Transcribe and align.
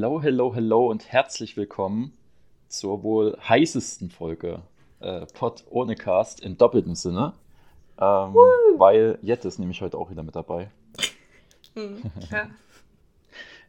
Hello, 0.00 0.22
hello, 0.22 0.54
hello 0.54 0.86
und 0.86 1.12
herzlich 1.12 1.58
willkommen 1.58 2.16
zur 2.68 3.02
wohl 3.02 3.36
heißesten 3.46 4.10
Folge 4.10 4.62
äh, 5.00 5.26
Pod 5.26 5.64
ohne 5.68 5.94
Cast 5.94 6.40
im 6.40 6.56
doppelten 6.56 6.94
Sinne. 6.94 7.34
Ähm, 8.00 8.34
weil 8.78 9.18
Jette 9.20 9.46
ist 9.46 9.58
nämlich 9.58 9.82
heute 9.82 9.98
auch 9.98 10.10
wieder 10.10 10.22
mit 10.22 10.34
dabei. 10.34 10.70
Hm, 11.74 12.00
ja. 12.30 12.48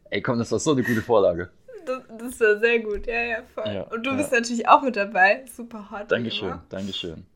Ey, 0.08 0.22
komm, 0.22 0.38
das 0.38 0.50
war 0.50 0.58
so 0.58 0.72
eine 0.72 0.82
gute 0.82 1.02
Vorlage. 1.02 1.50
Das, 1.84 2.02
das 2.18 2.40
war 2.40 2.58
sehr 2.60 2.78
gut, 2.78 3.06
ja, 3.06 3.20
ja, 3.20 3.42
voll. 3.54 3.70
Ja, 3.70 3.82
Und 3.82 4.06
du 4.06 4.12
ja. 4.12 4.16
bist 4.16 4.32
natürlich 4.32 4.66
auch 4.66 4.80
mit 4.80 4.96
dabei. 4.96 5.44
Super 5.54 5.90
hot. 5.90 6.10
Dankeschön, 6.10 6.48
immer. 6.48 6.64
Dankeschön. 6.70 7.26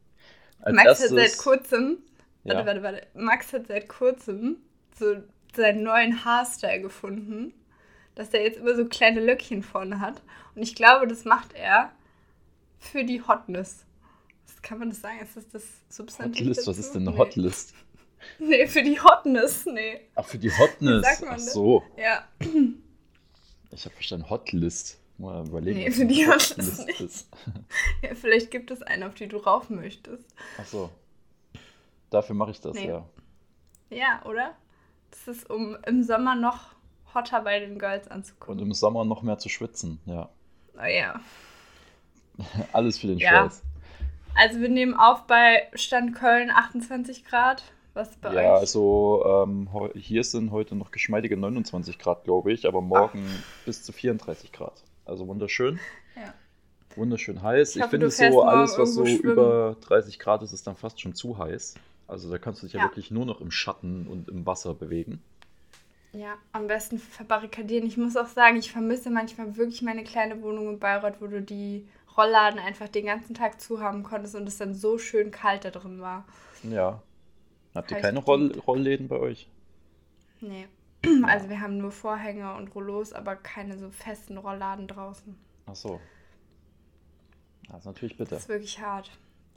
Als 0.62 0.74
Max 0.74 0.86
erstes, 0.86 1.10
hat 1.10 1.18
seit 1.18 1.36
kurzem, 1.36 1.98
warte, 2.44 2.64
warte, 2.64 2.82
warte. 2.82 3.06
Max 3.12 3.52
hat 3.52 3.66
seit 3.66 3.90
kurzem 3.90 4.56
so 4.98 5.16
seinen 5.54 5.82
neuen 5.82 6.24
Haarstyle 6.24 6.80
gefunden, 6.80 7.52
dass 8.16 8.30
er 8.34 8.42
jetzt 8.42 8.58
immer 8.58 8.74
so 8.74 8.84
kleine 8.86 9.20
Löckchen 9.20 9.62
vorne 9.62 10.00
hat. 10.00 10.20
Und 10.56 10.62
ich 10.62 10.74
glaube, 10.74 11.06
das 11.06 11.24
macht 11.24 11.52
er 11.54 11.92
für 12.80 13.04
die 13.04 13.22
Hotness. 13.22 13.84
Was 14.46 14.60
kann 14.62 14.78
man 14.80 14.88
das 14.90 15.00
sagen? 15.00 15.20
Ist 15.20 15.36
das 15.36 15.48
das 15.48 15.62
Substantiv? 15.88 16.40
Hotlist, 16.40 16.66
was 16.66 16.78
ist 16.78 16.92
denn 16.92 17.02
eine 17.02 17.12
Nee. 17.12 17.18
Hotlist? 17.18 17.74
Nee, 18.38 18.66
für 18.66 18.82
die 18.82 18.98
Hotness, 18.98 19.66
nee. 19.66 20.00
Ach, 20.16 20.24
für 20.26 20.38
die 20.38 20.50
Hotness. 20.50 21.04
Ach 21.06 21.34
das? 21.34 21.52
so. 21.52 21.84
Ja, 21.96 22.26
Ich 23.70 23.84
habe 23.84 23.94
verstanden, 23.94 24.28
Hotlist. 24.30 24.98
Mal 25.18 25.46
überlegen. 25.46 25.78
Nee, 25.78 25.90
für 25.90 26.06
die 26.06 26.26
Hotlist 26.26 26.86
nicht. 26.86 27.00
ist. 27.00 27.28
ja, 28.02 28.14
vielleicht 28.14 28.50
gibt 28.50 28.70
es 28.70 28.82
eine, 28.82 29.06
auf 29.06 29.14
die 29.14 29.28
du 29.28 29.36
rauf 29.36 29.70
möchtest. 29.70 30.24
Ach 30.58 30.66
so. 30.66 30.90
Dafür 32.10 32.34
mache 32.34 32.50
ich 32.52 32.60
das, 32.60 32.74
Nee. 32.74 32.88
ja. 32.88 33.06
Ja, 33.90 34.22
oder? 34.24 34.56
Das 35.10 35.28
ist, 35.28 35.48
um 35.50 35.76
im 35.86 36.02
Sommer 36.02 36.34
noch 36.34 36.74
hotter 37.16 37.40
bei 37.42 37.58
den 37.58 37.80
Girls 37.80 38.06
Und 38.06 38.12
anzukommen. 38.12 38.60
im 38.60 38.72
Sommer 38.72 39.04
noch 39.04 39.22
mehr 39.22 39.38
zu 39.38 39.48
schwitzen, 39.48 39.98
ja. 40.06 40.28
Oh 40.80 40.84
ja. 40.84 41.18
Alles 42.72 42.98
für 42.98 43.08
den 43.08 43.18
Ja. 43.18 43.30
Schweiß. 43.48 43.62
Also 44.36 44.60
wir 44.60 44.68
nehmen 44.68 44.94
auf 44.94 45.26
bei 45.26 45.66
Stand 45.74 46.14
Köln 46.14 46.50
28 46.50 47.24
Grad. 47.24 47.64
Was 47.94 48.14
bei 48.18 48.34
Ja, 48.34 48.52
euch? 48.54 48.60
also 48.60 49.24
ähm, 49.46 49.68
hier 49.94 50.22
sind 50.22 50.50
heute 50.50 50.74
noch 50.76 50.90
geschmeidige 50.90 51.38
29 51.38 51.98
Grad, 51.98 52.24
glaube 52.24 52.52
ich, 52.52 52.68
aber 52.68 52.82
morgen 52.82 53.26
bis 53.64 53.82
zu 53.82 53.92
34 53.92 54.52
Grad. 54.52 54.84
Also 55.06 55.26
wunderschön. 55.26 55.80
Ja. 56.14 56.34
Wundschön 56.94 57.40
heiß. 57.40 57.70
Ich 57.70 57.76
Ich, 57.76 57.82
hoffe, 57.82 57.90
finde 57.92 58.10
so, 58.10 58.42
alles, 58.42 58.76
was 58.78 58.92
so 58.94 59.06
schwimmen. 59.06 59.32
über 59.32 59.76
30 59.80 60.18
Grad 60.18 60.42
ist, 60.42 60.52
ist 60.52 60.66
dann 60.66 60.76
fast 60.76 61.00
schon 61.00 61.14
zu 61.14 61.38
heiß. 61.38 61.74
Also 62.06 62.30
da 62.30 62.36
kannst 62.38 62.62
du 62.62 62.66
dich 62.66 62.74
ja, 62.74 62.80
Ja. 62.80 62.86
wirklich 62.86 63.10
nur 63.10 63.24
noch 63.24 63.40
im 63.40 63.50
Schatten 63.50 64.06
und 64.06 64.28
im 64.28 64.44
Wasser 64.44 64.74
bewegen. 64.74 65.22
Ja, 66.16 66.38
am 66.52 66.66
besten 66.66 66.98
verbarrikadieren. 66.98 67.86
Ich 67.86 67.98
muss 67.98 68.16
auch 68.16 68.26
sagen, 68.26 68.56
ich 68.56 68.72
vermisse 68.72 69.10
manchmal 69.10 69.56
wirklich 69.56 69.82
meine 69.82 70.02
kleine 70.02 70.40
Wohnung 70.42 70.70
in 70.70 70.78
Bayreuth, 70.78 71.20
wo 71.20 71.26
du 71.26 71.42
die 71.42 71.86
Rollladen 72.16 72.58
einfach 72.58 72.88
den 72.88 73.04
ganzen 73.04 73.34
Tag 73.34 73.60
zu 73.60 73.80
haben 73.80 74.02
konntest 74.02 74.34
und 74.34 74.48
es 74.48 74.56
dann 74.56 74.74
so 74.74 74.96
schön 74.96 75.30
kalt 75.30 75.66
da 75.66 75.70
drin 75.70 76.00
war. 76.00 76.24
Ja. 76.62 77.02
Habt 77.74 77.90
ihr 77.90 77.98
keine 77.98 78.20
Roll. 78.20 78.58
Rollläden 78.66 79.08
bei 79.08 79.18
euch? 79.18 79.50
Nee. 80.40 80.68
Also 81.24 81.50
wir 81.50 81.60
haben 81.60 81.76
nur 81.76 81.92
Vorhänge 81.92 82.54
und 82.54 82.74
Rollos, 82.74 83.12
aber 83.12 83.36
keine 83.36 83.78
so 83.78 83.90
festen 83.90 84.38
Rollladen 84.38 84.88
draußen. 84.88 85.36
Ach 85.66 85.76
so. 85.76 86.00
Das 87.68 87.80
ist 87.80 87.84
natürlich 87.84 88.16
bitter. 88.16 88.36
Das 88.36 88.44
ist 88.44 88.48
wirklich 88.48 88.80
hart. 88.80 89.10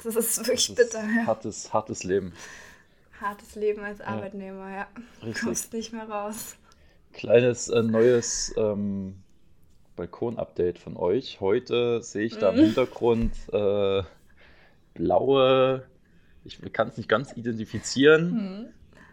Das 0.03 0.15
ist 0.15 0.37
wirklich 0.39 0.67
Das 0.67 0.79
ist 0.79 0.91
bitter, 0.91 1.03
ja. 1.05 1.25
hartes, 1.25 1.73
hartes 1.73 2.03
Leben. 2.03 2.33
Hartes 3.19 3.55
Leben 3.55 3.81
als 3.83 4.01
Arbeitnehmer, 4.01 4.69
ja. 4.69 4.87
Richtig. 5.23 5.43
Kommst 5.43 5.73
nicht 5.73 5.93
mehr 5.93 6.09
raus. 6.09 6.55
Kleines 7.19 7.67
äh, 7.67 7.83
neues 7.83 8.53
ähm, 8.57 9.15
Balkon-Update 9.97 10.79
von 10.79 10.95
euch. 10.95 11.41
Heute 11.41 12.01
sehe 12.01 12.23
ich 12.25 12.37
da 12.37 12.49
im 12.51 12.55
Mhm. 12.55 12.61
Hintergrund 12.67 13.33
äh, 13.51 14.03
blaue, 14.93 15.83
ich 16.45 16.61
kann 16.71 16.87
es 16.87 16.95
nicht 16.97 17.09
ganz 17.09 17.35
identifizieren, 17.35 18.31
Hm. 18.31 18.65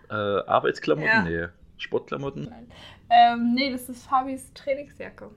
äh, 0.09 0.15
Arbeitsklamotten? 0.15 1.09
Ja. 1.09 1.23
Nee, 1.25 1.49
Sportklamotten? 1.79 2.49
Ähm, 3.11 3.55
nee, 3.55 3.71
das 3.73 3.89
ist 3.89 4.05
Fabis 4.07 4.53
Trainingsjacke. 4.55 5.31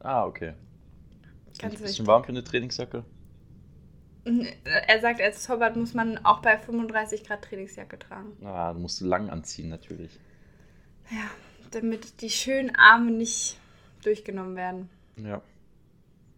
Ah, 0.00 0.24
okay. 0.24 0.54
Ist 1.50 1.60
Ganz 1.60 1.76
ein 1.76 1.82
bisschen 1.82 2.06
warm 2.06 2.24
für 2.24 2.30
eine 2.30 2.44
Trainingsjacke? 2.44 3.04
Er 4.64 5.00
sagt, 5.00 5.20
als 5.20 5.46
Torwart 5.46 5.76
muss 5.76 5.94
man 5.94 6.18
auch 6.24 6.40
bei 6.40 6.58
35 6.58 7.24
Grad 7.24 7.42
Trainingsjacke 7.42 7.98
tragen. 7.98 8.32
Ah, 8.44 8.72
du 8.72 8.80
musst 8.80 9.00
lang 9.02 9.30
anziehen 9.30 9.68
natürlich. 9.68 10.18
Ja, 11.10 11.30
damit 11.76 12.20
die 12.22 12.30
schönen 12.30 12.74
Arme 12.76 13.10
nicht 13.12 13.58
durchgenommen 14.02 14.56
werden. 14.56 14.88
Ja. 15.16 15.40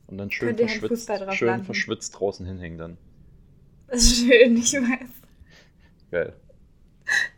Und 0.07 0.19
dann 0.19 0.31
schön 0.31 0.57
Herrn 0.57 0.69
verschwitzt, 0.69 1.11
schön 1.35 1.49
landen. 1.49 1.65
verschwitzt 1.67 2.19
draußen 2.19 2.47
hinhängen 2.47 2.79
dann. 2.79 2.99
Das 3.89 4.03
ist 4.03 4.17
schön, 4.27 4.57
ich 4.57 4.73
weiß. 4.75 5.09
Geil. 6.11 6.33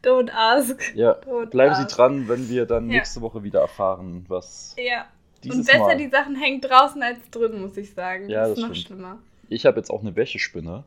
Don't 0.02 0.30
ask. 0.32 0.94
Ja, 0.96 1.12
Don't 1.20 1.46
bleiben 1.50 1.74
Sie 1.76 1.82
ask. 1.82 1.96
dran, 1.96 2.28
wenn 2.28 2.48
wir 2.48 2.66
dann 2.66 2.90
Ja. 2.90 2.98
nächste 2.98 3.20
Woche 3.20 3.42
wieder 3.44 3.60
erfahren, 3.60 4.24
was 4.28 4.74
Ja. 4.78 5.06
Und 5.44 5.64
besser 5.64 5.78
Mal. 5.78 5.96
die 5.96 6.08
Sachen 6.08 6.36
hängen 6.36 6.60
draußen 6.60 7.02
als 7.02 7.18
drin, 7.30 7.60
muss 7.62 7.76
ich 7.76 7.92
sagen. 7.94 8.28
Ja, 8.28 8.40
das 8.42 8.50
ist 8.50 8.58
das 8.58 8.68
noch 8.68 8.74
stimmt. 8.74 8.86
schlimmer. 8.98 9.18
Ich 9.48 9.64
habe 9.66 9.78
jetzt 9.78 9.90
auch 9.90 10.00
eine 10.02 10.14
Wäschespinne. 10.14 10.84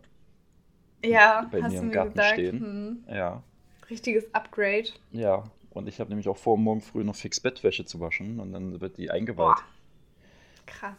Ja, 1.03 1.47
Bei 1.51 1.61
hast 1.63 1.71
mir 1.71 1.77
du 1.77 1.81
im 1.83 1.87
mir 1.87 1.93
Garten 1.93 2.11
gesagt. 2.13 2.33
stehen. 2.33 2.59
Hm. 2.59 3.03
Ja, 3.13 3.43
Richtiges 3.89 4.33
Upgrade. 4.33 4.89
ja. 5.11 5.43
Und 5.73 5.87
ich 5.87 5.99
habe 5.99 6.09
nämlich 6.09 6.27
auch 6.29 6.37
vor, 6.37 6.57
morgen 6.57 6.81
früh 6.81 7.03
noch 7.03 7.15
fix 7.15 7.39
Bettwäsche 7.39 7.85
zu 7.85 7.99
waschen 7.99 8.39
und 8.39 8.51
dann 8.53 8.79
wird 8.79 8.97
die 8.97 9.09
eingeweiht. 9.09 9.55
Boah. 9.57 9.63
Krass. 10.65 10.95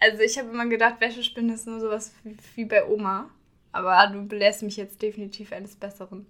Also 0.00 0.22
ich 0.22 0.38
habe 0.38 0.50
immer 0.50 0.66
gedacht, 0.66 1.00
Wäschespinne 1.00 1.54
ist 1.54 1.66
nur 1.66 1.80
sowas 1.80 2.12
wie, 2.24 2.36
wie 2.56 2.64
bei 2.64 2.86
Oma. 2.86 3.30
Aber 3.70 4.06
du 4.12 4.26
belässt 4.26 4.62
mich 4.62 4.76
jetzt 4.76 5.00
definitiv 5.00 5.52
eines 5.52 5.76
Besseren. 5.76 6.26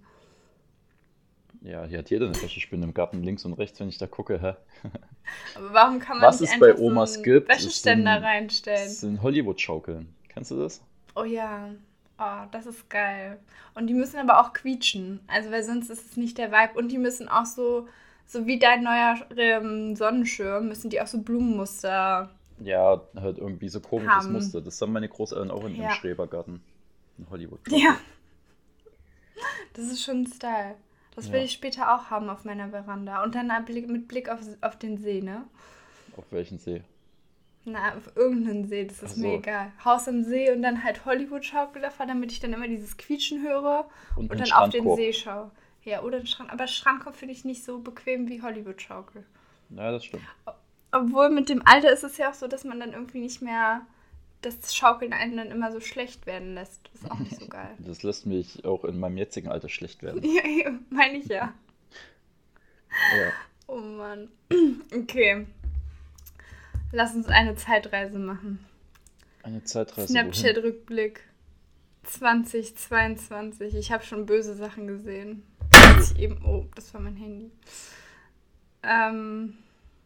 Ja, 1.61 1.85
hier 1.85 1.99
hat 1.99 2.09
jeder 2.09 2.27
eine 2.27 2.41
Wäschespinne 2.41 2.83
im 2.85 2.93
Garten, 2.93 3.23
links 3.23 3.43
und 3.45 3.53
rechts, 3.53 3.79
wenn 3.79 3.89
ich 3.89 3.97
da 3.97 4.05
gucke. 4.07 4.39
Hä? 4.41 4.53
Aber 5.55 5.73
warum 5.73 5.99
kann 5.99 6.17
man 6.19 6.27
Was 6.27 6.41
nicht 6.41 6.53
es 6.53 6.59
bei 6.59 6.75
Omas 6.77 7.13
so 7.13 7.15
einen 7.15 7.23
gibt, 7.23 7.49
ist 7.51 7.57
Wäscheständer 7.65 8.11
ein- 8.11 8.23
reinstellen? 8.23 8.85
Das 8.85 8.99
sind 8.99 9.21
Hollywood-Schaukeln. 9.21 10.13
Kennst 10.29 10.51
du 10.51 10.59
das? 10.59 10.81
Oh 11.15 11.23
ja. 11.23 11.69
Oh, 12.19 12.45
das 12.51 12.65
ist 12.67 12.89
geil. 12.89 13.39
Und 13.73 13.87
die 13.87 13.93
müssen 13.93 14.17
aber 14.19 14.39
auch 14.39 14.53
quietschen. 14.53 15.19
Also, 15.27 15.51
weil 15.51 15.63
sonst 15.63 15.89
ist 15.89 16.05
es 16.11 16.17
nicht 16.17 16.37
der 16.37 16.51
Vibe. 16.51 16.77
Und 16.77 16.89
die 16.91 16.97
müssen 16.99 17.27
auch 17.27 17.45
so, 17.45 17.87
so 18.27 18.45
wie 18.45 18.59
dein 18.59 18.83
neuer 18.83 19.15
ähm, 19.35 19.95
Sonnenschirm, 19.95 20.67
müssen 20.67 20.89
die 20.89 21.01
auch 21.01 21.07
so 21.07 21.19
Blumenmuster. 21.21 22.29
Ja, 22.59 23.01
halt 23.15 23.39
irgendwie 23.39 23.67
so 23.67 23.79
komisches 23.79 24.11
Haben. 24.13 24.33
Muster. 24.33 24.61
Das 24.61 24.79
haben 24.81 24.93
meine 24.93 25.09
Großeltern 25.09 25.49
auch 25.51 25.65
in 25.65 25.71
ihrem 25.75 25.85
Ja. 25.85 25.91
Schrebergarten. 25.91 26.61
In 27.17 27.29
Hollywood. 27.29 27.59
Ja. 27.69 27.97
Das 29.73 29.85
ist 29.85 30.03
schon 30.03 30.21
ein 30.21 30.27
Style. 30.27 30.75
Das 31.15 31.31
will 31.31 31.39
Ja. 31.39 31.45
ich 31.45 31.51
später 31.53 31.95
auch 31.95 32.09
haben 32.11 32.29
auf 32.29 32.45
meiner 32.45 32.69
Veranda. 32.69 33.23
Und 33.23 33.33
dann 33.35 33.47
mit 33.47 33.65
Blick- 33.65 33.89
mit 33.89 34.07
Blick 34.07 34.29
auf, 34.29 34.39
auf 34.61 34.77
den 34.77 34.97
See, 34.97 35.21
ne? 35.21 35.45
Auf 36.15 36.25
welchen 36.31 36.59
See? 36.59 36.83
Na, 37.65 37.95
auf 37.95 38.15
irgendeinen 38.15 38.65
See, 38.67 38.85
das 38.85 39.01
ist 39.01 39.15
so. 39.15 39.21
mir 39.21 39.35
egal. 39.35 39.71
Haus 39.85 40.07
am 40.07 40.23
See 40.23 40.51
und 40.51 40.61
dann 40.61 40.83
halt 40.83 41.05
Hollywood-Schaukel 41.05 41.81
davor, 41.81 42.05
damit 42.05 42.31
ich 42.31 42.39
dann 42.39 42.51
immer 42.51 42.67
dieses 42.67 42.97
Quietschen 42.97 43.41
höre 43.41 43.87
Und, 44.17 44.31
und 44.31 44.39
dann 44.39 44.51
auf 44.51 44.69
den. 44.69 44.95
See 44.95 45.13
schaue. 45.13 45.49
Ja, 45.83 46.01
oder 46.01 46.19
den 46.19 46.27
Strand. 46.27 46.51
Aber 46.51 46.67
Strandkorb 46.67 47.15
finde 47.15 47.33
ich 47.33 47.45
nicht 47.45 47.63
so 47.63 47.79
bequem 47.79 48.27
wie 48.27 48.41
Hollywood-Schaukel. 48.41 49.25
Ja, 49.69 49.91
das 49.91 50.05
stimmt. 50.05 50.23
Obwohl 50.91 51.29
mit 51.29 51.49
dem 51.49 51.65
Alter 51.65 51.91
ist 51.91 52.03
es 52.03 52.17
ja 52.17 52.29
auch 52.29 52.33
so, 52.33 52.47
dass 52.47 52.63
man 52.63 52.79
dann 52.79 52.93
irgendwie 52.93 53.19
nicht 53.19 53.41
mehr 53.41 53.81
das 54.41 54.75
Schaukeln 54.75 55.13
einen 55.13 55.37
dann 55.37 55.51
immer 55.51 55.71
so 55.71 55.79
schlecht 55.79 56.25
werden 56.25 56.53
lässt. 56.53 56.89
Das 56.91 57.01
ist 57.01 57.11
auch 57.11 57.19
nicht 57.19 57.39
so 57.39 57.47
geil. 57.47 57.69
Das 57.79 58.03
lässt 58.03 58.25
mich 58.25 58.65
auch 58.65 58.83
in 58.83 58.99
meinem 58.99 59.17
jetzigen 59.17 59.47
Alter 59.47 59.69
schlecht 59.69 60.03
werden. 60.03 60.21
ja, 60.23 60.71
meine 60.89 61.17
ich 61.17 61.27
ja. 61.27 61.53
Ja. 63.17 63.31
Oh 63.67 63.79
Mann. 63.79 64.29
Okay. 64.93 65.47
Lass 66.93 67.15
uns 67.15 67.27
eine 67.27 67.55
Zeitreise 67.55 68.19
machen. 68.19 68.63
Eine 69.41 69.63
Zeitreise. 69.63 70.13
Snapchat-Rückblick 70.13 71.21
2022. 72.03 73.73
Ich 73.73 73.91
habe 73.91 74.03
schon 74.03 74.27
böse 74.27 74.53
Sachen 74.53 74.85
gesehen. 74.85 75.41
Ich 75.99 76.19
eben, 76.19 76.45
oh, 76.45 76.67
das 76.75 76.93
war 76.93 77.01
mein 77.01 77.15
Handy. 77.15 77.49
Ähm, 78.83 79.57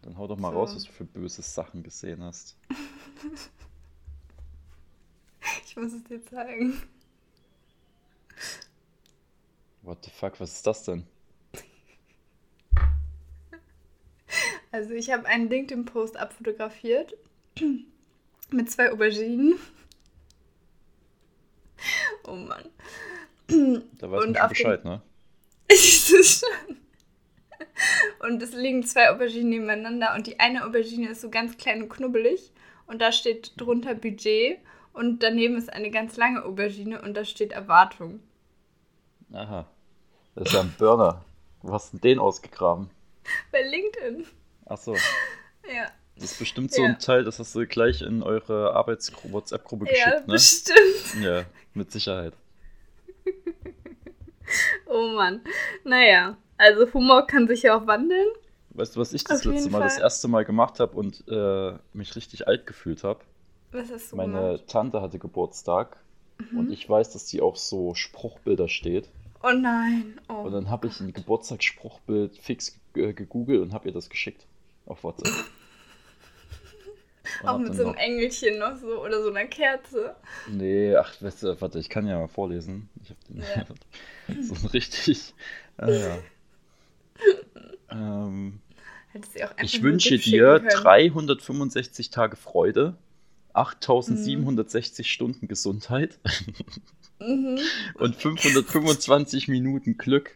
Dann 0.02 0.18
hau 0.18 0.28
doch 0.28 0.38
mal 0.38 0.54
So. 0.54 0.60
raus, 0.60 0.76
was 0.76 0.86
du 0.86 0.92
für 0.94 1.04
böse 1.04 1.42
Sachen 1.42 1.84
gesehen 1.84 2.24
hast. 2.24 2.56
ich 5.66 5.76
muss 5.76 5.92
es 5.92 6.06
dir 6.06 6.26
zeigen. 6.26 6.82
What 9.82 10.06
the 10.06 10.12
fuck, 10.12 10.40
was 10.40 10.54
ist 10.54 10.66
das 10.66 10.86
denn? 10.86 11.06
Also 14.72 14.94
ich 14.94 15.12
habe 15.12 15.26
einen 15.26 15.50
LinkedIn-Post 15.50 16.18
abfotografiert 16.18 17.14
mit 18.52 18.72
zwei 18.72 18.92
Auberginen. 18.92 19.60
Oh 22.26 22.34
Mann. 22.34 22.66
Da 23.48 24.12
weiß 24.12 24.26
man 24.26 24.50
Bescheid, 24.50 24.84
ne? 24.84 25.02
Ich 25.70 26.14
ist 26.14 26.40
schon. 26.40 26.78
Und 28.20 28.42
es 28.42 28.54
liegen 28.54 28.84
zwei 28.84 29.12
Auberginen 29.12 29.50
nebeneinander 29.50 30.16
und 30.16 30.28
die 30.28 30.40
eine 30.40 30.66
Aubergine 30.66 31.10
ist 31.10 31.22
so 31.22 31.30
ganz 31.30 31.58
klein 31.58 31.84
und 31.84 31.90
knubbelig 31.90 32.52
und 32.88 33.02
da 33.02 33.12
steht 33.12 33.54
drunter 33.58 33.94
Budget 33.94 34.60
und 34.94 35.22
daneben 35.22 35.58
ist 35.58 35.72
eine 35.72 35.92
ganz 35.92 36.18
lange 36.18 36.44
Aubergine 36.44 37.02
und 37.02 37.16
da 37.16 37.24
steht 37.24 37.52
Erwartung. 37.52 38.20
Aha. 39.32 39.68
Das 40.36 40.48
ist 40.48 40.54
ja 40.54 40.62
ein 40.62 40.74
Burner. 40.78 41.24
Wo 41.62 41.74
hast 41.74 41.94
du 41.94 41.98
denn 41.98 42.12
den 42.12 42.20
ausgegraben? 42.20 42.90
Bei 43.52 43.62
LinkedIn. 43.62 44.26
Ach 44.68 44.78
so. 44.78 44.96
Ja. 45.70 45.88
Das 46.16 46.32
ist 46.32 46.40
bestimmt 46.40 46.72
so 46.74 46.82
Ja. 46.82 46.88
ein 46.88 47.00
Teil, 47.00 47.26
das 47.26 47.40
hast 47.40 47.54
du 47.54 47.68
gleich 47.68 48.02
in 48.02 48.24
eure 48.24 48.74
Arbeits-WhatsApp-Gruppe 48.74 49.86
Ja, 49.88 49.92
geschickt, 49.92 50.28
ne? 50.28 50.34
bestimmt. 50.34 51.24
Ja, 51.24 51.44
mit 51.74 51.92
Sicherheit. 51.92 52.34
Oh 54.86 55.10
Mann. 55.16 55.42
Naja, 55.84 56.38
also 56.58 56.92
Humor 56.94 57.28
kann 57.28 57.48
sich 57.48 57.64
ja 57.64 57.78
auch 57.78 57.86
wandeln. 57.86 58.28
Weißt 58.70 58.96
du, 58.96 59.00
was 59.02 59.12
ich 59.14 59.24
das 59.26 59.40
Auf 59.46 59.46
letzte 59.54 59.70
Mal, 59.70 59.82
das 59.82 59.96
Fall. 59.96 60.04
erste 60.04 60.28
Mal 60.30 60.46
gemacht 60.46 60.80
habe 60.80 60.96
und 60.96 61.24
äh, 61.28 61.74
mich 61.94 62.16
richtig 62.16 62.48
alt 62.48 62.66
gefühlt 62.66 63.04
habe? 63.04 63.20
Was 63.72 63.92
hast 63.92 64.12
du 64.12 64.16
Meine 64.16 64.32
gemacht? 64.34 64.62
Mhm. 64.62 64.68
Tante 64.68 65.02
hatte 65.02 65.20
Geburtstag 65.20 65.98
und 66.56 66.72
ich 66.72 66.88
weiß, 66.90 67.12
dass 67.12 67.26
die 67.26 67.42
auf 67.42 67.58
so 67.58 67.94
Spruchbilder 67.96 68.70
steht. 68.70 69.10
Oh 69.44 69.52
nein. 69.52 70.18
Oh. 70.30 70.44
Und 70.44 70.54
dann 70.54 70.70
habe 70.70 70.88
ich 70.88 71.00
ein 71.02 71.12
Geburtstagsspruchbild 71.12 72.38
fix 72.38 72.80
äh, 72.96 73.12
gegoogelt 73.14 73.62
und 73.62 73.74
habe 73.74 73.90
ihr 73.90 73.94
das 73.94 74.10
geschickt 74.10 74.46
auf 74.88 75.04
WhatsApp. 75.04 75.34
Auch 77.44 77.48
hab 77.48 77.60
mit 77.60 77.76
so 77.76 77.84
einem 77.84 77.92
noch- 77.92 78.00
Engelchen 78.00 78.58
noch 78.58 78.78
so 78.78 79.04
oder 79.04 79.22
so 79.22 79.30
einer 79.30 79.46
Kerze. 79.46 80.16
Nee, 80.50 80.96
ach, 80.96 81.14
weißt 81.22 81.44
du, 81.44 81.62
warte, 81.62 81.78
ich 81.80 81.90
kann 81.90 82.08
ja 82.08 82.18
mal 82.18 82.28
vorlesen. 82.30 82.90
Ich 83.04 83.10
habe 83.10 83.20
den 83.30 83.44
Ja. 84.36 84.42
so 84.44 84.68
richtig. 84.70 85.34
Ah, 85.78 85.90
ja. 85.92 86.18
ähm, 87.92 88.60
Hättest 89.12 89.36
du 89.36 89.44
auch 89.46 89.52
einfach 89.52 89.64
ich 89.64 89.84
wünsche 89.84 90.10
dir 90.18 90.22
schicken 90.22 90.40
können. 90.40 90.70
365 90.70 92.10
Tage 92.12 92.36
Freude, 92.38 92.96
8760 93.54 95.12
Stunden 95.12 95.48
Gesundheit 95.48 96.20
Mhm. 97.20 97.60
und 97.96 98.16
525 98.16 99.48
Minuten 99.48 99.98
Glück 99.98 100.36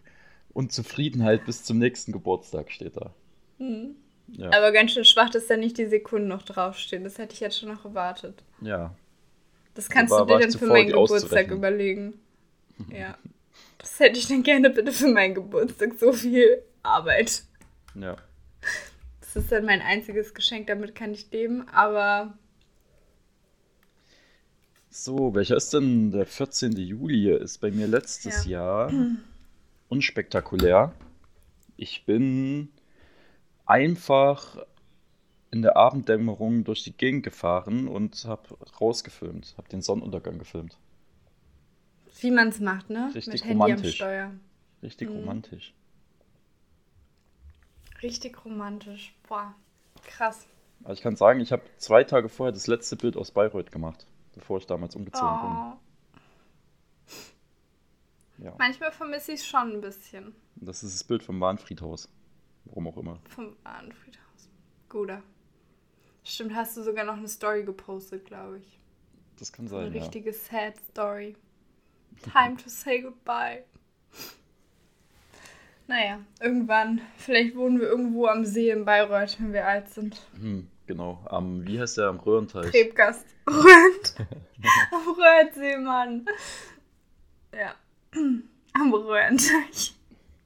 und 0.54 0.71
Zufriedenheit 0.74 1.45
bis 1.45 1.63
zum 1.63 1.77
nächsten 1.77 2.12
Geburtstag 2.12 2.71
steht 2.71 2.97
da. 2.97 3.13
Mhm. 3.59 3.95
Ja, 4.38 4.50
Aber 4.54 4.72
ganz 4.72 4.92
schön 4.92 5.06
schwach, 5.06 5.30
dass 5.30 5.48
da 5.48 5.57
nicht 5.57 5.78
die 5.78 5.86
Sekunden 5.88 6.28
noch 6.28 6.44
draufstehen. 6.44 7.04
Das 7.04 7.18
hätte 7.18 7.33
ich 7.33 7.39
jetzt 7.42 7.60
schon 7.60 7.69
noch 7.69 7.86
erwartet. 7.86 8.44
ja. 8.62 8.95
Das 9.74 9.89
kannst 9.89 10.12
war- 10.12 10.25
du 10.25 10.33
dir 10.33 10.39
dann 10.42 10.51
für 10.51 10.66
meinen 10.66 10.88
Geburtstag 10.88 11.50
überlegen. 11.51 12.19
Ja. 12.92 13.18
Das 13.78 14.00
hätte 14.00 14.18
ich 14.19 14.28
dann 14.28 14.44
gerne 14.44 14.69
bitte 14.72 14.92
für 14.92 15.07
meinen 15.07 15.33
Geburtstag. 15.36 15.94
So 16.00 16.12
viel 16.13 16.62
Arbeit. 16.83 17.44
ja. 17.95 18.16
Das 19.22 19.36
ist 19.44 19.51
dann 19.51 19.66
mein 19.66 19.81
einziges 19.81 20.33
Geschenk, 20.33 20.68
damit 20.68 20.94
kann 20.95 21.13
ich 21.13 21.31
leben. 21.31 21.68
Aber 21.69 22.33
So, 24.89 25.33
welcher 25.33 25.56
ist 25.56 25.74
denn 25.74 26.12
der 26.12 26.25
14. 26.25 26.74
Juli? 26.74 27.31
Ist 27.31 27.60
bei 27.60 27.72
mir 27.72 27.88
letztes 27.88 28.45
Jahr 28.45 28.92
unspektakulär. 29.89 30.94
Ich 31.78 32.06
bin 32.06 32.69
einfach 33.71 34.57
in 35.50 35.62
der 35.62 35.75
Abenddämmerung 35.77 36.63
durch 36.63 36.83
die 36.83 36.91
Gegend 36.94 37.23
gefahren 37.23 37.88
und 37.88 38.25
habe 38.25 38.57
rausgefilmt, 38.79 39.56
habe 39.57 39.69
den 39.69 39.81
Sonnenuntergang 39.81 40.38
gefilmt. 40.39 40.77
wie 42.19 42.31
man 42.31 42.50
es 42.50 42.59
macht, 42.59 42.89
ne? 42.89 43.09
Richtig 43.15 43.33
Mit 43.33 43.44
Handy 43.45 43.53
am 43.53 43.62
romantisch. 43.71 43.95
Steuer. 43.95 44.31
Richtig 44.83 45.09
Mhm. 45.09 45.15
romantisch. 45.15 45.73
Richtig 48.03 48.45
romantisch. 48.45 49.15
Boah, 49.27 49.56
krass. 50.03 50.45
Also 50.83 50.94
ich 50.94 51.01
kann 51.01 51.15
sagen, 51.15 51.39
ich 51.39 51.51
habe 51.51 51.63
zwei 51.77 52.03
Tage 52.03 52.27
vorher 52.29 52.51
das 52.51 52.68
letzte 52.68 52.95
Bild 52.95 53.15
aus 53.18 53.31
Bayreuth 53.31 53.71
gemacht, 53.71 54.06
bevor 54.35 54.57
ich 54.57 54.65
damals 54.68 54.95
umgezogen 54.95 55.29
Oh. 55.29 55.73
bin. 58.38 58.45
Ja. 58.45 58.56
Manchmal 58.57 58.91
vermisse 58.91 59.31
ich 59.33 59.39
es 59.41 59.47
schon 59.47 59.71
ein 59.73 59.81
bisschen. 59.81 60.35
Das 60.56 60.83
ist 60.83 60.94
das 60.95 61.03
Bild 61.03 61.23
vom 61.23 61.39
Bahnfriedhaus. 61.39 62.09
Warum 62.66 62.88
auch 62.88 62.98
immer. 62.98 63.19
Vom 63.30 63.56
Ahnenfriedhaus. 63.63 64.50
Guter. 64.90 65.22
Stimmt, 66.24 66.54
hast 66.56 66.78
du 66.78 66.84
sogar 66.84 67.04
noch 67.06 67.18
eine 67.18 67.28
Story 67.28 67.63
gepostet, 67.63 68.25
glaube 68.25 68.60
ich. 68.60 68.80
Das 69.40 69.52
kann 69.52 69.68
So 69.68 69.78
eine 69.78 69.88
sein, 69.88 69.96
ja. 69.96 70.02
richtige 70.04 70.34
sad 70.34 70.75
Story. 70.92 71.36
Time 72.31 72.58
to 72.58 72.69
say 72.69 73.02
goodbye. 73.02 73.63
Naja, 75.88 76.19
irgendwann, 76.40 77.02
vielleicht 77.18 77.56
wohnen 77.56 77.80
wir 77.80 77.88
irgendwo 77.88 78.28
am 78.28 78.46
See 78.46 78.69
in 78.69 78.86
Bayreuth, 78.86 79.38
wenn 79.40 79.52
wir 79.52 79.66
alt 79.68 79.90
sind. 79.90 80.22
Hm, 80.40 80.68
genau. 80.86 81.22
Am, 81.25 81.66
wie 81.68 81.80
heißt 81.80 81.98
der 81.98 82.07
am 82.07 82.19
Röhrenteich? 82.19 82.69
Krebgast. 82.72 83.25
Röhrt. 83.48 84.16
Am 84.92 85.16
Röhrensee, 85.16 85.78
Mann. 85.78 86.25
Ja. 87.54 87.74
Am 88.74 88.94
Röhrenteich. 88.94 89.96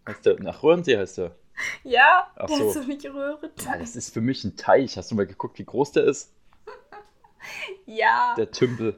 Heißt 0.07 0.25
der, 0.25 0.41
nach 0.41 0.63
Röhrensee 0.63 0.97
heißt 0.97 1.17
der. 1.19 1.35
Ja, 1.83 2.31
Ach 2.35 2.47
der 2.47 2.57
so. 2.57 2.67
ist 2.67 2.73
so 2.73 2.79
nicht 2.81 3.03
Ja, 3.03 3.11
Röhrenteich. 3.11 3.79
das 3.79 3.95
ist 3.95 4.13
für 4.13 4.21
mich 4.21 4.43
ein 4.43 4.55
Teich. 4.57 4.97
Hast 4.97 5.11
du 5.11 5.15
mal 5.15 5.25
geguckt, 5.27 5.57
wie 5.59 5.65
groß 5.65 5.93
der 5.93 6.03
ist? 6.05 6.31
Ja, 7.85 8.33
der, 8.37 8.45
Der 8.47 8.51
Tümpel. 8.51 8.97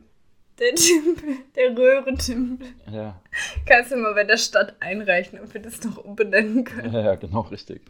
Tümpel, 0.57 1.37
der 1.55 1.77
Röhrentümpel. 1.77 2.67
Ja, 2.91 3.21
Kannst 3.67 3.91
du 3.91 3.97
mal 3.97 4.13
bei 4.15 4.23
der 4.23 4.37
Stadt 4.37 4.75
einreichen, 4.79 5.39
ob 5.39 5.53
wir 5.53 5.61
das 5.61 5.83
noch 5.83 5.97
umbenennen 5.97 6.63
können. 6.63 6.93
ja, 6.93 7.01
ja, 7.01 7.15
genau, 7.15 7.41
richtig. 7.41 7.81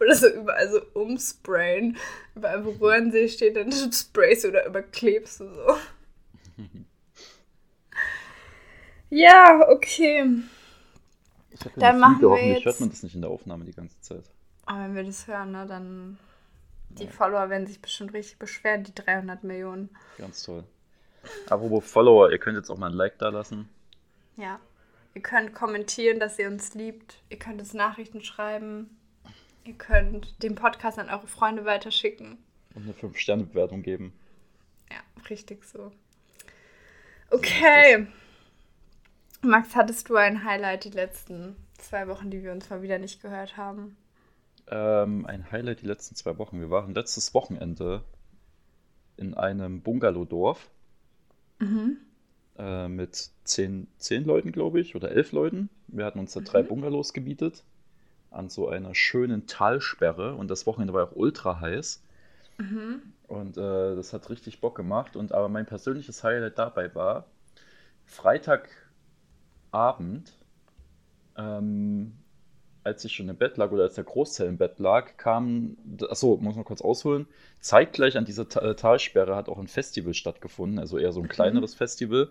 Oder 0.00 0.14
so 0.14 0.28
überall 0.28 0.70
so 0.70 0.80
umsprayen. 0.94 1.96
Überall, 2.34 2.64
wo 2.64 2.70
Röhrensee 2.70 3.28
steht, 3.28 3.56
dann 3.56 3.70
sprayst 3.72 4.44
du 4.44 4.48
oder 4.48 4.66
überklebst 4.66 5.40
du 5.40 5.48
so. 5.48 5.76
Ja, 9.10 9.68
okay. 9.68 10.24
Ich 11.54 11.60
habe 11.60 11.80
Dann 11.80 11.94
ja 11.94 12.00
machen 12.08 12.20
wir 12.20 12.46
jetzt- 12.46 12.64
hört 12.64 12.80
man 12.80 12.90
das 12.90 13.02
nicht 13.02 13.14
in 13.14 13.22
der 13.22 13.30
Aufnahme 13.30 13.64
die 13.64 13.72
ganze 13.72 13.98
Zeit. 14.00 14.24
Aber 14.66 14.80
wenn 14.80 14.94
wir 14.94 15.04
das 15.04 15.26
hören, 15.26 15.52
ne, 15.52 15.66
dann. 15.66 16.18
Die 16.90 17.08
Follower 17.08 17.50
werden 17.50 17.66
sich 17.66 17.80
bestimmt 17.82 18.12
richtig 18.14 18.38
beschweren, 18.38 18.84
die 18.84 18.94
300 18.94 19.42
Millionen. 19.42 19.90
Ganz 20.16 20.44
toll. 20.44 20.62
Apropos 21.48 21.90
Follower, 21.90 22.30
ihr 22.30 22.38
könnt 22.38 22.56
jetzt 22.56 22.70
auch 22.70 22.78
mal 22.78 22.86
ein 22.90 22.92
Like 22.96 23.18
da 23.18 23.30
lassen. 23.30 23.68
Ja. 24.36 24.60
Ihr 25.14 25.22
könnt 25.22 25.54
kommentieren, 25.54 26.20
dass 26.20 26.38
ihr 26.38 26.46
uns 26.46 26.74
liebt. 26.74 27.18
Ihr 27.30 27.38
könnt 27.38 27.60
uns 27.60 27.74
Nachrichten 27.74 28.22
schreiben. 28.22 28.96
Ihr 29.64 29.74
könnt 29.74 30.40
den 30.42 30.54
Podcast 30.54 30.98
an 30.98 31.08
eure 31.08 31.26
Freunde 31.26 31.64
weiterschicken. 31.64 32.38
Und 32.74 32.82
eine 32.84 32.92
5-Sterne-Bewertung 32.92 33.82
geben. 33.82 34.12
Ja, 34.90 34.98
richtig 35.30 35.64
so. 35.64 35.90
Okay. 37.30 38.06
Max, 39.44 39.74
hattest 39.76 40.08
du 40.08 40.16
ein 40.16 40.44
Highlight 40.44 40.84
die 40.84 40.90
letzten 40.90 41.56
zwei 41.78 42.08
Wochen, 42.08 42.30
die 42.30 42.42
wir 42.42 42.52
uns 42.52 42.68
mal 42.70 42.82
wieder 42.82 42.98
nicht 42.98 43.22
gehört 43.22 43.56
haben? 43.56 43.96
Ähm, 44.66 45.24
ein 45.24 45.50
Highlight 45.50 45.80
die 45.80 45.86
letzten 45.86 46.16
zwei 46.16 46.36
Wochen. 46.36 46.60
Wir 46.60 46.68
waren 46.70 46.92
letztes 46.94 47.32
Wochenende 47.32 48.04
in 49.16 49.34
einem 49.34 49.80
Bungalow-Dorf 49.82 50.70
Mhm. 51.60 51.96
äh, 52.58 52.88
mit 52.88 53.30
zehn, 53.44 53.86
zehn 53.98 54.24
Leuten, 54.24 54.52
glaube 54.52 54.80
ich, 54.80 54.94
oder 54.96 55.10
elf 55.10 55.32
Leuten. 55.32 55.70
Wir 55.88 56.04
hatten 56.04 56.18
uns 56.18 56.32
da 56.32 56.40
drei 56.40 56.62
Mhm. 56.62 56.68
Bungalows 56.68 57.12
gemietet 57.12 57.64
an 58.30 58.48
so 58.50 58.68
einer 58.68 58.94
schönen 58.94 59.46
Talsperre 59.46 60.34
und 60.36 60.48
das 60.50 60.66
Wochenende 60.66 60.94
war 60.94 61.04
auch 61.08 61.16
ultra 61.16 61.60
heiß. 61.60 62.02
Mhm. 62.58 63.02
Und 63.26 63.56
äh, 63.56 63.96
das 63.96 64.12
hat 64.12 64.30
richtig 64.30 64.60
Bock 64.60 64.76
gemacht. 64.76 65.16
Und 65.16 65.32
aber 65.32 65.48
mein 65.48 65.66
persönliches 65.66 66.22
Highlight 66.24 66.58
dabei 66.58 66.94
war 66.94 67.26
Freitagabend, 69.74 70.32
ähm, 71.36 72.12
als 72.84 73.04
ich 73.04 73.14
schon 73.14 73.28
im 73.28 73.36
Bett 73.36 73.56
lag 73.56 73.72
oder 73.72 73.82
als 73.84 73.94
der 73.94 74.04
Großteil 74.04 74.46
im 74.46 74.56
Bett 74.58 74.78
lag, 74.78 75.16
kam, 75.16 75.76
achso, 76.08 76.36
muss 76.40 76.54
man 76.54 76.64
kurz 76.64 76.80
ausholen, 76.80 77.26
zeitgleich 77.60 78.16
an 78.16 78.24
dieser 78.24 78.48
Ta 78.48 78.60
äh, 78.60 78.74
Talsperre 78.76 79.34
hat 79.34 79.48
auch 79.48 79.58
ein 79.58 79.68
Festival 79.68 80.14
stattgefunden, 80.14 80.78
also 80.78 80.98
eher 80.98 81.12
so 81.12 81.20
ein 81.20 81.28
kleineres 81.28 81.74
Festival, 81.74 82.30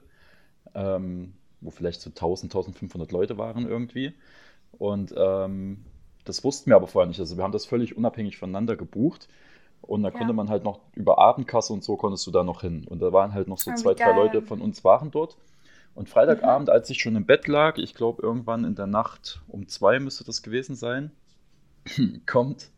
ähm, 0.74 1.34
wo 1.60 1.72
vielleicht 1.72 2.02
so 2.02 2.10
1000, 2.10 2.54
1500 2.54 3.12
Leute 3.12 3.38
waren 3.38 3.68
irgendwie. 3.68 4.14
Und 4.78 5.14
ähm, 5.18 5.84
das 6.26 6.44
wussten 6.44 6.70
wir 6.72 6.76
aber 6.78 6.88
vorher 6.88 7.08
nicht. 7.08 7.20
Also 7.20 7.38
wir 7.38 7.44
haben 7.44 7.52
das 7.52 7.66
völlig 7.66 7.98
unabhängig 7.98 8.38
voneinander 8.38 8.76
gebucht. 8.76 9.28
Und 9.82 10.04
da 10.04 10.10
Ja. 10.10 10.18
konnte 10.18 10.34
man 10.34 10.50
halt 10.50 10.64
noch 10.64 10.80
über 10.96 11.20
Abendkasse 11.20 11.74
und 11.74 11.84
so 11.84 11.98
konntest 11.98 12.26
du 12.26 12.32
da 12.32 12.44
noch 12.44 12.62
hin. 12.62 12.86
Und 12.88 13.02
da 13.02 13.12
waren 13.12 13.34
halt 13.34 13.48
noch 13.48 13.58
so 13.60 13.72
wie 13.72 13.76
zwei, 13.76 13.94
drei 13.94 14.06
geil. 14.14 14.16
Leute 14.16 14.42
von 14.42 14.62
uns 14.62 14.84
waren 14.84 15.12
dort. 15.12 15.38
Und 15.96 16.10
Freitagabend, 16.10 16.70
als 16.70 16.90
ich 16.90 17.00
schon 17.02 17.16
im 17.16 17.26
Bett 17.26 17.48
lag, 17.48 17.78
ich 17.78 17.94
glaube 17.94 18.22
irgendwann 18.24 18.64
in 18.64 18.76
der 18.76 18.88
Nacht 18.88 19.42
um 19.48 19.68
zwei 19.68 20.00
müsste 20.00 20.24
das 20.24 20.42
gewesen 20.42 20.76
sein, 20.76 21.12
kommt 22.26 22.70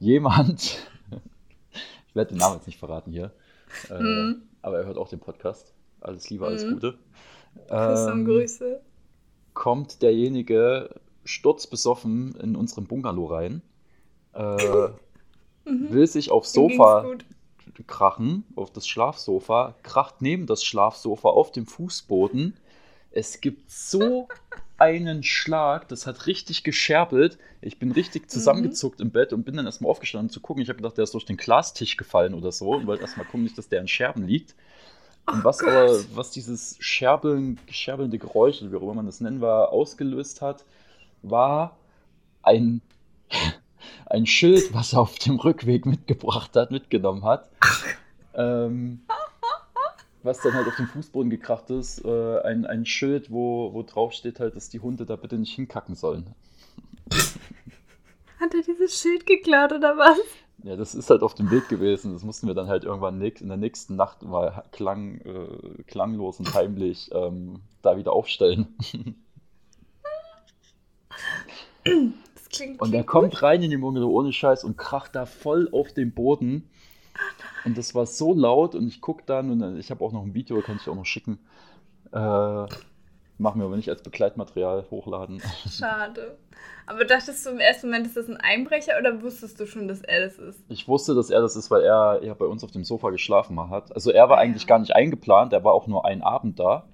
jemand, 0.00 0.86
ich 2.08 2.14
werde 2.16 2.30
den 2.30 2.38
Namen 2.38 2.56
jetzt 2.56 2.66
nicht 2.66 2.78
verraten 2.78 3.12
hier, 3.12 3.32
äh, 3.88 4.02
Mhm. 4.02 4.42
aber 4.62 4.78
er 4.78 4.86
hört 4.86 4.98
auch 4.98 5.08
den 5.08 5.20
Podcast. 5.20 5.74
Alles 6.00 6.28
Liebe, 6.30 6.46
alles 6.46 6.64
Mhm. 6.64 6.72
Gute. 6.72 6.98
Ähm, 7.68 8.24
Grüße. 8.24 8.80
kommt 9.54 10.02
derjenige 10.02 10.90
sturzbesoffen 11.24 12.34
in 12.36 12.56
unseren 12.56 12.86
Bungalow 12.86 13.26
rein, 13.26 13.62
äh, 14.32 14.40
Mhm. 15.66 15.90
will 15.92 16.06
sich 16.06 16.30
aufs 16.30 16.52
Sofa. 16.52 17.06
Krachen, 17.86 18.44
auf 18.56 18.72
das 18.72 18.86
Schlafsofa, 18.86 19.74
kracht 19.82 20.22
neben 20.22 20.46
das 20.46 20.64
Schlafsofa 20.64 21.28
auf 21.28 21.52
dem 21.52 21.66
Fußboden. 21.66 22.56
Es 23.10 23.40
gibt 23.40 23.70
so 23.70 24.28
einen 24.78 25.22
Schlag, 25.22 25.88
das 25.88 26.06
hat 26.06 26.26
richtig 26.26 26.64
gescherbelt. 26.64 27.38
Ich 27.60 27.78
bin 27.78 27.92
richtig 27.92 28.30
zusammengezuckt 28.30 29.00
im 29.00 29.10
Bett 29.10 29.32
und 29.32 29.44
bin 29.44 29.56
dann 29.56 29.66
erstmal 29.66 29.90
aufgestanden 29.90 30.28
um 30.28 30.32
zu 30.32 30.40
gucken. 30.40 30.62
Ich 30.62 30.68
habe 30.68 30.78
gedacht, 30.78 30.96
der 30.96 31.04
ist 31.04 31.14
durch 31.14 31.26
den 31.26 31.36
Glastisch 31.36 31.96
gefallen 31.96 32.34
oder 32.34 32.50
so 32.52 32.74
und 32.74 32.86
wollte 32.86 33.02
erstmal 33.02 33.26
gucken, 33.26 33.42
nicht, 33.42 33.58
dass 33.58 33.68
der 33.68 33.80
in 33.80 33.88
Scherben 33.88 34.26
liegt. 34.26 34.54
Und 35.26 35.44
was 35.44 35.62
aber, 35.62 35.98
was 36.14 36.30
dieses 36.30 36.76
scherbeln, 36.80 37.58
scherbelnde 37.70 38.18
Geräusch, 38.18 38.62
oder 38.62 38.72
wie 38.72 38.76
auch 38.76 38.82
immer 38.82 38.94
man 38.94 39.06
das 39.06 39.20
nennen 39.20 39.40
war, 39.40 39.70
ausgelöst 39.70 40.42
hat, 40.42 40.64
war 41.22 41.76
ein, 42.42 42.80
ein 44.10 44.26
Schild, 44.26 44.74
was 44.74 44.92
er 44.92 45.00
auf 45.00 45.18
dem 45.18 45.36
Rückweg 45.36 45.86
mitgebracht 45.86 46.54
hat, 46.56 46.70
mitgenommen 46.70 47.24
hat. 47.24 47.48
Ähm, 48.34 49.02
was 50.22 50.40
dann 50.40 50.52
halt 50.52 50.66
auf 50.66 50.76
den 50.76 50.86
Fußboden 50.86 51.30
gekracht 51.30 51.70
ist, 51.70 52.04
äh, 52.04 52.40
ein, 52.40 52.66
ein 52.66 52.84
Schild, 52.84 53.30
wo, 53.30 53.72
wo 53.72 53.82
drauf 53.82 54.12
steht 54.12 54.40
halt, 54.40 54.56
dass 54.56 54.68
die 54.68 54.80
Hunde 54.80 55.06
da 55.06 55.16
bitte 55.16 55.38
nicht 55.38 55.54
hinkacken 55.54 55.94
sollen. 55.94 56.34
Hat 58.40 58.54
er 58.54 58.62
dieses 58.62 59.00
Schild 59.00 59.26
geklaut 59.26 59.72
oder 59.72 59.96
was? 59.96 60.18
Ja, 60.62 60.76
das 60.76 60.94
ist 60.94 61.08
halt 61.08 61.22
auf 61.22 61.34
dem 61.34 61.48
Bild 61.48 61.68
gewesen. 61.68 62.12
Das 62.12 62.22
mussten 62.22 62.46
wir 62.46 62.54
dann 62.54 62.68
halt 62.68 62.84
irgendwann 62.84 63.20
in 63.22 63.48
der 63.48 63.56
nächsten 63.56 63.96
Nacht 63.96 64.22
mal 64.22 64.64
klang, 64.72 65.20
äh, 65.20 65.82
klanglos 65.86 66.38
und 66.38 66.52
heimlich 66.52 67.10
ähm, 67.12 67.60
da 67.80 67.96
wieder 67.96 68.12
aufstellen. 68.12 68.76
Klingt, 72.52 72.80
Und 72.80 72.92
er 72.94 73.04
kommt 73.04 73.42
rein 73.42 73.62
in 73.62 73.70
die 73.70 73.76
Bungalow 73.76 74.10
ohne 74.10 74.32
Scheiß 74.32 74.64
und 74.64 74.76
kracht 74.76 75.14
da 75.14 75.26
voll 75.26 75.68
auf 75.72 75.92
den 75.92 76.12
Boden. 76.12 76.68
Und 77.64 77.76
das 77.78 77.94
war 77.94 78.06
so 78.06 78.32
laut 78.34 78.74
und 78.74 78.88
ich 78.88 79.00
guck 79.00 79.26
dann 79.26 79.50
und 79.50 79.78
ich 79.78 79.90
habe 79.90 80.04
auch 80.04 80.12
noch 80.12 80.22
ein 80.22 80.34
Video, 80.34 80.60
kann 80.62 80.76
ich 80.80 80.88
auch 80.88 80.94
noch 80.94 81.04
schicken. 81.06 81.38
Äh, 82.12 82.16
machen 83.38 83.60
wir 83.60 83.64
aber 83.66 83.76
nicht 83.76 83.88
als 83.88 84.02
Begleitmaterial 84.02 84.86
hochladen. 84.90 85.40
schade. 85.70 86.36
Aber 86.86 87.04
dachtest 87.04 87.44
du 87.46 87.50
im 87.50 87.58
ersten 87.60 87.86
Moment, 87.88 88.06
ist 88.06 88.16
das 88.16 88.28
ein 88.28 88.36
Einbrecher 88.38 88.98
oder 88.98 89.22
wusstest 89.22 89.60
du 89.60 89.66
schon, 89.66 89.86
dass 89.86 90.00
er 90.02 90.22
das 90.24 90.38
ist? 90.38 90.60
Ich 90.68 90.88
wusste, 90.88 91.14
dass 91.14 91.30
er 91.30 91.40
das 91.40 91.54
ist, 91.56 91.70
weil 91.70 91.82
er 91.82 92.20
ja 92.24 92.34
bei 92.34 92.46
uns 92.46 92.64
auf 92.64 92.70
dem 92.72 92.84
Sofa 92.84 93.10
geschlafen 93.10 93.70
hat. 93.70 93.94
Also 93.94 94.10
er 94.10 94.28
war 94.28 94.38
Ah, 94.38 94.40
eigentlich 94.40 94.62
ja. 94.62 94.68
gar 94.68 94.78
nicht 94.80 94.94
eingeplant, 94.96 95.52
er 95.52 95.62
war 95.62 95.72
auch 95.72 95.86
nur 95.86 96.04
einen 96.04 96.22
Abend 96.22 96.58
da. 96.58 96.88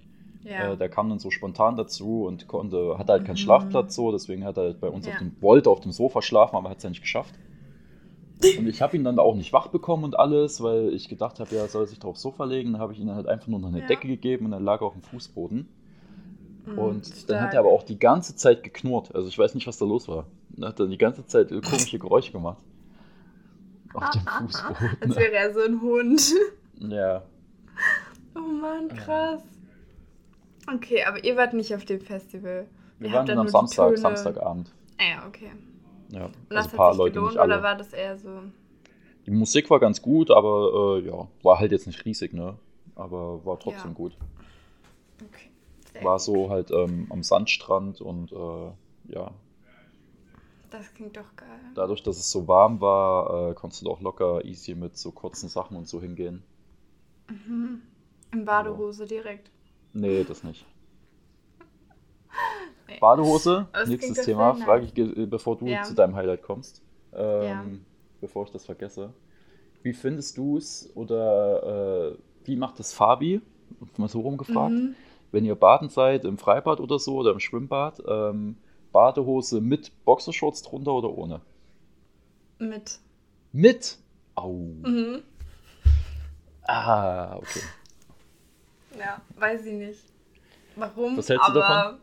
Ja. 0.48 0.72
Äh, 0.72 0.76
der 0.76 0.88
kam 0.88 1.08
dann 1.08 1.18
so 1.18 1.30
spontan 1.30 1.76
dazu 1.76 2.24
und 2.24 2.46
konnte, 2.46 2.96
hatte 2.98 3.12
halt 3.12 3.24
keinen 3.24 3.34
Mhm. 3.34 3.38
Schlafplatz 3.38 3.94
so, 3.94 4.12
deswegen 4.12 4.44
hat 4.44 4.56
er 4.56 4.64
halt 4.64 4.80
bei 4.80 4.88
uns 4.88 5.06
Ja. 5.06 5.12
auf 5.14 5.18
dem, 5.18 5.32
wollte 5.40 5.70
auf 5.70 5.80
dem 5.80 5.92
Sofa 5.92 6.22
schlafen, 6.22 6.56
aber 6.56 6.70
hat 6.70 6.76
es 6.78 6.82
ja 6.84 6.90
nicht 6.90 7.02
geschafft. 7.02 7.34
Und 8.58 8.66
ich 8.68 8.82
habe 8.82 8.96
ihn 8.96 9.02
dann 9.04 9.18
auch 9.18 9.34
nicht 9.34 9.52
wach 9.54 9.68
bekommen 9.68 10.04
und 10.04 10.18
alles, 10.18 10.62
weil 10.62 10.92
ich 10.92 11.08
gedacht 11.08 11.40
habe, 11.40 11.54
ja, 11.54 11.62
er 11.62 11.68
soll 11.68 11.86
sich 11.86 11.98
drauf 11.98 12.18
Sofa 12.18 12.44
legen. 12.44 12.72
Dann 12.72 12.82
habe 12.82 12.92
ich 12.92 13.00
ihm 13.00 13.10
halt 13.10 13.26
einfach 13.26 13.46
nur 13.48 13.58
noch 13.58 13.68
eine 13.68 13.80
Ja. 13.80 13.86
Decke 13.86 14.08
gegeben 14.08 14.44
und 14.44 14.52
er 14.52 14.60
lag 14.60 14.82
auf 14.82 14.92
dem 14.92 15.00
Fußboden. 15.00 15.66
Mhm, 16.66 16.78
Und 16.78 17.06
dann 17.06 17.14
stark. 17.18 17.40
hat 17.40 17.54
er 17.54 17.60
aber 17.60 17.70
auch 17.70 17.82
die 17.82 17.98
ganze 17.98 18.36
Zeit 18.36 18.62
geknurrt. 18.62 19.14
Also 19.14 19.28
ich 19.28 19.38
weiß 19.38 19.54
nicht, 19.54 19.66
was 19.66 19.78
da 19.78 19.86
los 19.86 20.06
war. 20.06 20.26
Er 20.60 20.68
hat 20.68 20.78
dann 20.78 20.90
die 20.90 20.98
ganze 20.98 21.24
Zeit 21.26 21.48
komische 21.48 21.98
Geräusche 21.98 22.30
gemacht. 22.32 22.58
Auf 23.94 24.10
dem 24.10 24.20
Fußboden. 24.48 24.96
Als 25.00 25.16
wäre 25.16 25.32
er 25.32 25.54
so 25.54 25.60
ein 25.60 25.80
Hund. 25.80 26.34
Ja. 26.78 27.22
Oh 28.34 28.40
Mann, 28.40 28.88
krass. 28.88 29.40
Okay, 30.73 31.04
aber 31.04 31.23
ihr 31.25 31.37
wart 31.37 31.54
nicht 31.54 31.75
auf 31.75 31.85
dem 31.85 32.00
Festival. 32.00 32.66
Wir 32.99 33.08
Ihr 33.08 33.14
waren 33.14 33.26
dann 33.26 33.38
am 33.38 33.49
Samstag, 33.49 33.88
Töne- 33.90 33.99
Samstagabend. 33.99 34.73
Ah 34.99 35.04
ja, 35.04 35.26
okay. 35.28 35.52
Ja, 36.11 36.26
Und 36.26 36.35
also 36.35 36.37
das 36.49 36.64
ein 36.66 36.70
hat 36.70 36.76
paar 36.76 36.90
sich 36.92 36.99
Leute, 36.99 37.14
gelohnt 37.14 37.30
nicht 37.32 37.40
alle. 37.40 37.54
oder 37.54 37.62
war 37.62 37.76
das 37.76 37.92
eher 37.92 38.16
so? 38.16 38.42
Die 39.26 39.30
Musik 39.30 39.70
war 39.70 39.80
ganz 39.80 40.00
gut, 40.02 40.30
aber 40.30 40.99
äh, 41.02 41.06
ja, 41.06 41.28
war 41.42 41.58
halt 41.58 41.73
jetzt 41.73 41.87
nicht 41.87 42.04
riesig, 42.04 42.32
ne? 42.32 42.56
Aber 42.94 43.44
war 43.44 43.58
trotzdem 43.58 43.90
Ja. 43.90 43.94
gut. 43.96 44.16
Okay. 45.23 45.50
Sehr 45.92 46.04
War 46.04 46.14
gut. 46.16 46.23
so 46.23 46.50
halt 46.50 46.70
ähm, 46.70 47.06
am 47.11 47.23
Sandstrand 47.23 48.00
und 48.00 48.32
äh, 48.32 49.12
ja, 49.12 49.30
Das 50.70 50.92
klingt 50.94 51.16
doch 51.16 51.35
geil. 51.37 51.49
dadurch, 51.75 52.02
dass 52.02 52.18
es 52.18 52.30
so 52.30 52.49
warm 52.49 52.80
war, 52.80 53.50
äh, 53.50 53.54
konntest 53.54 53.82
du 53.82 53.90
auch 53.90 54.00
locker 54.00 54.44
easy 54.44 54.75
mit 54.75 54.96
so 54.96 55.11
kurzen 55.12 55.49
Sachen 55.49 55.76
und 55.76 55.88
so 55.88 56.00
hingehen. 56.00 56.42
Mhm. 57.28 57.82
In 58.32 58.44
Badehose 58.44 59.06
direkt. 59.06 59.50
Nee, 59.96 60.24
das 60.24 60.44
nicht. 60.44 60.64
Nee. 62.88 62.98
Badehose, 63.00 63.66
es 63.72 63.88
nächstes 63.88 64.24
Thema, 64.24 64.54
sehr 64.54 64.64
frage 64.64 64.84
ich, 64.84 64.94
ge- 64.94 65.26
bevor 65.26 65.56
du 65.56 65.66
Ja. 65.66 65.82
zu 65.82 65.94
deinem 65.94 66.14
Highlight 66.14 66.42
kommst, 66.42 66.82
ähm, 67.12 67.42
Ja. 67.42 67.64
bevor 68.20 68.44
ich 68.44 68.50
das 68.52 68.64
vergesse. 68.64 69.12
Wie 69.82 69.92
findest 69.92 70.36
du 70.38 70.56
es 70.56 70.88
oder 70.94 72.12
äh, 72.12 72.18
wie 72.44 72.54
macht 72.56 72.78
es 72.78 72.92
Fabi? 72.92 73.40
Mal 73.96 74.08
so 74.08 74.20
rumgefragt. 74.20 74.72
Mhm. 74.72 74.94
wenn 75.32 75.44
ihr 75.44 75.56
baden 75.56 75.88
seid, 75.88 76.24
im 76.24 76.38
Freibad 76.38 76.78
oder 76.80 76.98
so 77.00 77.16
oder 77.16 77.32
im 77.32 77.40
Schwimmbad, 77.40 78.00
ähm, 78.06 78.56
Badehose 78.92 79.60
mit 79.60 79.90
Boxershorts 80.04 80.62
drunter 80.62 80.92
oder 80.94 81.10
ohne? 81.10 81.40
Mit. 82.60 83.00
Mit! 83.52 83.98
Au. 84.36 84.52
Mhm. 84.52 85.22
Ah, 86.62 87.36
okay. 87.36 87.60
Ja, 88.98 89.20
weiß 89.36 89.64
ich 89.66 89.72
nicht. 89.72 90.00
Warum? 90.76 91.16
Was 91.16 91.28
hältst 91.28 91.48
du 91.48 91.52
aber 91.62 91.98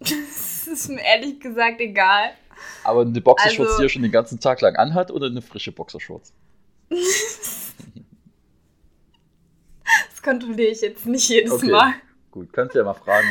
Das 0.00 0.66
ist 0.66 0.88
mir 0.88 1.02
ehrlich 1.02 1.40
gesagt 1.40 1.80
egal. 1.80 2.30
Aber 2.84 3.02
eine 3.02 3.20
Boxershorts, 3.20 3.70
Also- 3.72 3.78
die 3.82 3.86
er 3.86 3.88
schon 3.88 4.02
den 4.02 4.12
ganzen 4.12 4.40
Tag 4.40 4.60
lang 4.60 4.76
anhat 4.76 5.10
oder 5.10 5.26
eine 5.26 5.42
frische 5.42 5.72
Boxershorts? 5.72 6.32
Das 10.10 10.20
kontrolliere 10.22 10.70
ich 10.72 10.80
jetzt 10.80 11.06
nicht 11.06 11.28
jedes 11.28 11.52
Okay. 11.52 11.70
Mal. 11.70 11.94
Gut, 12.32 12.52
kannst 12.52 12.74
du 12.74 12.80
ja 12.80 12.84
mal 12.84 12.94
fragen. 12.94 13.28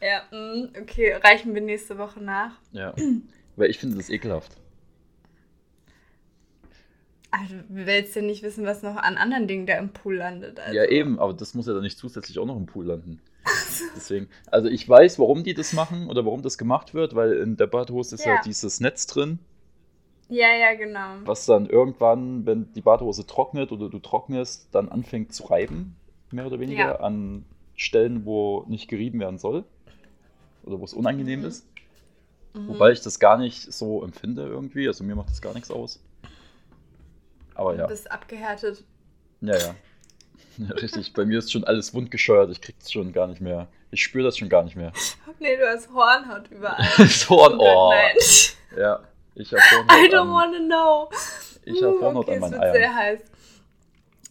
Ja, 0.00 0.22
mm, 0.36 0.72
okay, 0.80 1.12
reichen 1.14 1.54
wir 1.54 1.62
nächste 1.62 1.96
Woche 1.96 2.20
nach. 2.20 2.52
Ja. 2.72 2.92
Weil 3.54 3.70
ich 3.70 3.78
finde 3.78 3.96
das 3.96 4.10
ekelhaft. 4.10 4.56
Also, 7.32 7.54
du 7.56 7.86
willst 7.86 8.16
ja 8.16 8.22
nicht 8.22 8.42
wissen, 8.42 8.64
was 8.66 8.82
noch 8.82 8.96
an 8.96 9.16
anderen 9.16 9.46
Dingen 9.46 9.66
da 9.66 9.74
im 9.78 9.90
Pool 9.90 10.16
landet. 10.16 10.58
Also. 10.58 10.74
Ja, 10.76 10.84
eben, 10.86 11.18
aber 11.20 11.32
das 11.32 11.54
muss 11.54 11.66
ja 11.66 11.74
dann 11.74 11.82
nicht 11.82 11.96
zusätzlich 11.98 12.38
auch 12.38 12.46
noch 12.46 12.56
im 12.56 12.66
Pool 12.66 12.86
landen. 12.86 13.20
Deswegen, 13.96 14.28
also 14.50 14.68
ich 14.68 14.88
weiß, 14.88 15.18
warum 15.18 15.44
die 15.44 15.54
das 15.54 15.72
machen 15.72 16.08
oder 16.10 16.24
warum 16.24 16.42
das 16.42 16.58
gemacht 16.58 16.92
wird, 16.92 17.14
weil 17.14 17.32
in 17.34 17.56
der 17.56 17.66
Badehose 17.68 18.16
ist 18.16 18.24
ja, 18.24 18.34
Ja. 18.34 18.40
dieses 18.44 18.80
Netz 18.80 19.06
drin, 19.06 19.38
Ja, 20.28 20.48
ja, 20.54 20.74
genau. 20.74 21.16
was 21.24 21.46
dann 21.46 21.66
irgendwann, 21.66 22.44
wenn 22.46 22.72
die 22.74 22.82
Badehose 22.82 23.26
trocknet 23.26 23.72
oder 23.72 23.88
du 23.88 23.98
trocknest, 23.98 24.68
dann 24.72 24.88
anfängt 24.88 25.32
zu 25.32 25.44
reiben, 25.44 25.96
mehr 26.32 26.46
oder 26.46 26.60
weniger, 26.60 26.80
Ja. 26.80 27.00
an 27.00 27.44
Stellen, 27.76 28.24
wo 28.26 28.64
nicht 28.68 28.88
gerieben 28.88 29.20
werden 29.20 29.38
soll 29.38 29.64
oder 30.64 30.78
wo 30.80 30.84
es 30.84 30.92
unangenehm 30.92 31.40
Mhm. 31.40 31.46
ist. 31.46 31.66
Mhm. 32.54 32.68
Wobei 32.68 32.90
ich 32.92 33.00
das 33.00 33.18
gar 33.20 33.38
nicht 33.38 33.72
so 33.72 34.02
empfinde 34.04 34.42
irgendwie, 34.46 34.86
also 34.88 35.02
mir 35.04 35.14
macht 35.14 35.30
das 35.30 35.40
gar 35.40 35.54
nichts 35.54 35.70
aus. 35.70 36.00
Aber 37.60 37.74
ja, 37.76 37.82
Du 37.82 37.88
bist 37.88 38.10
abgehärtet. 38.10 38.82
ja, 39.42 39.56
ja. 39.56 39.74
Ja, 40.56 40.74
Richtig, 40.74 41.12
bei 41.14 41.24
mir 41.24 41.38
ist 41.38 41.52
schon 41.52 41.64
alles 41.64 41.94
wundgescheuert, 41.94 42.50
ich 42.50 42.60
krieg's 42.60 42.90
schon 42.92 43.12
gar 43.12 43.26
nicht 43.28 43.40
mehr. 43.40 43.68
Ich 43.92 44.02
spüre 44.02 44.24
das 44.24 44.36
schon 44.38 44.48
gar 44.48 44.62
nicht 44.62 44.76
mehr. 44.76 44.92
Nee, 45.38 45.56
du 45.56 45.66
hast 45.68 45.90
Hornhaut 45.92 46.50
überall. 46.50 46.86
Oh 47.28 47.36
Gott, 47.36 47.54
oh, 47.58 47.90
nein. 47.92 48.16
ja, 48.76 49.00
ich 49.34 49.52
habe 49.52 49.62
I 49.70 49.76
Hornhaut 49.76 50.12
don't 50.12 50.20
an, 50.20 50.30
wanna 50.32 50.58
know. 50.66 51.10
ich 51.64 51.82
hab 51.82 51.92
Uh, 51.94 52.00
Hornhaut 52.02 52.28
okay, 52.28 52.36
an 52.36 52.42
es 52.44 52.50
meinen 52.50 52.60
wird 52.60 52.72
sehr 52.74 52.82
Eiern. 52.90 52.96
heiß. 52.96 53.20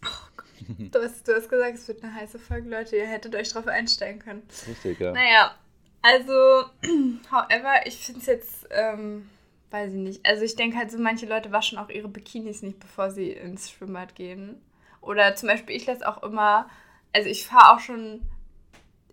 Oh. 0.06 0.74
Du 0.92 1.02
hast, 1.02 1.28
du 1.28 1.36
hast 1.36 1.50
gesagt, 1.50 1.76
es 1.76 1.88
wird 1.88 2.04
eine 2.04 2.14
heiße 2.14 2.38
Folge, 2.40 2.70
Leute. 2.70 2.96
Ihr 2.98 3.08
hättet 3.08 3.36
euch 3.36 3.50
drauf 3.52 3.68
einstellen 3.68 4.20
können. 4.20 4.44
Richtig, 4.68 5.00
ja. 5.00 5.12
Naja, 5.14 5.56
also, 6.02 6.66
however, 7.32 7.86
ich 7.86 7.98
finde 7.98 8.20
es 8.22 8.26
jetzt, 8.28 8.68
ähm, 8.72 9.30
weiß 9.72 9.94
ich 9.94 10.00
nicht. 10.00 10.26
Also, 10.26 10.44
ich 10.44 10.56
denke 10.56 10.78
halt 10.78 10.92
so, 10.92 10.98
manche 11.00 11.26
Leute 11.26 11.52
waschen 11.52 11.78
auch 11.78 11.90
ihre 11.90 12.08
Bikinis 12.08 12.62
nicht, 12.62 12.80
bevor 12.80 13.12
sie 13.12 13.32
ins 13.32 13.70
Schwimmbad 13.72 14.16
gehen. 14.16 14.62
Oder 15.02 15.36
zum 15.36 15.50
Beispiel, 15.50 15.76
ich 15.76 15.86
lasse 15.86 16.08
auch 16.08 16.24
immer, 16.24 16.70
also 17.14 17.30
ich 17.30 17.46
fahre 17.48 17.76
auch 17.76 17.80
schon, 17.80 18.22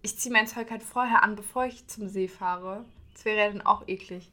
ich 0.03 0.19
ziehe 0.19 0.33
mein 0.33 0.47
Zeug 0.47 0.71
halt 0.71 0.83
vorher 0.83 1.23
an, 1.23 1.37
bevor 1.37 1.67
ich 1.67 1.87
zum 1.89 2.09
See 2.09 2.29
fahre. 2.29 2.85
Das 3.15 3.25
wäre 3.25 3.39
ja 3.39 3.49
dann 3.49 3.63
auch 3.67 3.89
eklig. 3.89 4.31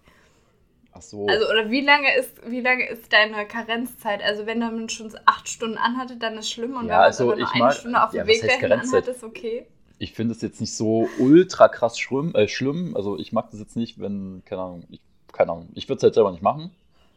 Ach 0.92 1.02
so, 1.02 1.20
Also, 1.26 1.50
oder 1.50 1.70
wie 1.72 1.82
lange 1.82 2.16
ist, 2.18 2.50
wie 2.50 2.60
lange 2.62 2.88
ist 2.88 3.12
deine 3.14 3.46
Karenzzeit? 3.48 4.22
Also, 4.22 4.46
wenn 4.46 4.60
man 4.60 4.90
schon 4.90 5.14
acht 5.26 5.48
Stunden 5.50 5.78
anhatte, 5.78 6.18
dann 6.18 6.38
ist 6.38 6.50
schlimm. 6.52 6.76
Und 6.76 6.88
Ja, 6.88 6.90
wenn 6.90 7.02
man 7.02 7.08
also 7.08 7.24
aber 7.24 7.36
nur 7.38 7.52
eine 7.52 7.60
mag- 7.60 7.72
Stunde 7.72 8.04
auf 8.04 8.12
ja, 8.12 8.24
dem 8.24 8.28
was 8.28 8.28
Weg 8.28 8.46
dahin 8.46 8.72
anhat, 8.72 9.08
ist 9.08 9.24
okay. 9.24 9.66
ich 9.98 10.14
finde 10.14 10.34
es 10.34 10.42
jetzt 10.42 10.60
nicht 10.62 10.74
so 10.76 11.08
ultra 11.20 11.68
krass 11.68 11.98
schlimm, 12.00 12.36
äh, 12.36 12.48
schlimm. 12.48 12.96
Also 12.96 13.18
ich 13.18 13.32
mag 13.32 13.50
das 13.52 13.60
jetzt 13.60 13.76
nicht, 13.76 14.00
wenn, 14.00 14.44
keine 14.46 14.62
Ahnung, 14.62 14.84
ich, 14.90 15.02
keine 15.34 15.54
Ahnung, 15.54 15.70
ich 15.76 15.90
würde 15.90 15.98
es 16.00 16.04
halt 16.04 16.16
selber 16.16 16.32
nicht 16.32 16.44
machen. 16.44 16.72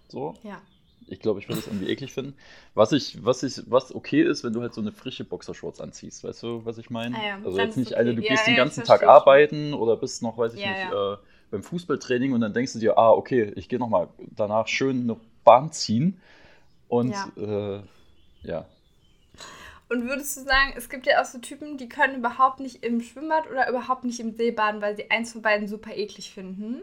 So. 0.08 0.40
Ja. 0.42 0.62
Ich 1.08 1.20
glaube, 1.20 1.38
ich 1.40 1.49
würde 1.49 1.61
es 1.61 1.66
irgendwie 1.68 1.88
eklig 1.88 2.12
finden. 2.12 2.35
Was 2.75 2.92
ich, 2.92 3.25
was 3.25 3.42
ich, 3.44 3.62
was 3.70 3.94
okay 3.94 4.23
ist, 4.23 4.42
wenn 4.44 4.52
du 4.52 4.62
halt 4.62 4.75
so 4.75 4.80
eine 4.80 4.92
frische 4.92 5.25
Boxershorts 5.25 5.80
anziehst, 5.80 6.25
weißt 6.25 6.42
du, 6.42 6.64
was 6.64 6.78
ich 6.78 6.90
meine? 6.90 7.16
Ah 7.16 7.23
ja, 7.25 7.37
also 7.44 7.61
jetzt 7.61 7.76
nicht 7.76 7.94
okay. 7.94 7.96
eine, 7.96 8.14
du 8.14 8.23
Ja, 8.23 8.25
gehst 8.25 8.46
den 8.49 8.56
ja, 8.56 8.56
ganzen 8.56 8.82
ich 8.82 8.85
Tag 8.85 9.04
arbeiten 9.06 9.73
oder 9.75 9.96
bist 9.96 10.23
noch, 10.23 10.37
weiß 10.38 10.54
ich 10.54 10.64
nicht. 10.64 10.85
Äh, 10.85 11.16
beim 11.50 11.62
Fußballtraining 11.62 12.32
und 12.32 12.40
dann 12.40 12.54
denkst 12.54 12.73
du 12.73 12.80
dir, 12.80 12.99
ah, 12.99 13.11
okay, 13.12 13.52
ich 13.56 13.68
gehe 13.68 13.78
nochmal 13.78 14.08
danach 14.35 14.66
schön 14.66 15.02
eine 15.02 15.16
Bahn 15.44 15.70
ziehen 15.73 16.20
und 16.88 17.14
Ja. 17.14 17.32
äh, 17.37 17.82
ja. 18.44 18.66
Und 19.88 20.08
würdest 20.08 20.37
du 20.37 20.40
sagen, 20.42 20.73
es 20.76 20.88
gibt 20.88 21.06
ja 21.06 21.20
auch 21.20 21.25
so 21.25 21.38
Typen, 21.38 21.78
die 21.78 21.88
können 21.88 22.16
überhaupt 22.16 22.58
nicht 22.61 22.85
im 22.85 23.00
Schwimmbad 23.00 23.49
oder 23.49 23.68
überhaupt 23.68 24.04
nicht 24.04 24.18
im 24.18 24.32
See 24.32 24.50
baden, 24.50 24.80
weil 24.80 24.96
sie 24.96 25.11
eins 25.11 25.32
von 25.32 25.42
beiden 25.42 25.68
super 25.68 25.94
eklig 25.94 26.30
finden? 26.32 26.82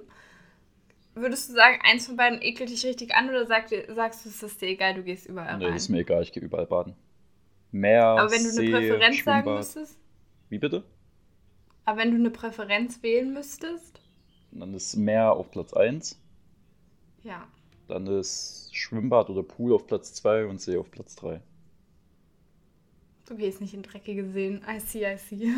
Würdest 1.16 1.50
du 1.50 1.54
sagen, 1.54 1.80
eins 1.84 2.06
von 2.08 2.18
beiden 2.18 2.42
ekelt 2.42 2.70
dich 2.70 2.86
richtig 2.86 3.16
an 3.16 3.30
oder 3.30 3.46
sag, 3.46 3.70
sagst 3.90 4.26
du, 4.26 4.30
es 4.30 4.42
ist 4.44 4.62
dir 4.62 4.68
egal, 4.70 4.96
du 4.96 5.04
gehst 5.04 5.26
überall 5.28 5.58
Nee, 5.58 5.66
rein? 5.66 5.76
ist 5.76 5.90
mir 5.90 6.00
egal, 6.00 6.24
ich 6.24 6.32
gehe 6.34 6.44
überall 6.44 6.66
baden. 6.68 6.96
Meer, 7.72 8.06
Aber 8.16 8.32
wenn 8.32 8.44
du 8.44 8.50
eine 8.50 8.64
See, 8.64 8.64
Präferenz 8.64 9.24
sagen 9.24 9.24
Schwimmbad. 9.46 9.54
müsstest, 9.54 10.00
Wie 10.50 10.60
bitte? 10.60 10.86
aber 11.86 12.00
wenn 12.00 12.12
du 12.12 12.18
eine 12.18 12.30
Präferenz 12.30 13.02
wählen 13.04 13.32
müsstest, 13.34 14.02
Dann 14.52 14.74
ist 14.74 14.96
Meer 14.96 15.34
auf 15.34 15.52
Platz 15.52 15.74
1, 15.74 16.18
ja. 17.24 17.48
dann 17.88 18.08
ist 18.08 18.70
Schwimmbad 18.74 19.30
oder 19.30 19.42
Pool 19.42 19.72
auf 19.74 19.88
Platz 19.88 20.14
2 20.16 20.48
und 20.48 20.60
See 20.60 20.76
auf 20.78 20.92
Platz 20.92 21.16
3. 21.16 21.42
Du 23.26 23.36
gehst 23.36 23.62
nicht 23.62 23.74
in 23.74 23.84
dreckige 23.84 24.26
Seen. 24.32 24.62
I 24.68 24.80
see, 24.80 25.06
I 25.06 25.18
see. 25.18 25.52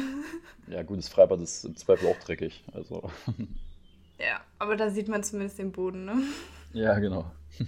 Ja, 0.67 0.83
gut, 0.83 0.97
das 0.99 1.09
Freibad 1.09 1.39
ist 1.41 1.63
im 1.65 1.75
Zweifel 1.75 2.07
auch 2.07 2.19
dreckig. 2.19 2.63
Also, 2.71 3.09
ja, 4.19 4.41
aber 4.59 4.75
da 4.75 4.89
sieht 4.89 5.07
man 5.07 5.23
zumindest 5.23 5.59
den 5.59 5.71
Boden, 5.71 6.05
ne? 6.05 6.15
ja, 6.73 6.97
genau. 6.99 7.31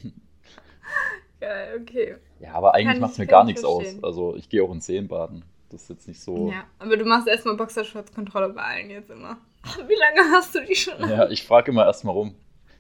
Geil, 1.39 1.79
okay. 1.81 2.15
Ja, 2.39 2.53
aber 2.53 2.73
eigentlich 2.73 2.99
macht 2.99 3.13
es 3.13 3.17
mir 3.17 3.27
gar 3.27 3.43
ich 3.43 3.47
nichts 3.47 3.63
aus. 3.63 3.85
Also, 4.01 4.35
ich 4.35 4.49
gehe 4.49 4.63
auch 4.63 4.71
in 4.71 4.81
Seen 4.81 5.07
baden. 5.07 5.43
Das 5.69 5.83
ist 5.83 5.89
jetzt 5.89 6.07
nicht 6.07 6.21
so. 6.21 6.49
Ja, 6.49 6.63
aber 6.79 6.97
du 6.97 7.05
machst 7.05 7.27
erstmal 7.27 7.55
Boxershorts-Kontrolle 7.55 8.49
bei 8.49 8.61
allen 8.61 8.89
jetzt 8.89 9.09
immer. 9.09 9.37
Wie 9.87 9.95
lange 9.95 10.31
hast 10.31 10.55
du 10.55 10.65
die 10.65 10.75
schon? 10.75 10.99
Ja, 11.09 11.29
ich 11.29 11.43
frage 11.45 11.71
immer 11.71 11.85
erstmal 11.85 12.15
rum. 12.15 12.35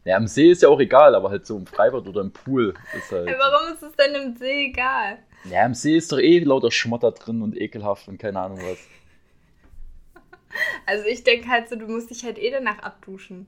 Ja, 0.05 0.15
im 0.15 0.27
See 0.27 0.51
ist 0.51 0.61
ja 0.61 0.69
auch 0.69 0.79
egal, 0.79 1.15
aber 1.15 1.29
halt 1.29 1.45
so 1.45 1.57
im 1.57 1.65
Freibad 1.65 2.07
oder 2.07 2.21
im 2.21 2.31
Pool 2.31 2.73
ist 2.97 3.11
halt. 3.11 3.27
Ey, 3.27 3.35
warum 3.37 3.73
ist 3.73 3.83
es 3.83 3.93
denn 3.97 4.15
im 4.15 4.37
See 4.37 4.67
egal? 4.67 5.19
Ja, 5.43 5.65
im 5.65 5.73
See 5.73 5.97
ist 5.97 6.11
doch 6.13 6.19
eh 6.19 6.39
lauter 6.39 6.71
Schmotter 6.71 7.11
drin 7.11 7.41
und 7.41 7.59
ekelhaft 7.59 8.07
und 8.07 8.17
keine 8.17 8.39
Ahnung 8.39 8.59
was. 8.59 8.79
Also 10.85 11.05
ich 11.05 11.23
denke 11.23 11.47
halt 11.49 11.69
so, 11.69 11.75
du 11.75 11.87
musst 11.87 12.09
dich 12.09 12.23
halt 12.23 12.37
eh 12.37 12.49
danach 12.51 12.79
abduschen. 12.79 13.47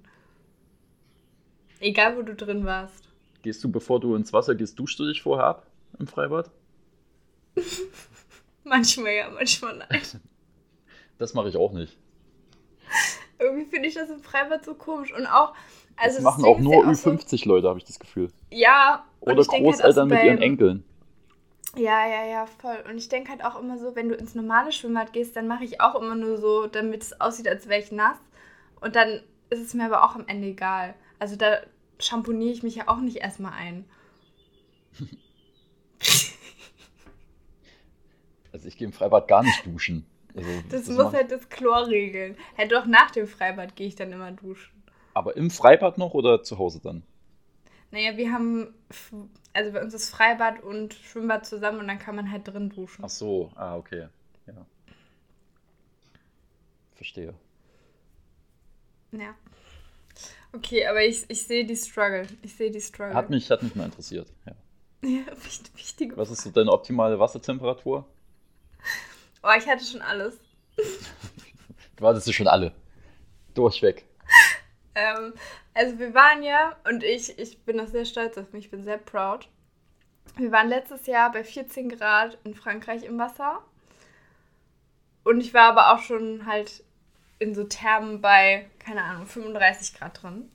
Egal, 1.79 2.17
wo 2.17 2.21
du 2.21 2.35
drin 2.35 2.65
warst. 2.65 3.07
Gehst 3.41 3.63
du, 3.63 3.71
bevor 3.71 3.99
du 3.99 4.15
ins 4.15 4.33
Wasser 4.33 4.55
gehst, 4.55 4.77
duschst 4.77 4.99
du 4.99 5.07
dich 5.07 5.21
vorher 5.21 5.45
ab 5.45 5.65
im 5.97 6.07
Freibad? 6.07 6.51
Manchmal 8.63 9.13
ja, 9.13 9.29
manchmal 9.29 9.77
nein. 9.77 10.01
Das 11.17 11.33
mache 11.33 11.49
ich 11.49 11.57
auch 11.57 11.73
nicht. 11.73 11.97
Irgendwie 13.39 13.65
finde 13.65 13.89
ich 13.89 13.93
das 13.93 14.09
im 14.09 14.21
Freibad 14.21 14.63
so 14.63 14.73
komisch. 14.73 15.13
Und 15.13 15.25
auch, 15.27 15.53
also 15.97 16.15
das 16.15 16.23
machen 16.23 16.43
Ding 16.43 16.53
auch 16.55 16.59
nur 16.59 16.85
ja 16.85 16.93
so- 16.95 17.11
Ü50 17.11 17.45
Leute, 17.47 17.67
habe 17.67 17.77
ich 17.77 17.83
das 17.83 17.99
Gefühl. 17.99 18.31
Ja, 18.51 19.05
Oder 19.19 19.35
halt 19.35 19.47
Großeltern 19.47 19.93
so 20.09 20.15
mit 20.15 20.23
ihren 20.23 20.37
Enkeln. 20.41 20.83
Ja, 21.75 22.07
ja, 22.07 22.25
ja, 22.25 22.45
voll. 22.47 22.83
Und 22.89 22.97
ich 22.97 23.09
denke 23.09 23.29
halt 23.31 23.43
auch 23.45 23.59
immer 23.59 23.77
so, 23.77 23.95
wenn 23.95 24.09
du 24.09 24.15
ins 24.15 24.33
normale 24.35 24.71
Schwimmbad 24.71 25.13
gehst, 25.13 25.35
dann 25.35 25.47
mache 25.47 25.63
ich 25.63 25.81
auch 25.81 25.95
immer 25.95 26.15
nur 26.15 26.37
so, 26.37 26.67
damit 26.67 27.03
es 27.03 27.21
aussieht, 27.21 27.47
als 27.47 27.67
wäre 27.69 27.79
ich 27.81 27.91
nass. 27.91 28.17
Und 28.81 28.95
dann 28.95 29.21
ist 29.49 29.61
es 29.61 29.73
mir 29.73 29.85
aber 29.85 30.03
auch 30.03 30.15
am 30.15 30.27
Ende 30.27 30.47
egal. 30.47 30.95
Also 31.19 31.35
da 31.35 31.59
shampooniere 31.99 32.51
ich 32.51 32.63
mich 32.63 32.75
ja 32.75 32.87
auch 32.87 32.97
nicht 32.99 33.17
erstmal 33.17 33.53
ein. 33.53 33.85
Also 38.51 38.67
ich 38.67 38.77
gehe 38.77 38.87
im 38.87 38.93
Freibad 38.93 39.27
gar 39.27 39.43
nicht 39.43 39.65
duschen. 39.65 40.05
Also, 40.35 40.49
Das, 40.69 40.87
muss 40.87 40.97
macht- 40.97 41.13
halt 41.15 41.31
das 41.31 41.49
Chlor 41.49 41.87
regeln. 41.87 42.35
Halt 42.57 42.71
doch 42.71 42.85
nach 42.85 43.11
dem 43.11 43.27
Freibad 43.27 43.75
gehe 43.75 43.87
ich 43.87 43.95
dann 43.95 44.11
immer 44.11 44.31
duschen. 44.31 44.71
Aber 45.13 45.35
im 45.37 45.51
Freibad 45.51 45.97
noch 45.97 46.13
oder 46.13 46.43
zu 46.43 46.57
Hause 46.57 46.79
dann? 46.81 47.03
Naja, 47.91 48.17
wir 48.17 48.31
haben, 48.31 48.73
also 49.59 49.73
bei 49.73 49.81
uns 49.81 49.93
ist 49.93 50.09
Freibad 50.09 50.63
und 50.63 50.93
Schwimmbad 50.93 51.45
zusammen 51.45 51.79
und 51.79 51.87
dann 51.89 51.99
kann 51.99 52.15
man 52.15 52.31
halt 52.31 52.47
drin 52.47 52.69
duschen. 52.69 53.03
Ach 53.03 53.09
so, 53.09 53.51
ah, 53.55 53.75
okay. 53.75 54.07
Ja. 54.47 54.65
Verstehe. 56.95 57.33
Ja. 59.11 59.35
Okay, 60.53 60.87
aber 60.87 61.03
ich, 61.03 61.29
ich 61.29 61.45
sehe 61.45 61.65
die 61.65 61.75
Struggle. 61.75 62.25
Ich 62.41 62.55
sehe 62.55 62.71
die 62.71 62.79
Struggle. 62.79 63.13
Hat 63.13 63.29
mich, 63.29 63.51
hat 63.51 63.61
mich 63.61 63.75
mal 63.75 63.85
interessiert. 63.85 64.31
Ja. 64.45 64.53
Ja, 65.01 65.25
wichtig, 65.45 65.71
wichtige 65.75 66.17
Was 66.17 66.29
ist 66.29 66.41
so 66.41 66.49
deine 66.49 66.73
optimale 66.73 67.19
Wassertemperatur? 67.19 68.05
Oh, 69.41 69.51
ich 69.57 69.65
hatte 69.67 69.85
schon 69.85 70.01
alles. 70.01 70.37
Du 71.95 72.07
hattest 72.07 72.25
sie 72.25 72.33
schon 72.33 72.47
alle. 72.47 72.73
Durchweg. 73.53 74.05
Ähm, 74.95 75.33
also 75.79 75.97
wir 75.97 76.13
waren 76.13 76.43
ja, 76.43 76.75
und 76.83 77.03
ich, 77.03 77.39
ich 77.39 77.57
bin 77.59 77.79
auch 77.79 77.87
sehr 77.87 78.03
stolz 78.03 78.37
auf 78.37 78.51
mich, 78.51 78.65
ich 78.65 78.71
bin 78.71 78.83
sehr 78.83 78.97
proud. 78.97 79.47
Wir 80.35 80.51
waren 80.51 80.67
letztes 80.67 81.05
Jahr 81.05 81.31
bei 81.31 81.41
14 81.41 81.87
Grad 81.87 82.37
in 82.43 82.53
Frankreich 82.53 83.03
im 83.03 83.17
Wasser. 83.17 83.63
Und 85.23 85.39
ich 85.39 85.53
war 85.53 85.69
aber 85.69 85.93
auch 85.93 86.03
schon 86.03 86.45
halt 86.45 86.83
in 87.39 87.55
so 87.55 87.63
Thermen 87.63 88.19
bei, 88.19 88.69
keine 88.79 89.03
Ahnung, 89.03 89.25
35 89.25 89.93
Grad 89.93 90.21
drin. 90.21 90.51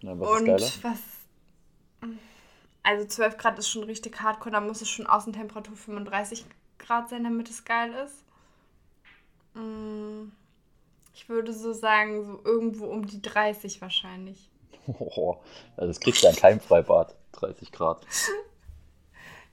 Na, 0.00 0.18
was 0.18 0.28
und 0.28 0.48
ist 0.48 0.82
geiler? 0.82 0.94
was. 0.94 2.10
Also 2.82 3.06
12 3.06 3.36
Grad 3.36 3.58
ist 3.58 3.68
schon 3.68 3.84
richtig 3.84 4.18
hardcore, 4.22 4.52
da 4.52 4.60
muss 4.60 4.80
es 4.80 4.88
schon 4.88 5.06
Außentemperatur 5.06 5.76
35 5.76 6.46
Grad 6.78 7.10
sein, 7.10 7.24
damit 7.24 7.50
es 7.50 7.66
geil 7.66 7.92
ist. 7.92 8.24
Mm, 9.54 10.30
Ich 11.16 11.30
würde 11.30 11.54
so 11.54 11.72
sagen, 11.72 12.22
so 12.26 12.40
irgendwo 12.44 12.84
um 12.84 13.06
die 13.06 13.22
30 13.22 13.80
wahrscheinlich. 13.80 14.50
Oh, 14.86 15.38
das 15.78 15.98
kriegst 15.98 16.22
du 16.22 16.26
ja 16.26 16.32
in 16.32 16.38
keinem 16.38 16.60
Freibad. 16.60 17.16
30 17.32 17.72
Grad. 17.72 18.06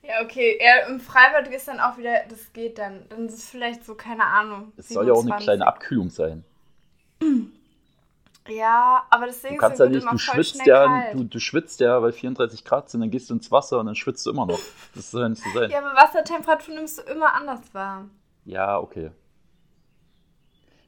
Ja, 0.06 0.22
okay. 0.22 0.60
Ja, 0.60 0.86
im 0.88 1.00
Freibad 1.00 1.48
ist 1.48 1.66
dann 1.66 1.80
auch 1.80 1.98
wieder, 1.98 2.26
das 2.28 2.52
geht 2.52 2.78
dann. 2.78 3.08
Dann 3.08 3.28
ist 3.28 3.36
es 3.36 3.50
vielleicht 3.50 3.86
so, 3.86 3.96
keine 3.96 4.26
Ahnung. 4.26 4.74
Es 4.76 4.90
soll 4.90 5.08
ja 5.08 5.14
auch 5.14 5.22
eine 5.22 5.40
27. 5.40 5.46
kleine 5.46 5.66
Abkühlung 5.66 6.10
sein. 6.10 6.44
Ja, 8.50 9.06
aber 9.10 9.28
Ding 9.28 9.36
Du 9.42 9.48
ist, 9.54 9.60
kannst 9.60 9.80
ja 9.80 9.86
nicht, 9.86 10.02
immer 10.02 10.12
du 10.12 10.18
schwitzt 10.18 10.66
ja, 10.66 11.14
du, 11.14 11.24
du 11.24 11.40
schwitzt 11.40 11.80
ja, 11.80 12.02
weil 12.02 12.12
34 12.12 12.66
Grad 12.66 12.90
sind, 12.90 13.00
dann 13.00 13.10
gehst 13.10 13.30
du 13.30 13.36
ins 13.36 13.50
Wasser 13.50 13.80
und 13.80 13.86
dann 13.86 13.96
schwitzt 13.96 14.26
du 14.26 14.32
immer 14.32 14.46
noch. 14.46 14.60
Das 14.94 15.12
soll 15.12 15.22
ja 15.22 15.30
nicht 15.30 15.42
so 15.42 15.50
sein. 15.58 15.72
Ja, 15.72 15.78
aber 15.78 15.96
Wassertemperatur 15.96 16.76
nimmst 16.76 16.98
du 16.98 17.04
immer 17.04 17.34
anders 17.34 17.62
wahr. 17.74 18.10
Ja, 18.44 18.80
okay. 18.80 19.12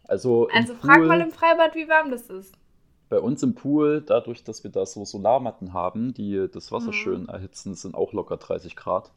Also, 0.07 0.49
Also 0.53 0.75
frag 0.75 0.97
Pool, 0.97 1.07
mal 1.07 1.21
im 1.21 1.31
Freibad, 1.31 1.75
wie 1.75 1.87
warm 1.87 2.11
das 2.11 2.29
ist. 2.29 2.53
bei 3.09 3.19
uns 3.19 3.43
im 3.43 3.55
Pool, 3.55 4.01
dadurch, 4.01 4.43
dass 4.43 4.63
wir 4.63 4.71
da 4.71 4.85
so 4.85 5.05
Solarmatten 5.05 5.73
haben, 5.73 6.13
die 6.13 6.47
das 6.51 6.71
Wasser 6.71 6.87
Mhm. 6.87 6.93
schön 6.93 7.29
erhitzen, 7.29 7.75
sind 7.75 7.95
auch 7.95 8.13
locker 8.13 8.37
30 8.37 8.75
Grad. 8.75 9.11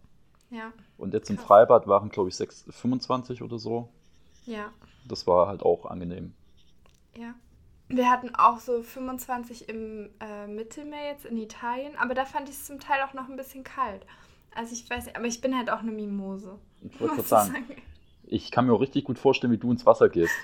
Ja, 0.50 0.72
Und 0.96 1.12
jetzt 1.14 1.28
im. 1.30 1.38
Freibad 1.38 1.86
waren, 1.86 2.08
glaube 2.08 2.28
ich, 2.30 2.36
6, 2.36 2.64
25 2.70 3.42
oder 3.42 3.58
so. 3.58 3.88
ja, 4.46 4.72
Das 5.06 5.26
war 5.26 5.46
halt 5.48 5.62
auch 5.62 5.86
angenehm. 5.86 6.34
ja. 7.16 7.34
Wir 7.90 8.10
hatten 8.10 8.34
auch 8.34 8.58
so 8.60 8.82
25 8.82 9.66
im 9.70 10.10
äh, 10.20 10.46
Mittelmeer 10.46 11.06
jetzt 11.12 11.24
in 11.24 11.38
Italien, 11.38 11.96
aber 11.96 12.12
da 12.12 12.26
fand 12.26 12.50
ich 12.50 12.56
es 12.56 12.66
zum 12.66 12.78
Teil 12.80 13.00
auch 13.02 13.14
noch 13.14 13.30
ein 13.30 13.36
bisschen 13.36 13.64
kalt. 13.64 14.04
Also 14.54 14.74
ich 14.74 14.88
weiß 14.90 15.06
nicht, 15.06 15.16
aber 15.16 15.24
ich 15.24 15.40
bin 15.40 15.56
halt 15.56 15.70
auch 15.70 15.78
eine 15.78 15.90
Mimose. 15.92 16.58
Ich 16.82 17.00
wollte 17.00 17.14
gerade 17.16 17.30
Was 17.30 17.46
sagen, 17.46 17.66
ich 18.24 18.50
kann 18.50 18.66
mir 18.66 18.74
auch 18.74 18.80
richtig 18.82 19.04
gut 19.04 19.18
vorstellen, 19.18 19.54
wie 19.54 19.58
du 19.58 19.70
ins 19.70 19.86
Wasser 19.86 20.10
gehst. 20.10 20.34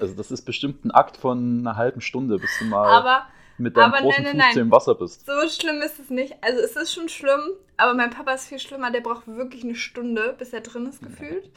Also 0.00 0.14
das 0.14 0.30
ist 0.30 0.42
bestimmt 0.42 0.84
ein 0.84 0.90
Akt 0.90 1.16
von 1.16 1.60
einer 1.60 1.76
halben 1.76 2.00
Stunde, 2.00 2.38
bis 2.38 2.58
du 2.58 2.64
mal 2.64 2.88
Aber 2.88 3.26
mit 3.58 3.76
deinem 3.76 3.92
aber 3.94 4.02
großen 4.02 4.22
nein, 4.24 4.36
nein, 4.36 4.52
zu 4.54 4.60
im 4.60 4.70
Wasser 4.70 4.94
bist. 4.94 5.26
so 5.26 5.48
schlimm 5.48 5.82
ist 5.82 5.98
es 5.98 6.10
nicht. 6.10 6.36
Also 6.42 6.60
es 6.60 6.76
ist 6.76 6.92
schon 6.94 7.08
schlimm, 7.08 7.40
aber 7.76 7.94
mein 7.94 8.10
Papa 8.10 8.32
ist 8.32 8.48
viel 8.48 8.58
schlimmer. 8.58 8.90
Der 8.90 9.00
braucht 9.00 9.26
wirklich 9.26 9.64
eine 9.64 9.74
Stunde, 9.74 10.34
bis 10.38 10.52
er 10.52 10.60
drin 10.62 10.86
ist, 10.86 11.02
gefühlt. 11.02 11.50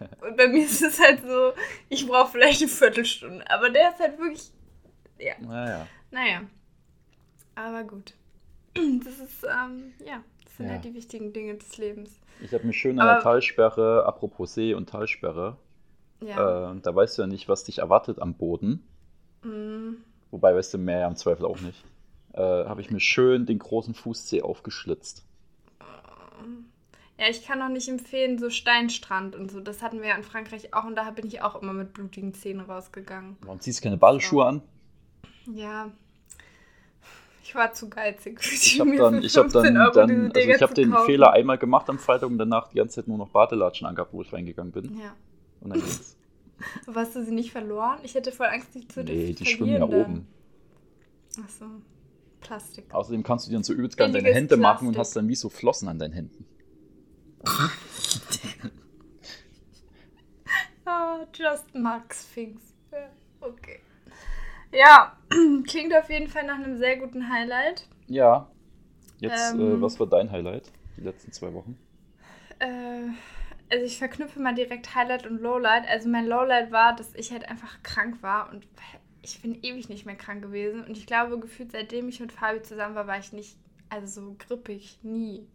Und 0.20 0.36
bei 0.36 0.46
mir 0.48 0.64
ist 0.64 0.82
es 0.82 1.00
halt 1.00 1.22
so, 1.26 1.52
ich 1.88 2.06
brauche 2.06 2.30
vielleicht 2.32 2.60
eine 2.62 2.70
Viertelstunde. 2.70 3.44
Aber 3.50 3.70
der 3.70 3.90
ist 3.90 3.98
halt 3.98 4.18
wirklich, 4.18 4.50
ja, 5.18 5.34
Naja. 5.40 5.86
naja. 6.10 6.42
Aber 7.54 7.84
gut. 7.84 8.14
Das 9.04 9.14
ist, 9.18 9.44
ähm, 9.44 9.92
ja, 10.06 10.22
das 10.44 10.56
sind 10.56 10.66
Ja. 10.66 10.72
halt 10.74 10.84
die 10.84 10.94
wichtigen 10.94 11.32
Dinge 11.32 11.56
des 11.56 11.76
Lebens. 11.78 12.20
Ich 12.40 12.54
habe 12.54 12.64
mich 12.64 12.78
schön 12.78 13.00
an 13.00 13.06
der 13.08 13.20
Talsperre, 13.20 14.04
apropos 14.06 14.54
See 14.54 14.72
und 14.74 14.88
Talsperre, 14.88 15.56
Ja. 16.20 16.72
äh, 16.72 16.80
da 16.82 16.94
weißt 16.94 17.18
du 17.18 17.22
ja 17.22 17.28
nicht, 17.28 17.48
was 17.48 17.64
dich 17.64 17.78
erwartet 17.78 18.20
am 18.20 18.34
Boden. 18.34 18.86
Mm, 19.42 19.94
Wobei, 20.30 20.54
weißt 20.54 20.74
du, 20.74 20.78
mehr 20.78 21.00
ja 21.00 21.08
im 21.08 21.16
Zweifel 21.16 21.46
auch 21.46 21.60
nicht. 21.60 21.84
Äh, 22.34 22.42
habe 22.42 22.80
ich 22.80 22.90
mir 22.90 23.00
schön 23.00 23.46
den 23.46 23.58
großen 23.58 23.94
Fußzeh 23.94 24.42
aufgeschlitzt. 24.42 25.24
Ja, 27.18 27.26
ich 27.28 27.44
kann 27.44 27.60
auch 27.62 27.68
nicht 27.68 27.88
empfehlen, 27.88 28.38
so 28.38 28.48
Steinstrand 28.48 29.34
und 29.34 29.50
so. 29.50 29.58
Das 29.60 29.82
hatten 29.82 30.00
wir 30.02 30.10
ja 30.10 30.14
in 30.14 30.22
Frankreich 30.22 30.72
auch 30.72 30.84
und 30.84 30.94
da 30.94 31.10
bin 31.10 31.26
ich 31.26 31.42
auch 31.42 31.60
immer 31.60 31.72
mit 31.72 31.92
blutigen 31.92 32.32
Zähnen 32.32 32.60
rausgegangen. 32.60 33.36
Warum 33.40 33.58
ziehst 33.58 33.80
du 33.80 33.82
keine 33.84 33.96
Badeschuhe 33.96 34.46
an? 34.46 34.62
Ja. 35.52 35.90
Ich 37.42 37.54
war 37.54 37.72
zu 37.72 37.88
geizig. 37.88 38.38
Ich 38.52 38.78
habe 38.78 38.96
dann, 38.96 39.22
ich 39.22 39.36
hab 39.36 39.48
dann, 39.48 39.76
Euro 39.76 39.92
dann 39.92 40.32
also 40.32 40.48
ich 40.48 40.62
habe 40.62 40.74
den 40.74 40.92
kaufen. 40.92 41.06
Fehler 41.06 41.32
einmal 41.32 41.58
gemacht 41.58 41.88
am 41.90 41.98
Freitag 41.98 42.28
und 42.28 42.38
danach 42.38 42.68
die 42.68 42.76
ganze 42.76 42.96
Zeit 42.96 43.08
nur 43.08 43.18
noch 43.18 43.30
Badelatschen 43.30 43.86
angehabt, 43.86 44.12
wo 44.12 44.22
ich 44.22 44.32
reingegangen 44.32 44.70
bin. 44.70 44.96
Ja. 44.98 45.12
Und 45.60 45.70
dann 45.70 45.80
ging's. 45.80 46.16
Aber 46.86 47.00
hast 47.00 47.14
du 47.14 47.24
sie 47.24 47.32
nicht 47.32 47.52
verloren? 47.52 47.98
Ich 48.02 48.14
hätte 48.14 48.32
voll 48.32 48.46
Angst, 48.48 48.74
die 48.74 48.86
zu 48.88 49.04
Nee, 49.04 49.32
die 49.32 49.46
schwimmen 49.46 49.74
ja 49.74 49.84
oben. 49.84 50.26
Achso. 51.44 51.66
Plastik. 52.40 52.92
Außerdem 52.92 53.22
kannst 53.22 53.46
du 53.46 53.50
dir 53.50 53.56
dann 53.56 53.62
so 53.64 53.72
übelst 53.72 53.96
geil 53.96 54.10
deine 54.12 54.32
Hände 54.32 54.56
machen 54.56 54.88
und 54.88 54.94
Plastik. 54.94 55.08
hast 55.10 55.16
dann 55.16 55.28
wie 55.28 55.34
so 55.36 55.48
Flossen 55.48 55.88
an 55.88 55.98
deinen 55.98 56.12
Händen. 56.12 56.44
Ah, 60.84 61.18
just 61.34 61.74
Max 61.74 62.24
Finks. 62.24 62.62
Okay. 63.40 63.80
Ja, 64.72 65.16
klingt 65.66 65.94
auf 65.94 66.10
jeden 66.10 66.28
Fall 66.28 66.44
nach 66.46 66.56
einem 66.56 66.76
sehr 66.78 66.96
guten 66.96 67.28
Highlight. 67.28 67.86
Ja. 68.06 68.50
Jetzt, 69.20 69.54
Ähm. 69.54 69.60
äh, 69.78 69.80
was 69.82 69.98
war 70.00 70.06
dein 70.06 70.30
Highlight 70.30 70.70
die 70.96 71.02
letzten 71.02 71.32
zwei 71.32 71.52
Wochen? 71.52 71.78
Äh, 72.58 73.08
also 73.70 73.84
ich 73.84 73.98
verknüpfe 73.98 74.40
mal 74.40 74.54
direkt 74.54 74.94
Highlight 74.94 75.26
und 75.26 75.40
Lowlight. 75.40 75.86
Also 75.88 76.08
mein 76.08 76.26
Lowlight 76.26 76.72
war, 76.72 76.96
dass 76.96 77.14
ich 77.14 77.32
halt 77.32 77.48
einfach 77.48 77.82
krank 77.82 78.22
war 78.22 78.50
und 78.50 78.66
ich 79.22 79.42
bin 79.42 79.62
ewig 79.62 79.88
nicht 79.88 80.06
mehr 80.06 80.16
krank 80.16 80.42
gewesen. 80.42 80.84
Und 80.84 80.96
ich 80.96 81.06
glaube, 81.06 81.38
gefühlt 81.38 81.72
seitdem 81.72 82.08
ich 82.08 82.20
mit 82.20 82.32
Fabi 82.32 82.62
zusammen 82.62 82.94
war, 82.94 83.06
war 83.06 83.18
ich 83.18 83.32
nicht, 83.32 83.56
also 83.88 84.22
so 84.22 84.36
grippig, 84.38 84.98
nie. 85.02 85.46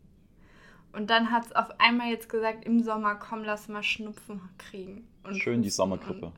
Und 0.91 1.09
dann 1.09 1.31
hat 1.31 1.47
es 1.47 1.51
auf 1.53 1.79
einmal 1.79 2.11
jetzt 2.11 2.29
gesagt, 2.29 2.65
im 2.65 2.83
Sommer, 2.83 3.15
komm, 3.15 3.43
lass 3.43 3.67
mal 3.67 3.81
Schnupfen 3.81 4.41
kriegen. 4.59 5.07
Und 5.23 5.37
Schön 5.37 5.63
die 5.63 5.71
Sommergrippe. 5.71 6.27
Und, 6.27 6.33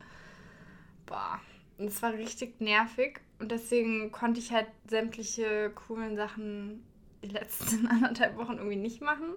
boah, 1.04 1.40
und 1.76 1.86
es 1.86 2.00
war 2.02 2.14
richtig 2.14 2.58
nervig. 2.60 3.20
Und 3.38 3.52
deswegen 3.52 4.10
konnte 4.12 4.40
ich 4.40 4.52
halt 4.52 4.68
sämtliche 4.88 5.70
coolen 5.74 6.16
Sachen 6.16 6.82
die 7.22 7.28
letzten 7.28 7.86
anderthalb 7.88 8.36
Wochen 8.38 8.54
irgendwie 8.54 8.76
nicht 8.76 9.02
machen. 9.02 9.34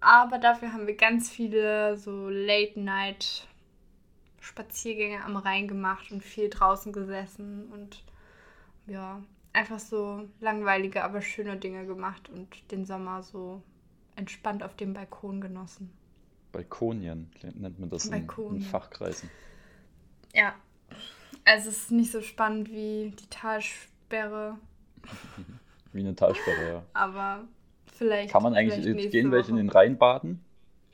Aber 0.00 0.38
dafür 0.38 0.72
haben 0.72 0.86
wir 0.86 0.96
ganz 0.96 1.30
viele 1.30 1.96
so 1.96 2.28
Late-Night 2.28 3.46
Spaziergänge 4.40 5.22
am 5.22 5.36
Rhein 5.36 5.68
gemacht 5.68 6.10
und 6.10 6.24
viel 6.24 6.48
draußen 6.48 6.92
gesessen 6.92 7.70
und 7.72 8.02
ja, 8.86 9.22
einfach 9.52 9.78
so 9.78 10.26
langweilige, 10.40 11.04
aber 11.04 11.20
schöne 11.20 11.56
Dinge 11.56 11.86
gemacht 11.86 12.30
und 12.30 12.48
den 12.70 12.86
Sommer 12.86 13.22
so 13.22 13.62
entspannt 14.16 14.62
auf 14.62 14.74
dem 14.76 14.94
Balkon 14.94 15.40
genossen. 15.40 15.92
Balkonien 16.52 17.30
nennt 17.42 17.78
man 17.78 17.90
das 17.90 18.06
in, 18.06 18.28
in. 18.28 18.62
Fachkreisen. 18.62 19.30
Ja, 20.34 20.54
also 21.44 21.68
es 21.68 21.76
ist 21.76 21.90
nicht 21.90 22.10
so 22.10 22.22
spannend 22.22 22.70
wie 22.70 23.14
die 23.18 23.26
Talsperre, 23.28 24.58
Wie 25.92 26.00
eine 26.00 26.14
Talsperre, 26.14 26.72
ja. 26.72 26.82
aber 26.92 27.44
vielleicht. 28.00 28.32
Kann 28.32 28.42
man 28.42 28.54
eigentlich 28.54 29.10
gehen, 29.10 29.30
welche 29.30 29.50
in 29.50 29.56
den 29.56 29.68
Rhein 29.68 29.98
baden? 29.98 30.40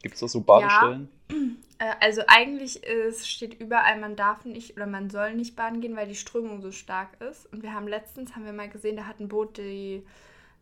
Gibt 0.02 0.14
es 0.14 0.20
da 0.20 0.28
so 0.28 0.40
Badestellen? 0.40 1.08
Äh, 1.78 1.92
Also 2.00 2.22
eigentlich 2.26 2.82
ist, 2.84 3.28
steht 3.28 3.60
überall, 3.60 4.00
man 4.00 4.16
darf 4.16 4.46
nicht 4.46 4.76
oder 4.76 4.86
man 4.86 5.10
soll 5.10 5.34
nicht 5.34 5.56
baden 5.56 5.82
gehen, 5.82 5.94
weil 5.94 6.08
die 6.08 6.14
Strömung 6.14 6.62
so 6.62 6.72
stark 6.72 7.20
ist. 7.20 7.52
Und 7.52 7.62
wir 7.62 7.74
haben 7.74 7.86
letztens, 7.86 8.34
haben 8.34 8.46
wir 8.46 8.54
mal 8.54 8.70
gesehen, 8.70 8.96
da 8.96 9.04
hat 9.06 9.20
ein 9.20 9.28
Boot 9.28 9.58
die 9.58 10.02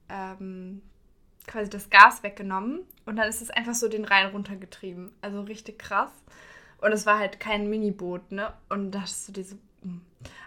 ähm, 0.08 0.82
quasi 1.46 1.70
das 1.70 1.88
Gas 1.88 2.24
weggenommen 2.24 2.80
und 3.06 3.14
dann 3.14 3.28
ist 3.28 3.42
es 3.42 3.50
einfach 3.50 3.74
so 3.74 3.88
den 3.88 4.04
Rhein 4.04 4.30
runtergetrieben. 4.32 5.12
Also 5.20 5.42
richtig 5.42 5.78
krass. 5.78 6.10
Und 6.80 6.90
es 6.90 7.06
war 7.06 7.20
halt 7.20 7.38
kein 7.38 7.70
Miniboot, 7.70 8.32
ne? 8.32 8.52
Und 8.68 8.90
da 8.90 9.02
hast 9.02 9.28
du 9.28 9.32
diese. 9.32 9.56
hm. 9.82 10.00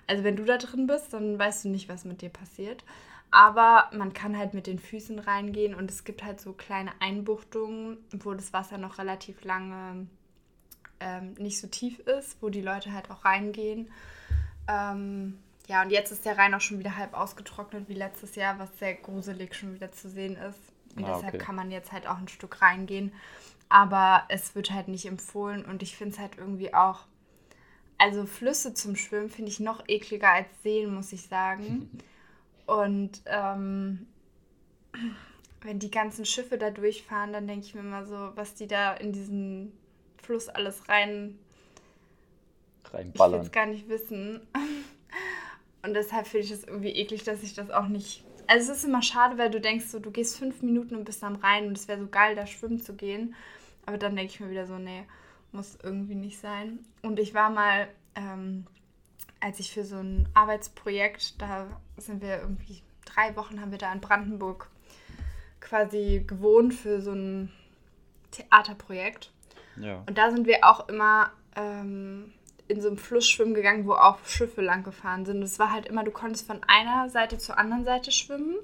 Also 0.06 0.26
wenn 0.26 0.36
du 0.36 0.44
da 0.44 0.58
drin 0.58 0.86
bist, 0.86 1.14
dann 1.14 1.40
weißt 1.40 1.64
du 1.66 1.70
nicht, 1.70 1.88
was 1.88 2.04
mit 2.04 2.22
dir 2.22 2.30
passiert. 2.30 2.84
Aber 3.30 3.90
man 3.94 4.14
kann 4.14 4.38
halt 4.38 4.54
mit 4.54 4.68
den 4.68 4.80
Füßen 4.80 5.20
reingehen 5.20 5.76
und 5.76 5.92
es 5.92 6.04
gibt 6.06 6.24
halt 6.24 6.40
so 6.40 6.54
kleine 6.54 6.92
Einbuchtungen, 7.02 7.98
wo 8.12 8.34
das 8.34 8.54
Wasser 8.54 8.78
noch 8.78 8.98
relativ 8.98 9.44
lange 9.44 10.08
ähm, 11.00 11.34
nicht 11.34 11.60
so 11.60 11.68
tief 11.68 12.00
ist, 12.00 12.42
wo 12.42 12.50
die 12.50 12.62
Leute 12.62 12.94
halt 12.94 13.12
auch 13.12 13.26
reingehen. 13.26 13.92
Ähm, 14.68 15.40
ja, 15.68 15.82
und 15.82 15.90
jetzt 15.90 16.12
ist 16.12 16.26
der 16.26 16.38
Rhein 16.38 16.54
auch 16.54 16.62
schon 16.62 16.80
wieder 16.80 16.96
halb 16.96 17.14
ausgetrocknet 17.14 17.90
wie 17.90 17.94
letztes 17.94 18.36
Jahr, 18.36 18.58
was 18.60 18.80
sehr 18.80 18.94
gruselig 18.94 19.54
schon 19.54 19.74
wieder 19.74 19.92
zu 19.92 20.10
sehen 20.10 20.38
ist. 20.38 20.60
Und 20.96 21.04
Ah, 21.04 21.16
deshalb 21.16 21.36
okay. 21.36 21.44
kann 21.44 21.56
man 21.56 21.70
jetzt 21.70 21.92
halt 21.92 22.08
auch 22.08 22.18
ein 22.18 22.30
Stück 22.30 22.62
reingehen. 22.62 23.12
Aber 23.70 24.24
es 24.30 24.56
wird 24.56 24.72
halt 24.72 24.88
nicht 24.88 25.06
empfohlen 25.06 25.66
und 25.66 25.84
ich 25.84 25.98
finde 25.98 26.16
es 26.16 26.20
halt 26.20 26.38
irgendwie 26.38 26.74
auch. 26.74 27.02
Also 27.98 28.26
Flüsse 28.26 28.74
zum 28.74 28.96
Schwimmen 28.96 29.30
finde 29.30 29.52
ich 29.52 29.60
noch 29.60 29.84
ekliger 29.88 30.32
als 30.32 30.48
Seen, 30.64 30.94
muss 30.94 31.12
ich 31.12 31.24
sagen. 31.24 31.92
Und 32.68 33.22
ähm, 33.26 34.06
wenn 35.62 35.80
die 35.80 35.90
ganzen 35.90 36.26
Schiffe 36.26 36.58
da 36.58 36.70
durchfahren, 36.70 37.34
dann 37.34 37.48
denke 37.48 37.66
ich 37.66 37.74
mir 37.74 37.82
immer 37.82 38.06
so, 38.06 38.32
was 38.36 38.54
die 38.54 38.68
da 38.68 38.94
in 38.94 39.14
diesen 39.14 39.72
Fluss 40.22 40.50
alles 40.50 40.88
rein. 40.90 41.40
Ich 42.84 42.94
will 42.94 43.00
Reinballern. 43.00 43.42
es 43.42 43.52
gar 43.52 43.66
nicht 43.66 43.90
wissen. 43.90 44.42
Und 45.82 45.94
deshalb 45.94 46.28
finde 46.28 46.46
ich 46.46 46.52
es 46.52 46.66
irgendwie 46.66 46.92
eklig, 46.92 47.24
dass 47.24 47.42
ich 47.42 47.54
das 47.54 47.72
auch 47.72 47.88
nicht. 47.88 48.24
Also 48.48 48.72
es 48.72 48.80
ist 48.80 48.86
immer 48.86 49.02
schade, 49.02 49.38
weil 49.38 49.50
du 49.50 49.62
denkst 49.62 49.86
so, 49.86 50.00
du 50.00 50.12
gehst 50.12 50.38
fünf 50.38 50.62
Minuten 50.62 50.96
und 50.96 51.06
bist 51.06 51.24
am 51.24 51.36
Rhein 51.36 51.68
und 51.68 51.78
es 51.78 51.88
wäre 51.88 52.00
so 52.00 52.08
geil, 52.08 52.36
da 52.36 52.46
schwimmen 52.46 52.80
zu 52.80 52.96
gehen. 52.96 53.36
Aber 53.86 53.98
dann 53.98 54.16
denke 54.16 54.34
ich 54.34 54.40
mir 54.40 54.50
wieder 54.50 54.68
so, 54.68 54.78
nee, 54.78 55.06
muss 55.54 55.78
irgendwie 55.82 56.16
nicht 56.16 56.40
sein. 56.40 56.80
Und 57.02 57.20
ich 57.20 57.34
war 57.34 57.50
mal, 57.50 57.88
ähm, 58.16 58.66
als 59.40 59.60
ich 59.60 59.72
für 59.72 59.86
so 59.86 59.98
ein 59.98 60.28
Arbeitsprojekt, 60.34 61.42
da 61.42 61.80
sind 62.06 62.22
wir 62.22 62.42
irgendwie 62.42 62.82
drei 63.06 63.36
Wochen 63.36 63.60
haben 63.60 63.72
wir 63.72 63.78
da 63.78 63.92
in 63.92 64.02
Brandenburg 64.02 64.70
quasi 65.60 66.24
gewohnt 66.26 66.74
für 66.74 67.02
so 67.02 67.12
ein 67.12 67.52
Theaterprojekt. 68.32 69.32
Ja. 69.78 70.04
Und 70.08 70.18
da 70.18 70.32
sind 70.32 70.48
wir 70.48 70.60
auch 70.64 70.88
immer 70.90 71.32
ähm, 71.56 72.32
in 72.68 72.82
so 72.82 72.88
einem 72.88 72.98
Fluss 72.98 73.28
schwimmen 73.28 73.54
gegangen, 73.54 73.86
wo 73.86 73.94
auch 73.94 74.24
Schiffe 74.26 74.62
lang 74.62 74.84
gefahren 74.84 75.26
sind. 75.26 75.42
Es 75.42 75.60
war 75.60 75.72
halt 75.72 75.88
immer, 75.88 76.04
du 76.04 76.12
konntest 76.12 76.46
von 76.46 76.62
einer 76.68 77.10
Seite 77.10 77.38
zur 77.38 77.58
anderen 77.58 77.86
Seite 77.86 78.12
schwimmen. 78.12 78.56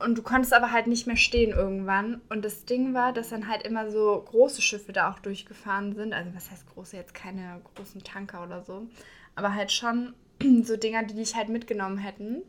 Und 0.00 0.18
du 0.18 0.22
konntest 0.22 0.52
aber 0.52 0.72
halt 0.72 0.86
nicht 0.86 1.06
mehr 1.06 1.16
stehen 1.16 1.52
irgendwann. 1.52 2.20
Und 2.28 2.44
das 2.44 2.64
Ding 2.64 2.94
war, 2.94 3.12
dass 3.12 3.30
dann 3.30 3.48
halt 3.48 3.62
immer 3.62 3.90
so 3.90 4.22
große 4.26 4.60
Schiffe 4.60 4.92
da 4.92 5.10
auch 5.10 5.18
durchgefahren 5.18 5.94
sind. 5.94 6.12
Also 6.12 6.34
was 6.34 6.50
heißt 6.50 6.66
große, 6.74 6.96
jetzt 6.96 7.14
keine 7.14 7.62
großen 7.74 8.02
Tanker 8.02 8.42
oder 8.42 8.62
so. 8.62 8.86
Aber 9.34 9.54
halt 9.54 9.72
schon 9.72 10.14
so 10.64 10.76
Dinger, 10.76 11.04
die 11.04 11.14
dich 11.14 11.34
halt 11.34 11.48
mitgenommen 11.48 11.98
hätten. 11.98 12.42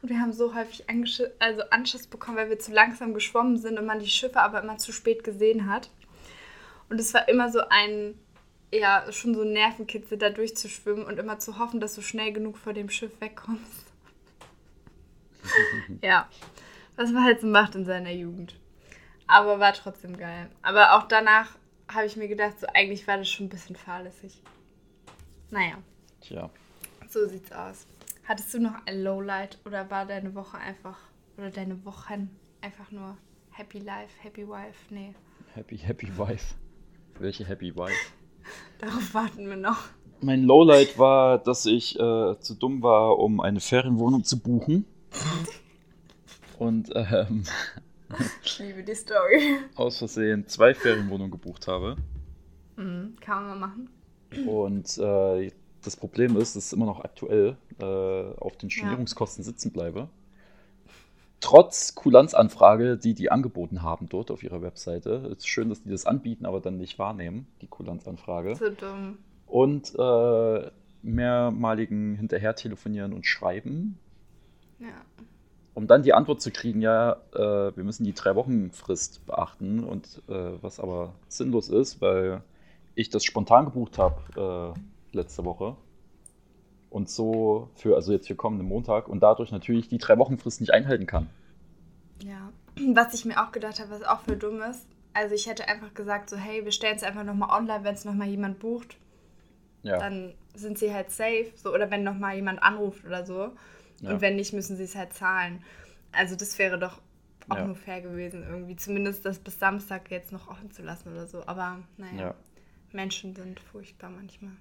Und 0.00 0.10
wir 0.10 0.20
haben 0.20 0.32
so 0.32 0.54
häufig 0.54 0.88
Angesch 0.88 1.22
also 1.40 1.62
Anschiss 1.70 2.06
bekommen, 2.06 2.36
weil 2.36 2.50
wir 2.50 2.58
zu 2.58 2.72
langsam 2.72 3.14
geschwommen 3.14 3.56
sind 3.56 3.78
und 3.78 3.86
man 3.86 3.98
die 3.98 4.06
Schiffe 4.06 4.40
aber 4.40 4.62
immer 4.62 4.78
zu 4.78 4.92
spät 4.92 5.24
gesehen 5.24 5.68
hat. 5.68 5.90
Und 6.88 7.00
es 7.00 7.12
war 7.14 7.28
immer 7.28 7.50
so 7.50 7.60
ein, 7.68 8.14
ja, 8.72 9.10
schon 9.10 9.34
so 9.34 9.42
ein 9.42 9.52
Nervenkitzel, 9.52 10.16
da 10.16 10.30
durchzuschwimmen 10.30 11.04
und 11.04 11.18
immer 11.18 11.38
zu 11.38 11.58
hoffen, 11.58 11.80
dass 11.80 11.94
du 11.94 12.02
schnell 12.02 12.32
genug 12.32 12.56
vor 12.56 12.72
dem 12.72 12.88
Schiff 12.88 13.20
wegkommst. 13.20 13.86
ja, 16.02 16.28
was 16.96 17.10
man 17.10 17.24
halt 17.24 17.40
so 17.40 17.46
macht 17.46 17.74
in 17.74 17.84
seiner 17.84 18.12
Jugend. 18.12 18.54
Aber 19.26 19.58
war 19.58 19.72
trotzdem 19.72 20.16
geil. 20.16 20.48
Aber 20.62 20.94
auch 20.94 21.08
danach 21.08 21.56
habe 21.92 22.06
ich 22.06 22.16
mir 22.16 22.28
gedacht, 22.28 22.60
so 22.60 22.66
eigentlich 22.72 23.06
war 23.06 23.18
das 23.18 23.28
schon 23.28 23.46
ein 23.46 23.50
bisschen 23.50 23.76
fahrlässig. 23.76 24.40
Naja, 25.50 25.78
Tja. 26.20 26.50
so 27.08 27.26
sieht's 27.26 27.52
aus. 27.52 27.86
Hattest 28.26 28.52
du 28.52 28.60
noch 28.60 28.74
ein 28.86 29.02
Lowlight 29.02 29.58
oder 29.64 29.90
war 29.90 30.04
deine 30.06 30.34
Woche 30.34 30.58
einfach, 30.58 30.98
oder 31.38 31.50
deine 31.50 31.82
Wochen 31.84 32.30
einfach 32.60 32.90
nur 32.90 33.16
Happy 33.50 33.78
Life, 33.78 34.12
Happy 34.22 34.46
Wife? 34.46 34.76
Nee, 34.90 35.14
Happy, 35.54 35.78
happy 35.78 36.08
wife. 36.16 36.54
Welche 37.18 37.44
happy 37.46 37.74
wife? 37.74 37.94
darauf 38.78 39.14
warten 39.14 39.48
wir 39.48 39.56
noch. 39.56 39.84
Mein 40.20 40.42
Lowlight 40.44 40.98
war, 40.98 41.38
dass 41.38 41.64
ich 41.66 41.94
äh, 41.98 42.38
zu 42.40 42.54
dumm 42.54 42.82
war, 42.82 43.18
um 43.18 43.40
eine 43.40 43.60
Ferienwohnung 43.60 44.24
zu 44.24 44.38
buchen. 44.38 44.84
Und 46.58 46.90
ähm, 46.94 47.44
Ich 48.42 48.58
liebe 48.58 48.82
die 48.82 48.94
Story. 48.94 49.58
aus 49.76 49.98
Versehen 49.98 50.46
zwei 50.48 50.74
Ferienwohnungen 50.74 51.30
gebucht 51.30 51.66
habe. 51.68 51.96
Mhm, 52.76 53.16
kann 53.20 53.46
man 53.46 53.58
mal 53.60 53.66
machen. 53.68 53.90
Und 54.46 54.98
äh, 54.98 55.50
das 55.82 55.96
Problem 55.96 56.36
ist, 56.36 56.56
dass 56.56 56.66
ich 56.68 56.72
immer 56.72 56.86
noch 56.86 57.00
aktuell 57.04 57.56
äh, 57.80 57.84
auf 57.84 58.56
den 58.56 58.70
Stornierungskosten 58.70 59.44
sitzen 59.44 59.72
bleibe. 59.72 60.08
Trotz 61.40 61.94
Kulanzanfrage, 61.94 62.96
die 62.96 63.14
die 63.14 63.30
angeboten 63.30 63.82
haben 63.82 64.08
dort 64.08 64.30
auf 64.32 64.42
ihrer 64.42 64.60
Webseite. 64.60 65.28
Es 65.30 65.38
ist 65.38 65.48
schön, 65.48 65.68
dass 65.68 65.82
die 65.82 65.90
das 65.90 66.04
anbieten, 66.04 66.46
aber 66.46 66.60
dann 66.60 66.78
nicht 66.78 66.98
wahrnehmen, 66.98 67.46
die 67.62 67.68
Kulanzanfrage. 67.68 68.56
So 68.56 68.70
dumm. 68.70 69.18
Und 69.46 69.94
äh, 69.96 70.70
mehrmaligen 71.02 72.16
hinterher 72.16 72.56
telefonieren 72.56 73.12
und 73.12 73.24
schreiben, 73.24 73.98
Ja. 74.80 74.88
um 75.74 75.86
dann 75.86 76.02
die 76.02 76.12
Antwort 76.12 76.42
zu 76.42 76.50
kriegen, 76.50 76.82
ja, 76.82 77.18
äh, 77.34 77.76
wir 77.76 77.84
müssen 77.84 78.04
die 78.04 78.14
drei 78.14 78.34
Wochen 78.34 78.72
Frist 78.72 79.24
beachten 79.26 79.84
und 79.84 80.20
äh, 80.28 80.50
was 80.60 80.80
aber 80.80 81.14
sinnlos 81.28 81.68
ist, 81.68 82.00
weil 82.00 82.42
ich 82.98 83.10
das 83.10 83.24
spontan 83.24 83.64
gebucht 83.66 83.98
habe 83.98 84.74
äh, 85.12 85.16
letzte 85.16 85.44
Woche 85.44 85.76
und 86.90 87.08
so 87.08 87.70
für, 87.74 87.94
also 87.96 88.12
jetzt 88.12 88.26
für 88.26 88.34
kommenden 88.34 88.66
Montag 88.66 89.08
und 89.08 89.20
dadurch 89.20 89.52
natürlich 89.52 89.88
die 89.88 89.98
drei 89.98 90.18
Wochenfrist 90.18 90.60
nicht 90.60 90.72
einhalten 90.72 91.06
kann. 91.06 91.30
Ja, 92.22 92.52
was 92.94 93.14
ich 93.14 93.24
mir 93.24 93.42
auch 93.42 93.52
gedacht 93.52 93.78
habe, 93.80 93.90
was 93.90 94.02
auch 94.02 94.20
für 94.22 94.36
dumm 94.36 94.60
ist, 94.62 94.86
also 95.14 95.34
ich 95.34 95.46
hätte 95.46 95.68
einfach 95.68 95.94
gesagt, 95.94 96.30
so 96.30 96.36
hey, 96.36 96.64
wir 96.64 96.72
stellen 96.72 96.96
es 96.96 97.02
einfach 97.02 97.24
nochmal 97.24 97.50
online, 97.58 97.84
wenn 97.84 97.94
es 97.94 98.04
nochmal 98.04 98.28
jemand 98.28 98.58
bucht, 98.58 98.96
Ja, 99.82 99.98
dann 99.98 100.34
sind 100.54 100.78
sie 100.78 100.92
halt 100.92 101.10
safe, 101.10 101.52
so 101.56 101.72
oder 101.72 101.90
wenn 101.90 102.02
nochmal 102.04 102.34
jemand 102.36 102.62
anruft 102.62 103.04
oder 103.04 103.24
so. 103.24 103.52
Ja. 104.00 104.10
Und 104.12 104.20
wenn 104.20 104.36
nicht, 104.36 104.52
müssen 104.52 104.76
sie 104.76 104.84
es 104.84 104.94
halt 104.96 105.12
zahlen. 105.12 105.62
Also 106.12 106.36
das 106.36 106.58
wäre 106.58 106.78
doch 106.78 107.00
auch 107.48 107.56
Ja. 107.56 107.64
nur 107.66 107.76
fair 107.76 108.00
gewesen, 108.00 108.44
irgendwie. 108.48 108.76
Zumindest 108.76 109.24
das 109.24 109.38
bis 109.38 109.58
Samstag 109.58 110.10
jetzt 110.10 110.32
noch 110.32 110.48
offen 110.48 110.70
zu 110.70 110.82
lassen 110.82 111.12
oder 111.12 111.26
so. 111.26 111.46
Aber 111.46 111.78
naja, 111.96 112.18
ja. 112.20 112.34
Menschen 112.92 113.34
sind 113.34 113.60
furchtbar 113.60 114.10
manchmal. 114.10 114.52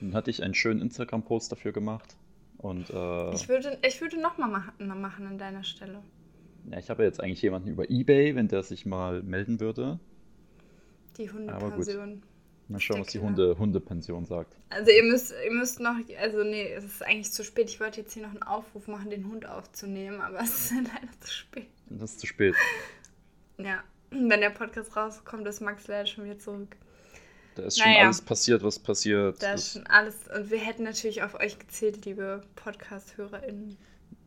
Dann 0.00 0.14
hatte 0.14 0.30
ich 0.30 0.42
einen 0.42 0.54
schönen 0.54 0.80
Instagram-Post 0.80 1.52
dafür 1.52 1.72
gemacht 1.72 2.16
und 2.58 2.90
äh, 2.90 3.34
Ich 3.34 3.48
würde, 3.48 3.78
ich 3.86 4.00
würde 4.00 4.20
nochmal 4.20 4.50
machen, 4.50 5.00
machen 5.00 5.26
an 5.26 5.38
deiner 5.38 5.64
Stelle. 5.64 6.02
ja, 6.70 6.78
ich 6.78 6.90
habe 6.90 7.04
jetzt 7.04 7.20
eigentlich 7.20 7.42
jemanden 7.42 7.68
über 7.68 7.88
EBay, 7.90 8.34
wenn 8.34 8.48
der 8.48 8.62
sich 8.62 8.86
mal 8.86 9.22
melden 9.22 9.60
würde. 9.60 9.98
Die. 11.18 11.30
Hundepension. 11.30 12.22
Mal 12.68 12.80
schauen, 12.80 13.00
was 13.00 13.08
die. 13.08 13.18
Hunde, 13.18 13.58
Hundepension 13.58 14.24
sagt. 14.24 14.56
Also 14.70 14.90
ihr 14.90 15.02
müsst, 15.04 15.34
ihr 15.44 15.52
müsst 15.52 15.78
noch, 15.80 15.96
also 16.18 16.42
nee, 16.42 16.72
es 16.72 16.84
ist 16.84 17.02
eigentlich 17.02 17.30
zu 17.32 17.44
spät. 17.44 17.68
Ich 17.68 17.80
wollte 17.80 18.00
jetzt 18.00 18.14
hier 18.14 18.22
noch 18.22 18.30
einen 18.30 18.42
Aufruf 18.42 18.88
machen, 18.88 19.10
den 19.10 19.26
Hund 19.28 19.46
aufzunehmen, 19.46 20.20
aber 20.20 20.40
es 20.42 20.70
ist 20.70 20.72
leider 20.72 21.12
zu 21.20 21.30
spät. 21.30 21.66
Das 21.90 22.12
ist 22.12 22.20
zu 22.20 22.26
spät. 22.26 22.54
Ja, 23.58 23.82
wenn 24.10 24.40
der 24.40 24.50
Podcast 24.50 24.96
rauskommt, 24.96 25.46
ist 25.46 25.60
Max 25.60 25.86
leider 25.86 26.06
schon 26.06 26.24
wieder 26.24 26.38
zurück. 26.38 26.76
Da 27.54 27.62
ist 27.64 27.78
schon 27.78 27.90
Naja. 27.90 28.04
alles 28.04 28.22
passiert, 28.22 28.62
was 28.62 28.78
passiert. 28.78 29.42
Da 29.42 29.52
ist 29.54 29.72
schon 29.74 29.86
alles, 29.86 30.16
und 30.34 30.50
wir 30.50 30.58
hätten 30.58 30.84
natürlich 30.84 31.22
auf 31.22 31.34
euch 31.34 31.58
gezählt, 31.58 32.04
liebe 32.06 32.42
Podcast-HörerInnen. 32.56 33.76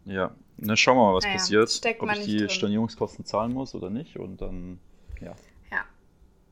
Ja, 0.05 0.35
na 0.57 0.75
schauen 0.75 0.97
wir 0.97 1.05
mal, 1.05 1.15
was 1.15 1.23
Naja, 1.23 1.35
passiert. 1.37 1.71
steckt 1.71 2.01
Ob 2.03 2.11
ich 2.11 2.23
die 2.25 2.37
drin. 2.37 2.49
Stornierungskosten 2.49 3.25
zahlen 3.25 3.51
muss 3.53 3.73
oder 3.73 3.89
nicht. 3.89 4.17
Und 4.17 4.41
dann, 4.41 4.79
ja. 5.19 5.33
Ja. 5.71 5.85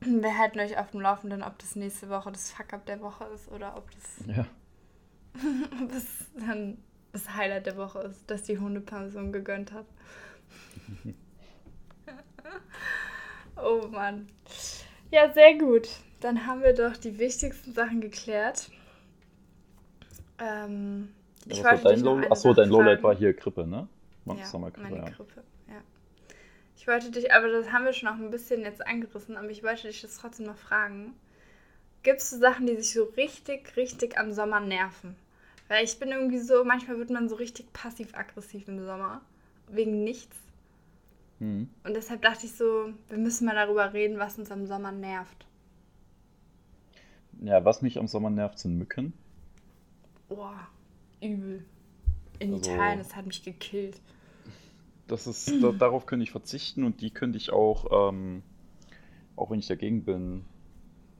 Wir 0.00 0.36
halten 0.36 0.58
euch 0.58 0.76
auf 0.76 0.90
dem 0.90 1.00
Laufenden, 1.00 1.42
ob 1.42 1.58
das 1.58 1.76
nächste 1.76 2.08
Woche 2.10 2.32
das 2.32 2.50
Fuck-Up 2.50 2.84
der 2.86 3.00
Woche 3.00 3.24
ist 3.32 3.48
oder 3.52 3.76
ob 3.76 3.88
das, 3.92 4.26
Ja, 4.36 4.46
ob 5.80 5.92
das 5.92 6.04
dann 6.36 6.78
das 7.12 7.32
Highlight 7.36 7.66
der 7.66 7.76
Woche 7.76 8.00
ist, 8.00 8.28
dass 8.28 8.42
die 8.42 8.58
Hundepension 8.58 9.32
gegönnt 9.32 9.70
hat. 9.72 9.86
oh 13.56 13.86
Mann. 13.88 14.26
Ja, 15.10 15.32
sehr 15.32 15.54
gut. 15.56 15.88
Dann 16.24 16.46
haben 16.46 16.62
wir 16.62 16.72
doch 16.72 16.96
die 16.96 17.18
wichtigsten 17.18 17.74
Sachen 17.74 18.00
geklärt. 18.00 18.70
Ähm, 20.38 21.10
ich 21.44 21.62
war 21.62 21.72
wollte 21.72 21.84
dein 21.84 21.94
dich 21.96 22.02
Low 22.02 22.18
Achso, 22.30 22.54
dein 22.54 22.70
Lowlight 22.70 23.02
war 23.02 23.14
hier 23.14 23.34
Grippe, 23.34 23.66
ne? 23.66 23.86
War 24.24 24.38
Ja, 24.38 24.58
meine 24.78 24.96
ja. 24.96 25.04
Grippe, 25.10 25.42
ja. 25.68 25.82
Ich 26.78 26.88
wollte 26.88 27.10
dich, 27.10 27.30
aber 27.30 27.48
das 27.48 27.70
haben 27.70 27.84
wir 27.84 27.92
schon 27.92 28.08
auch 28.08 28.14
ein 28.14 28.30
bisschen 28.30 28.62
jetzt 28.62 28.86
angerissen, 28.86 29.36
aber 29.36 29.50
ich 29.50 29.62
wollte 29.62 29.86
dich 29.86 30.00
das 30.00 30.16
trotzdem 30.16 30.46
noch 30.46 30.56
fragen. 30.56 31.12
Gibt 32.02 32.20
es 32.20 32.30
so 32.30 32.38
Sachen, 32.38 32.66
die 32.66 32.76
sich 32.76 32.94
so 32.94 33.04
richtig, 33.18 33.76
richtig 33.76 34.16
am 34.16 34.32
Sommer 34.32 34.60
nerven? 34.60 35.16
Weil 35.68 35.84
ich 35.84 35.98
bin 35.98 36.08
irgendwie 36.08 36.38
so, 36.38 36.64
manchmal 36.64 36.96
wird 36.96 37.10
man 37.10 37.28
so 37.28 37.34
richtig 37.34 37.70
passiv-aggressiv 37.74 38.66
im 38.66 38.82
Sommer. 38.82 39.20
Wegen 39.68 40.04
nichts. 40.04 40.38
Hm. 41.40 41.68
Und 41.84 41.94
deshalb 41.94 42.22
dachte 42.22 42.46
ich 42.46 42.54
so, 42.54 42.94
wir 43.10 43.18
müssen 43.18 43.44
mal 43.44 43.54
darüber 43.54 43.92
reden, 43.92 44.18
was 44.18 44.38
uns 44.38 44.50
am 44.50 44.64
Sommer 44.64 44.90
nervt. 44.90 45.44
Ja, 47.42 47.64
was 47.64 47.82
mich 47.82 47.98
am 47.98 48.06
Sommer 48.08 48.30
nervt, 48.30 48.58
sind 48.58 48.76
Mücken. 48.78 49.12
Boah, 50.28 50.56
übel. 51.22 51.64
In 52.38 52.54
Also- 52.54 52.70
Italien, 52.70 52.98
das 52.98 53.14
hat 53.14 53.26
mich 53.26 53.42
gekillt. 53.42 54.00
Das 55.06 55.26
ist, 55.26 55.52
da, 55.62 55.70
darauf 55.72 56.06
könnte 56.06 56.22
ich 56.24 56.30
verzichten 56.30 56.82
und 56.84 57.00
die 57.02 57.10
könnte 57.10 57.36
ich 57.36 57.50
auch, 57.52 58.10
ähm, 58.10 58.42
auch 59.36 59.50
wenn 59.50 59.58
ich 59.58 59.66
dagegen 59.66 60.04
bin, 60.04 60.44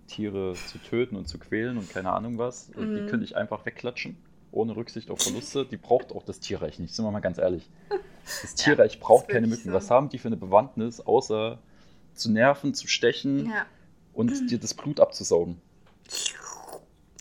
Tiere 0.07 0.55
zu 0.55 0.79
töten 0.79 1.17
und 1.17 1.29
zu 1.29 1.39
quälen 1.39 1.77
und 1.79 1.89
keine 1.91 2.13
Ahnung 2.13 2.39
was, 2.39 2.71
äh, 2.71 2.75
die 2.81 3.03
Mhm. 3.03 3.07
könnte 3.09 3.25
ich 3.25 3.37
einfach 3.37 3.67
wegklatschen, 3.67 4.17
ohne 4.53 4.75
Rücksicht 4.77 5.11
auf 5.11 5.21
Verluste. 5.23 5.67
Die 5.67 5.77
braucht 5.77 6.13
auch 6.13 6.23
das 6.25 6.41
Tierreich 6.41 6.79
nicht, 6.79 6.95
sind 6.95 7.05
wir 7.05 7.11
mal 7.11 7.21
ganz 7.21 7.37
ehrlich. 7.39 7.69
Das 8.43 8.55
Tierreich 8.55 9.01
braucht 9.01 9.29
ist 9.29 9.33
keine 9.33 9.47
Mücken. 9.47 9.65
so. 9.69 9.73
Was 9.73 9.91
haben 9.91 10.09
die 10.09 10.19
für 10.19 10.29
eine 10.29 10.37
Bewandtnis, 10.39 11.01
außer 11.01 11.59
zu 12.15 12.31
nerven, 12.33 12.73
zu 12.75 12.87
stechen 12.89 13.47
Ja. 13.51 13.67
und 14.15 14.31
dir 14.51 14.59
das 14.59 14.73
Blut 14.75 14.99
abzusaugen? 15.01 15.59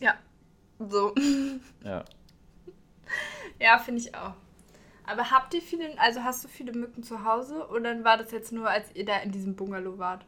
Ja. 0.04 0.16
So. 0.80 1.14
Ja. 1.84 2.04
Ja, 3.60 3.78
finde 3.80 4.02
ich 4.02 4.14
auch. 4.16 4.34
Aber 5.06 5.32
habt 5.32 5.54
ihr 5.54 5.62
viele, 5.62 5.98
also 6.00 6.24
hast 6.24 6.44
du 6.44 6.48
viele 6.48 6.74
Mücken 6.74 7.04
zu 7.04 7.24
Hause 7.24 7.68
oder 7.70 8.04
war 8.04 8.18
das 8.18 8.32
jetzt 8.32 8.52
nur, 8.52 8.70
als 8.70 8.94
ihr 8.96 9.06
da 9.06 9.20
in 9.20 9.32
diesem 9.32 9.56
Bungalow 9.56 9.98
wart? 9.98 10.26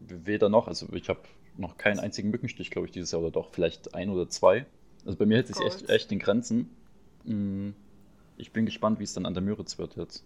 Weder 0.00 0.48
noch, 0.48 0.68
also 0.68 0.86
ich 0.92 1.08
habe 1.08 1.20
noch 1.56 1.76
keinen 1.76 1.98
einzigen 1.98 2.30
Mückenstich, 2.30 2.70
glaube 2.70 2.86
ich, 2.86 2.92
dieses 2.92 3.10
Jahr 3.12 3.20
oder 3.20 3.30
doch, 3.30 3.50
vielleicht 3.50 3.94
ein 3.94 4.08
oder 4.10 4.28
zwei. 4.28 4.64
Also 5.04 5.18
bei 5.18 5.26
mir 5.26 5.36
hält 5.36 5.48
sich 5.48 5.60
echt, 5.60 5.88
echt 5.90 6.12
in 6.12 6.18
Grenzen. 6.18 6.70
Mm, 7.24 7.70
Ich 8.36 8.52
bin 8.52 8.64
gespannt, 8.66 9.00
wie 9.00 9.04
es 9.04 9.12
dann 9.14 9.26
an 9.26 9.34
der 9.34 9.42
Müritz 9.42 9.78
wird 9.78 9.96
jetzt. 9.96 10.24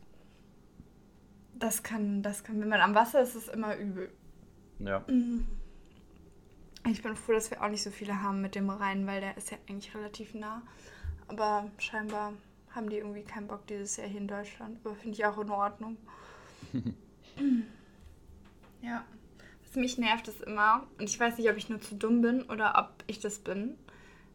Das 1.59 1.83
kann, 1.83 2.23
das 2.23 2.45
kann, 2.45 2.61
wenn 2.61 2.69
man 2.69 2.81
am 2.81 2.95
Wasser 2.95 3.23
ist, 3.23 3.35
ist 3.35 3.49
es 3.49 3.55
immer 3.55 3.77
übel. 3.77 4.11
Ja. 4.81 5.05
Ich 6.89 7.03
bin 7.03 7.15
froh, 7.15 7.33
dass 7.33 7.51
wir 7.51 7.63
auch 7.63 7.69
nicht 7.69 7.83
so 7.83 7.91
viele 7.91 8.23
haben 8.23 8.41
mit 8.41 8.55
dem 8.55 8.69
Rhein, 8.69 9.07
weil 9.07 9.21
der 9.21 9.37
ist 9.37 9.51
ja 9.51 9.59
eigentlich 9.69 9.95
relativ 9.95 10.35
nah. 10.35 10.63
Aber 11.29 11.71
scheinbar 11.79 12.35
haben 12.71 12.91
die 12.91 12.97
irgendwie 12.97 13.23
keinen 13.23 13.47
Bock 13.47 13.67
dieses 13.67 13.97
Jahr 13.97 14.09
hier 14.09 14.21
in 14.21 14.29
Deutschland. 14.29 14.79
Aber 14.85 14.95
finde 14.97 15.17
ich 15.17 15.25
auch 15.25 15.39
in 15.39 15.51
Ordnung. 15.51 15.97
ja. 18.83 19.05
Was 19.65 19.77
mich 19.77 19.97
nervt 19.97 20.29
ist 20.29 20.43
immer, 20.43 20.87
und 20.99 21.09
ich 21.09 21.19
weiß 21.19 21.39
nicht, 21.39 21.49
ob 21.49 21.57
ich 21.57 21.69
nur 21.69 21.81
zu 21.81 21.95
dumm 21.95 22.21
bin 22.21 22.43
oder 22.43 22.75
ob 22.77 23.05
ich 23.07 23.21
das 23.21 23.39
bin, 23.39 23.79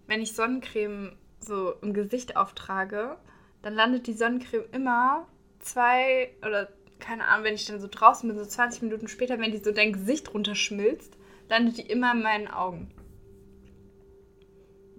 wenn 0.08 0.22
ich 0.22 0.34
Sonnencreme 0.34 1.16
so 1.40 1.74
im 1.82 1.94
Gesicht 1.94 2.38
auftrage, 2.38 3.18
dann 3.62 3.74
landet 3.74 4.08
die 4.08 4.14
Sonnencreme 4.14 4.66
immer 4.72 5.28
zwei 5.60 6.34
oder 6.42 6.70
keine 7.00 7.26
Ahnung, 7.26 7.46
wenn 7.46 7.56
ich 7.56 7.66
dann 7.66 7.80
so 7.80 7.88
draußen 7.90 8.28
bin, 8.28 8.40
so 8.40 8.46
20 8.46 8.84
Minuten 8.84 9.08
später, 9.08 9.38
wenn 9.38 9.52
die 9.52 9.58
so 9.58 9.72
dein 9.72 9.94
Gesicht 9.94 10.34
runterschmilzt, 10.34 11.17
landet 11.50 11.78
die 11.78 11.84
immer 11.84 12.12
in 12.14 12.22
meinen 12.22 12.48
Augen. 12.48 12.92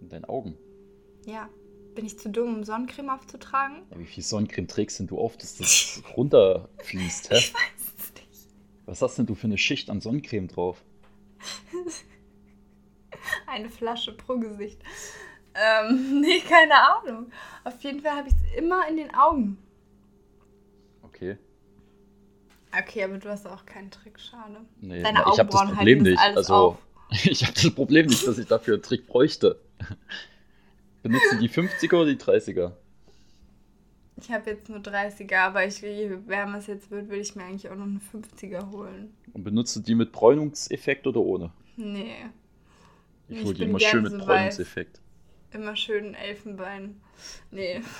In 0.00 0.08
deinen 0.08 0.24
Augen. 0.24 0.56
Ja. 1.26 1.48
Bin 1.94 2.06
ich 2.06 2.18
zu 2.18 2.30
dumm, 2.30 2.54
um 2.56 2.64
Sonnencreme 2.64 3.10
aufzutragen? 3.10 3.82
Ja, 3.90 3.98
wie 3.98 4.06
viel 4.06 4.22
Sonnencreme 4.22 4.68
trägst 4.68 5.00
denn 5.00 5.08
du 5.08 5.18
auf, 5.18 5.36
dass 5.36 5.56
das 5.56 6.02
runterfließt, 6.16 7.30
hä? 7.30 7.36
Ich 7.36 7.52
weiß 7.52 7.94
es 7.98 8.14
nicht. 8.14 8.48
Was 8.86 9.02
hast 9.02 9.18
denn 9.18 9.26
du 9.26 9.34
für 9.34 9.48
eine 9.48 9.58
Schicht 9.58 9.90
an 9.90 10.00
Sonnencreme 10.00 10.48
drauf? 10.48 10.82
Eine 13.46 13.68
Flasche 13.68 14.12
pro 14.12 14.38
Gesicht. 14.38 14.80
Ähm, 15.54 16.20
nee, 16.20 16.40
keine 16.40 16.74
Ahnung. 16.74 17.32
Auf 17.64 17.82
jeden 17.82 18.00
Fall 18.00 18.16
habe 18.16 18.28
ich 18.28 18.34
es 18.34 18.58
immer 18.58 18.86
in 18.88 18.96
den 18.96 19.14
Augen. 19.14 19.58
Okay. 21.02 21.36
Okay, 22.76 23.04
aber 23.04 23.18
du 23.18 23.28
hast 23.28 23.46
auch 23.46 23.64
keinen 23.66 23.90
Trick, 23.90 24.18
schade. 24.20 24.60
Nee, 24.80 25.02
Deine 25.02 25.20
na, 25.24 25.32
ich 25.32 25.38
habe 25.38 25.50
das 25.50 25.72
Problem 25.72 26.02
nicht. 26.02 26.18
Also, 26.18 26.54
auf. 26.54 26.78
ich 27.24 27.42
habe 27.44 27.54
das 27.54 27.70
Problem 27.70 28.06
nicht, 28.06 28.26
dass 28.26 28.38
ich 28.38 28.46
dafür 28.46 28.74
einen 28.74 28.82
Trick 28.82 29.06
bräuchte. 29.06 29.58
Benutzen 31.02 31.40
die 31.40 31.48
50er 31.48 31.94
oder 31.94 32.06
die 32.12 32.16
30er? 32.20 32.72
Ich 34.20 34.30
habe 34.32 34.50
jetzt 34.50 34.68
nur 34.68 34.80
30er, 34.80 35.36
aber 35.38 35.64
ich, 35.64 35.80
je 35.80 36.10
wärmer 36.26 36.58
es 36.58 36.66
jetzt 36.66 36.90
wird, 36.90 37.08
will 37.08 37.20
ich 37.20 37.36
mir 37.36 37.44
eigentlich 37.44 37.68
auch 37.70 37.76
noch 37.76 37.84
eine 37.86 38.00
50er 38.12 38.70
holen. 38.72 39.14
Und 39.32 39.44
benutzt 39.44 39.76
du 39.76 39.80
die 39.80 39.94
mit 39.94 40.10
Bräunungseffekt 40.10 41.06
oder 41.06 41.20
ohne? 41.20 41.52
Nee, 41.76 42.16
Ich 43.28 43.44
hole 43.44 43.54
die 43.54 43.62
immer 43.62 43.78
schön 43.78 44.02
mit 44.02 44.12
so 44.12 44.18
weiß. 44.18 44.26
Bräunungseffekt. 44.26 45.00
immer 45.52 45.76
schön 45.76 46.14
Elfenbein. 46.14 47.00
Nee. 47.52 47.80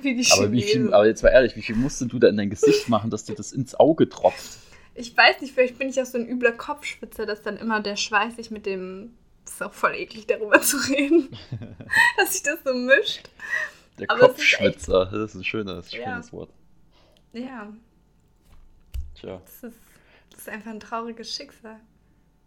Wie 0.02 0.14
die 0.14 0.26
Aber 0.32 0.52
wie 0.52 0.62
viel, 0.62 0.92
aber 0.92 1.06
jetzt 1.06 1.22
mal 1.22 1.30
ehrlich, 1.30 1.56
wie 1.56 1.62
viel 1.62 1.76
musst 1.76 2.00
denn 2.00 2.08
du 2.08 2.18
da 2.18 2.28
in 2.28 2.36
dein 2.36 2.50
Gesicht 2.50 2.88
machen, 2.88 3.10
dass 3.10 3.24
dir 3.24 3.34
das 3.34 3.52
ins 3.52 3.74
Auge 3.74 4.08
tropft? 4.08 4.58
Ich 4.94 5.16
weiß 5.16 5.40
nicht, 5.40 5.54
vielleicht 5.54 5.78
bin 5.78 5.88
ich 5.88 6.00
auch 6.00 6.06
so 6.06 6.18
ein 6.18 6.26
übler 6.28 6.52
Kopfschwitzer, 6.52 7.24
dass 7.26 7.42
dann 7.42 7.56
immer 7.56 7.80
der 7.80 7.96
Schweiß 7.96 8.36
sich 8.36 8.50
mit 8.50 8.66
dem. 8.66 9.12
Das 9.44 9.54
ist 9.54 9.62
auch 9.62 9.72
voll 9.72 9.94
eklig, 9.94 10.26
darüber 10.26 10.60
zu 10.60 10.76
reden. 10.76 11.28
dass 12.18 12.32
sich 12.34 12.42
das 12.42 12.58
so 12.64 12.74
mischt. 12.74 13.28
Der 13.98 14.10
Aber 14.10 14.20
es 14.22 14.28
ist 14.28 14.36
Kopfschwitzer, 14.36 15.06
das 15.06 15.30
ist 15.30 15.34
ein 15.36 15.44
schönes, 15.44 15.92
Ja. 15.92 16.04
schönes 16.04 16.32
Wort. 16.32 16.50
Ja, 17.32 17.72
Tja, 19.14 19.40
das 19.44 19.62
ist, 19.72 19.78
das 20.30 20.40
ist 20.40 20.48
einfach 20.48 20.70
ein 20.70 20.80
trauriges 20.80 21.34
Schicksal. 21.34 21.78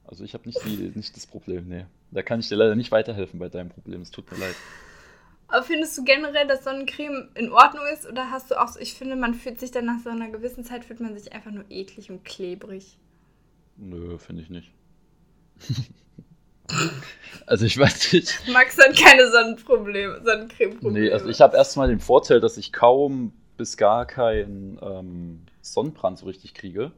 also 0.06 0.24
ich 0.24 0.34
habe 0.34 0.46
nicht, 0.48 0.60
die- 0.66 0.92
nicht 0.96 1.16
das 1.16 1.26
Problem, 1.28 1.68
nee. 1.68 1.86
Da 2.12 2.22
kann 2.22 2.40
ich 2.40 2.50
dir 2.50 2.56
leider 2.56 2.76
nicht 2.76 2.92
weiterhelfen 2.92 3.40
bei 3.40 3.50
deinem 3.50 3.70
Problem, 3.70 4.02
es 4.02 4.12
tut 4.12 4.32
mir 4.32 4.38
leid. 4.38 4.56
Aber 5.54 5.64
findest 5.64 5.96
du 6.00 6.04
generell, 6.04 6.48
dass 6.48 6.64
Sonnencreme 6.64 7.30
in 7.36 7.52
Ordnung 7.52 7.84
ist? 7.94 8.08
Oder 8.08 8.32
hast 8.32 8.50
du 8.50 8.60
auch 8.60 8.70
so, 8.70 8.80
ich 8.80 8.96
finde, 8.96 9.16
man 9.16 9.36
fühlt 9.36 9.60
sich 9.60 9.70
dann 9.70 9.86
nach 9.86 10.00
so 10.04 10.10
einer 10.10 10.30
gewissen 10.30 10.64
Zeit, 10.66 10.84
fühlt 10.84 11.00
man 11.00 11.16
sich 11.16 11.32
einfach 11.32 11.52
nur 11.52 11.66
eklig 11.70 12.10
und 12.10 12.26
klebrig. 12.26 12.98
Nö, 13.78 14.18
finde 14.18 14.42
ich 14.42 14.50
nicht. 14.50 14.72
Also 17.46 17.66
ich 17.66 17.78
weiß 17.78 18.14
nicht. 18.14 18.48
Max 18.52 18.78
hat 18.78 18.96
keine 18.98 19.30
Sonnenprobleme, 19.30 20.22
Sonnencreme-Probleme. 20.24 21.00
Nee, 21.08 21.12
also 21.12 21.28
ich 21.28 21.42
habe 21.42 21.58
erstmal 21.58 21.90
den 21.90 22.00
Vorteil, 22.00 22.40
dass 22.40 22.56
ich 22.58 22.72
kaum 22.72 23.34
bis 23.58 23.76
gar 23.76 24.06
keinen 24.06 24.80
ähm, 24.82 25.42
Sonnenbrand 25.62 26.18
so 26.20 26.26
richtig 26.26 26.54
kriege. 26.54 26.94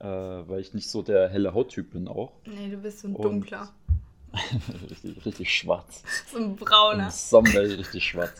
Äh, 0.00 0.04
weil 0.06 0.60
ich 0.60 0.74
nicht 0.74 0.90
so 0.90 1.00
der 1.02 1.28
helle 1.30 1.54
Hauttyp 1.54 1.92
bin 1.92 2.08
auch. 2.08 2.32
Nee, 2.44 2.68
du 2.70 2.76
bist 2.76 3.00
so 3.00 3.08
ein 3.08 3.16
Und- 3.16 3.24
dunkler. 3.24 3.72
richtig, 4.90 5.24
richtig 5.26 5.56
schwarz. 5.56 6.02
So 6.30 6.38
ein 6.38 6.56
brauner. 6.56 7.04
Im 7.04 7.10
Sommer 7.10 7.54
richtig 7.54 8.04
schwarz. 8.04 8.32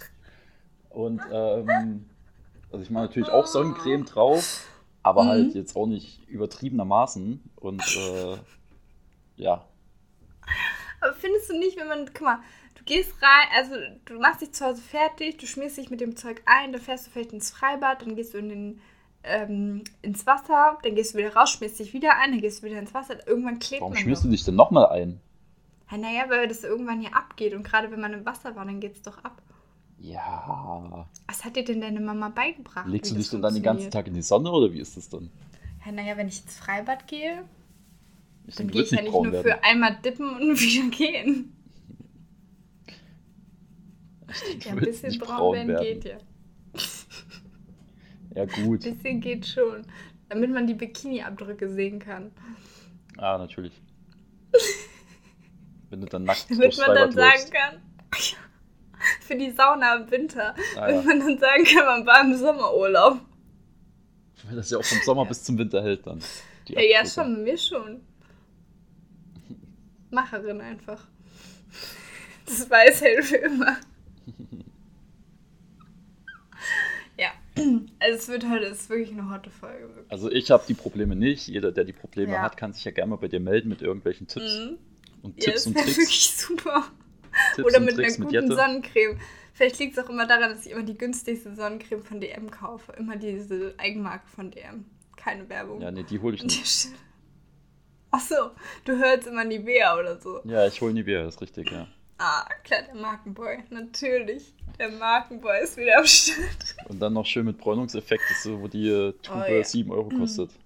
Und 0.91 1.21
ähm, 1.33 2.07
also 2.71 2.83
ich 2.83 2.91
mache 2.91 3.05
natürlich 3.05 3.31
auch 3.31 3.47
Sonnencreme 3.47 4.05
drauf, 4.05 4.67
aber 5.03 5.25
Mhm. 5.25 5.29
halt 5.29 5.55
jetzt 5.55 5.77
auch 5.77 5.87
nicht 5.87 6.27
übertriebenermaßen. 6.29 7.43
Und 7.57 7.83
äh, 7.83 8.37
ja, 9.37 9.65
Aber 11.01 11.15
findest 11.15 11.51
du 11.51 11.59
nicht, 11.59 11.79
wenn 11.79 11.89
man, 11.89 12.07
guck 12.07 12.23
mal, 12.23 12.39
du 12.77 12.85
gehst 12.85 13.13
rein, 13.23 13.49
also 13.57 13.75
du 14.05 14.19
machst 14.21 14.41
dich 14.41 14.53
zu 14.53 14.65
Hause 14.65 14.81
fertig, 14.83 15.39
du 15.39 15.47
schmierst 15.47 15.77
dich 15.77 15.91
mit 15.91 16.01
dem 16.01 16.17
Zeug 16.17 16.43
ein, 16.47 16.73
dann 16.73 16.81
fährst 16.81 17.07
du 17.07 17.11
vielleicht 17.11 17.33
ins 17.33 17.51
Freibad, 17.51 18.03
dann 18.03 18.15
gehst 18.17 18.35
du 18.35 18.39
in 18.39 18.49
den, 18.49 18.81
ähm, 19.25 19.85
ins 20.03 20.27
Wasser, 20.27 20.79
dann 20.83 20.95
gehst 20.95 21.15
du 21.15 21.19
wieder 21.19 21.35
raus, 21.35 21.51
schmierst 21.51 21.79
dich 21.79 21.93
wieder 21.93 22.17
ein, 22.19 22.33
dann 22.33 22.41
gehst 22.41 22.63
du 22.63 22.67
wieder 22.67 22.79
ins 22.79 22.95
Wasser. 22.95 23.27
Irgendwann 23.27 23.59
klebt 23.59 23.81
warum 23.81 23.95
man 23.95 24.03
schmierst 24.03 24.23
doch. 24.23 24.27
du 24.27 24.31
dich 24.31 24.45
denn 24.45 24.55
nochmal 24.55 24.87
ein? 24.87 25.21
Ja, 25.93 25.99
naja, 25.99 26.25
weil 26.29 26.49
das 26.49 26.65
irgendwann 26.65 27.01
hier 27.01 27.15
abgeht 27.15 27.53
und 27.53 27.65
gerade 27.65 27.91
wenn 27.91 28.01
man 28.01 28.15
im 28.15 28.25
Wasser 28.25 28.57
war, 28.57 28.65
dann 28.65 28.81
geht's 28.81 29.03
doch 29.03 29.19
ab. 29.19 29.43
Ja. 29.99 31.07
Was 31.29 31.45
hat 31.45 31.55
dir 31.55 31.65
denn 31.65 31.81
deine 31.83 32.01
Mama 32.01 32.31
beigebracht? 32.31 32.89
Legst 32.89 33.13
du 33.13 33.17
dich 33.17 33.29
denn 33.29 33.43
dann 33.43 33.55
den 33.55 33.63
ganzen? 33.63 33.91
Tag 33.91 34.07
in 34.09 34.15
die 34.15 34.23
Sonne 34.23 34.51
oder 34.51 34.73
wie 34.73 34.81
ist 34.81 34.97
das 34.97 35.09
dann? 35.09 35.31
Ja, 35.85 35.93
naja, 35.93 36.17
wenn 36.17 36.29
ich 36.29 36.43
ins 36.43 36.57
Freibad 36.57 37.07
gehe, 37.07 37.45
Ich 38.47 38.55
dann 38.57 38.69
gehe 38.69 38.83
ich 38.83 38.91
ja 38.91 39.03
nicht 39.03 39.13
nur 39.13 39.31
werden. 39.31 39.43
für 39.45 39.63
einmal 39.63 39.97
dippen 40.03 40.31
und 40.35 40.61
wieder 40.61 40.89
gehen. 40.89 41.53
Denke, 44.51 44.67
Ja, 44.67 44.73
ein 44.73 44.79
bisschen 44.81 45.19
braun 45.19 45.55
werden 45.69 45.77
geht 45.85 46.05
ja. 46.05 46.17
Ja, 48.35 48.47
gut. 48.47 48.85
Ein 48.87 48.97
bisschen 48.97 49.21
geht 49.21 49.47
schon. 49.47 49.85
Damit 50.31 50.51
man 50.51 50.67
die 50.67 50.73
Bikini-Abdrücke 50.75 51.69
sehen 51.69 51.99
kann. 51.99 52.33
Ah, 53.19 53.37
natürlich. 53.37 53.75
Wenn 55.93 56.01
du 56.01 56.07
dann 56.07 56.25
nackt 56.25 56.47
Damit 56.51 56.79
man 56.79 56.95
dann 56.95 57.13
sagen 57.13 57.51
kann, 57.53 57.83
für 59.21 59.37
die 59.37 59.51
Sauna 59.51 59.97
im 59.97 60.11
Winter. 60.11 60.55
Ah, 60.75 60.87
Wenn 60.87 60.95
ja. 60.97 61.03
man 61.03 61.21
dann 61.21 61.39
sagen 61.39 61.65
kann, 61.65 61.85
man 61.85 62.07
war 62.07 62.23
im 62.23 62.35
Sommerurlaub. 62.35 63.21
Weil 64.45 64.57
das 64.57 64.71
ja 64.71 64.79
auch 64.79 64.85
vom 64.85 64.99
Sommer 65.05 65.27
bis 65.27 65.45
zum 65.45 65.59
Winter 65.59 65.83
hält 65.83 66.07
dann. 66.07 66.21
Ja, 66.67 66.81
ja, 66.81 67.05
schon, 67.07 67.45
mir 67.45 67.59
schon. 67.59 68.01
Macherin 70.11 70.61
einfach. 70.63 71.07
Das 72.47 72.69
weiß 72.71 73.03
hält 73.03 73.25
für 73.27 73.37
immer. 73.37 73.77
Ja, 77.19 77.29
also 78.01 78.19
es 78.19 78.29
wird 78.29 78.49
heute, 78.49 78.65
es 78.65 78.81
ist 78.83 78.91
wirklich 78.91 79.11
eine 79.11 79.29
harte 79.29 79.51
Folge. 79.51 79.87
Wirklich. 79.89 80.11
Also 80.11 80.31
ich 80.31 80.51
habe 80.51 80.65
die 80.67 80.73
Probleme 80.75 81.15
nicht. 81.15 81.47
Jeder, 81.47 81.71
der 81.71 81.85
die 81.85 81.93
Probleme 81.93 82.33
Ja. 82.33 82.41
hat, 82.43 82.57
kann 82.57 82.73
sich 82.73 82.85
ja 82.85 82.91
gerne 82.91 83.11
mal 83.11 83.17
bei 83.17 83.29
dir 83.29 83.39
melden 83.39 83.69
mit 83.69 83.83
irgendwelchen 83.83 84.27
Tipps 84.29 84.59
Mhm. 84.59 84.79
Und 85.23 85.37
Ja, 85.39 85.45
Tipps 85.53 85.55
das 85.65 85.67
und 85.67 85.75
wäre 85.75 85.85
Tricks. 85.87 85.99
wirklich 85.99 86.31
super. 86.37 86.85
Tipps 87.57 87.67
Oder 87.67 87.81
mit 87.81 87.95
einer 87.95 88.03
Tricks 88.03 88.19
mit 88.19 88.29
guten 88.29 88.43
Jette. 88.43 88.55
Sonnencreme. 88.57 89.19
Vielleicht 89.55 89.79
liegt 89.79 89.97
es 89.99 90.05
auch 90.05 90.09
immer 90.11 90.27
daran, 90.27 90.51
dass 90.51 90.65
ich 90.67 90.73
immer 90.73 90.83
die 90.83 90.97
günstigste 90.97 91.55
Sonnencreme 91.55 92.03
von 92.03 92.21
DM 92.21 92.51
kaufe. 92.51 92.93
Immer 92.93 93.17
diese 93.17 93.75
Eigenmarke 93.79 94.27
von 94.35 94.51
DM. 94.51 94.85
Keine 95.17 95.49
Werbung. 95.49 95.81
Ja, 95.81 95.91
nee, 95.91 96.03
die 96.03 96.19
hole 96.19 96.35
ich 96.35 96.43
nicht. 96.43 96.89
Ach 98.11 98.21
so, 98.21 98.51
du 98.85 98.99
hörst 98.99 99.27
immer 99.27 99.45
Nivea 99.45 99.99
oder 99.99 100.21
so. 100.21 100.41
Ja, 100.45 100.67
ich 100.67 100.81
hole 100.81 100.93
Nivea, 100.93 101.23
das 101.23 101.37
ist 101.37 101.41
richtig, 101.43 101.71
ja. 101.71 101.87
Ah, 102.19 102.47
klar, 102.65 102.83
der 102.83 102.95
Markenboy. 103.01 103.59
Natürlich. 103.71 104.55
Der 104.79 104.91
Markenboy 104.91 105.63
ist 105.63 105.77
wieder 105.77 105.99
am 105.99 106.07
Start. 106.07 106.39
Und 106.89 107.01
dann 107.01 107.15
noch 107.15 107.27
schön 107.27 107.47
mit 107.47 107.59
Bräunungseffekt, 107.59 108.23
das 108.29 108.37
ist 108.39 108.43
so, 108.45 108.61
wo 108.61 108.69
die 108.69 108.89
äh, 108.89 109.13
Tube 109.23 109.45
Oh, 109.49 109.53
ja. 109.53 109.65
7 109.65 109.91
Euro 109.91 110.09
kostet. 110.11 110.51
Der 110.51 110.59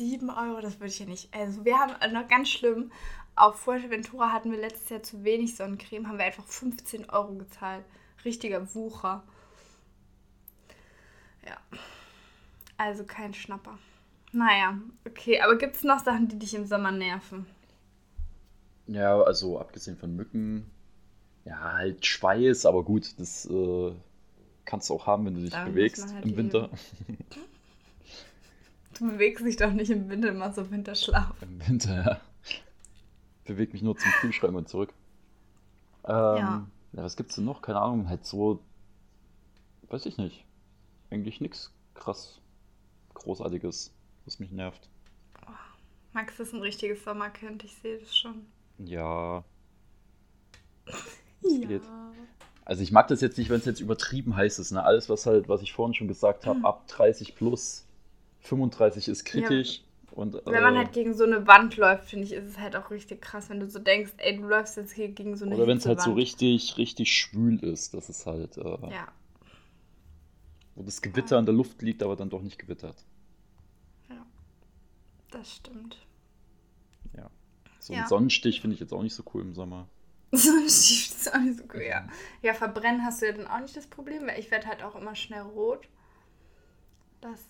7 0.00 0.30
Euro, 0.30 0.62
das 0.62 0.80
würde 0.80 0.86
ich 0.86 0.98
ja 0.98 1.04
nicht. 1.04 1.28
Also, 1.34 1.64
wir 1.66 1.78
haben 1.78 1.92
äh, 2.00 2.10
noch 2.10 2.26
ganz 2.26 2.48
schlimm. 2.48 2.90
Auf 3.36 3.60
Fuerteventura 3.60 4.32
hatten 4.32 4.50
wir 4.50 4.58
letztes 4.58 4.88
Jahr 4.88 5.02
zu 5.02 5.24
wenig 5.24 5.56
Sonnencreme, 5.56 6.08
haben 6.08 6.18
wir 6.18 6.24
einfach 6.24 6.46
15 6.46 7.10
Euro 7.10 7.34
gezahlt. 7.34 7.84
Richtiger 8.24 8.74
Wucher. 8.74 9.22
Ja. 11.46 11.56
Also 12.78 13.04
kein 13.04 13.34
Schnapper. 13.34 13.78
Naja, 14.32 14.78
okay, 15.06 15.40
aber 15.40 15.58
gibt 15.58 15.76
es 15.76 15.84
noch 15.84 15.98
Sachen, 16.02 16.28
die 16.28 16.38
dich 16.38 16.54
im 16.54 16.66
Sommer 16.66 16.92
nerven? 16.92 17.46
Ja, 18.86 19.20
also 19.20 19.58
abgesehen 19.58 19.96
von 19.96 20.16
Mücken, 20.16 20.70
ja, 21.44 21.58
halt 21.60 22.06
Schweiß, 22.06 22.64
aber 22.64 22.84
gut, 22.84 23.18
das 23.18 23.46
äh, 23.46 23.92
kannst 24.64 24.88
du 24.88 24.94
auch 24.94 25.06
haben, 25.06 25.26
wenn 25.26 25.34
du 25.34 25.40
dich 25.42 25.54
muss 25.54 25.64
bewegst 25.64 26.14
halt 26.14 26.24
im 26.24 26.36
Winter. 26.36 26.70
Du 29.00 29.10
bewegst 29.10 29.44
dich 29.44 29.56
doch 29.56 29.72
nicht 29.72 29.90
im 29.90 30.08
Winter 30.10 30.28
immer 30.28 30.52
so 30.52 30.70
Winterschlaf. 30.70 31.34
Im 31.42 31.66
Winter, 31.66 32.04
ja. 32.04 32.20
Beweg 33.46 33.72
mich 33.72 33.80
nur 33.82 33.96
zum 33.96 34.10
Kühlschrank 34.20 34.54
und 34.54 34.68
zurück. 34.68 34.92
Ähm, 36.04 36.14
Ja. 36.14 36.36
ja. 36.92 37.02
was 37.02 37.16
gibt's 37.16 37.34
denn 37.36 37.46
noch? 37.46 37.62
Keine 37.62 37.80
Ahnung, 37.80 38.08
halt 38.10 38.24
so, 38.26 38.60
weiß 39.88 40.04
ich 40.06 40.18
nicht. 40.18 40.44
Eigentlich 41.10 41.40
nichts 41.40 41.72
krass 41.94 42.40
Großartiges, 43.14 43.92
was 44.26 44.38
mich 44.38 44.50
nervt. 44.52 44.88
Max 46.12 46.38
ist 46.40 46.52
ein 46.52 46.60
richtiges 46.60 47.02
Sommerkind, 47.04 47.64
ich 47.64 47.74
sehe 47.76 47.98
das 47.98 48.16
schon. 48.16 48.46
Ja, 48.78 49.42
Ja. 51.42 51.66
geht. 51.68 51.82
also 52.66 52.82
ich 52.82 52.92
mag 52.92 53.08
das 53.08 53.20
jetzt 53.22 53.38
nicht, 53.38 53.48
wenn 53.48 53.60
es 53.60 53.64
jetzt 53.64 53.80
übertrieben 53.80 54.36
heiß 54.36 54.58
ist. 54.58 54.72
Ne? 54.72 54.82
Alles, 54.84 55.08
was 55.08 55.24
halt, 55.26 55.48
was 55.48 55.62
ich 55.62 55.72
vorhin 55.72 55.94
schon 55.94 56.08
gesagt 56.08 56.46
habe, 56.46 56.64
ab 56.64 56.86
30 56.88 57.34
plus 57.34 57.86
35 58.40 59.08
ist 59.08 59.24
kritisch. 59.24 59.82
Und, 60.12 60.34
Wenn 60.44 60.62
man 60.62 60.74
äh, 60.74 60.78
halt 60.78 60.92
gegen 60.92 61.14
so 61.14 61.24
eine 61.24 61.46
Wand 61.46 61.76
läuft, 61.76 62.10
finde 62.10 62.24
ich, 62.26 62.32
ist 62.32 62.44
es 62.48 62.58
halt 62.58 62.74
auch 62.76 62.90
richtig 62.90 63.22
krass, 63.22 63.48
wenn 63.48 63.60
du 63.60 63.68
so 63.68 63.78
denkst, 63.78 64.12
ey, 64.18 64.36
du 64.36 64.42
läufst 64.48 64.76
jetzt 64.76 64.92
hier 64.92 65.08
gegen 65.08 65.36
so 65.36 65.44
eine 65.44 65.54
oder 65.54 65.66
wenn 65.66 65.78
es 65.78 65.86
halt 65.86 66.00
so 66.00 66.12
richtig, 66.14 66.76
richtig 66.78 67.12
schwül 67.14 67.58
ist, 67.62 67.94
das 67.94 68.08
ist 68.08 68.26
halt, 68.26 68.56
äh, 68.56 68.62
Ja, 68.90 69.06
wo 70.74 70.82
das 70.82 71.00
Gewitter 71.00 71.38
in 71.38 71.46
der 71.46 71.54
Luft 71.54 71.80
liegt, 71.82 72.02
aber 72.02 72.16
dann 72.16 72.28
doch 72.30 72.42
nicht 72.42 72.58
gewittert. 72.58 73.04
das 75.30 75.56
stimmt. 75.56 75.96
Ja. 77.16 77.30
So 77.78 77.92
Ja. 77.94 78.00
ein 78.02 78.06
Sonnenstich 78.06 78.60
finde 78.60 78.74
ich 78.74 78.80
jetzt 78.80 78.92
auch 78.92 79.02
nicht 79.02 79.14
so 79.14 79.22
cool 79.34 79.42
im 79.42 79.54
Sommer. 79.54 79.88
So 80.32 80.50
ein 80.50 80.68
Stift 80.68 81.12
ist 81.20 81.34
auch 81.34 81.38
nicht 81.40 81.58
so 81.58 81.64
cool, 81.74 81.82
ja. 81.82 82.08
Ja, 82.42 82.54
verbrennen 82.54 83.04
hast 83.04 83.20
du 83.20 83.26
ja 83.26 83.32
dann 83.32 83.46
auch 83.48 83.60
nicht 83.60 83.76
das 83.76 83.86
Problem, 83.88 84.26
weil 84.26 84.38
ich 84.38 84.50
werde 84.50 84.66
halt 84.68 84.82
auch 84.82 84.94
immer 84.94 85.14
schnell 85.16 85.42
rot. 85.42 85.88
Das, 87.20 87.40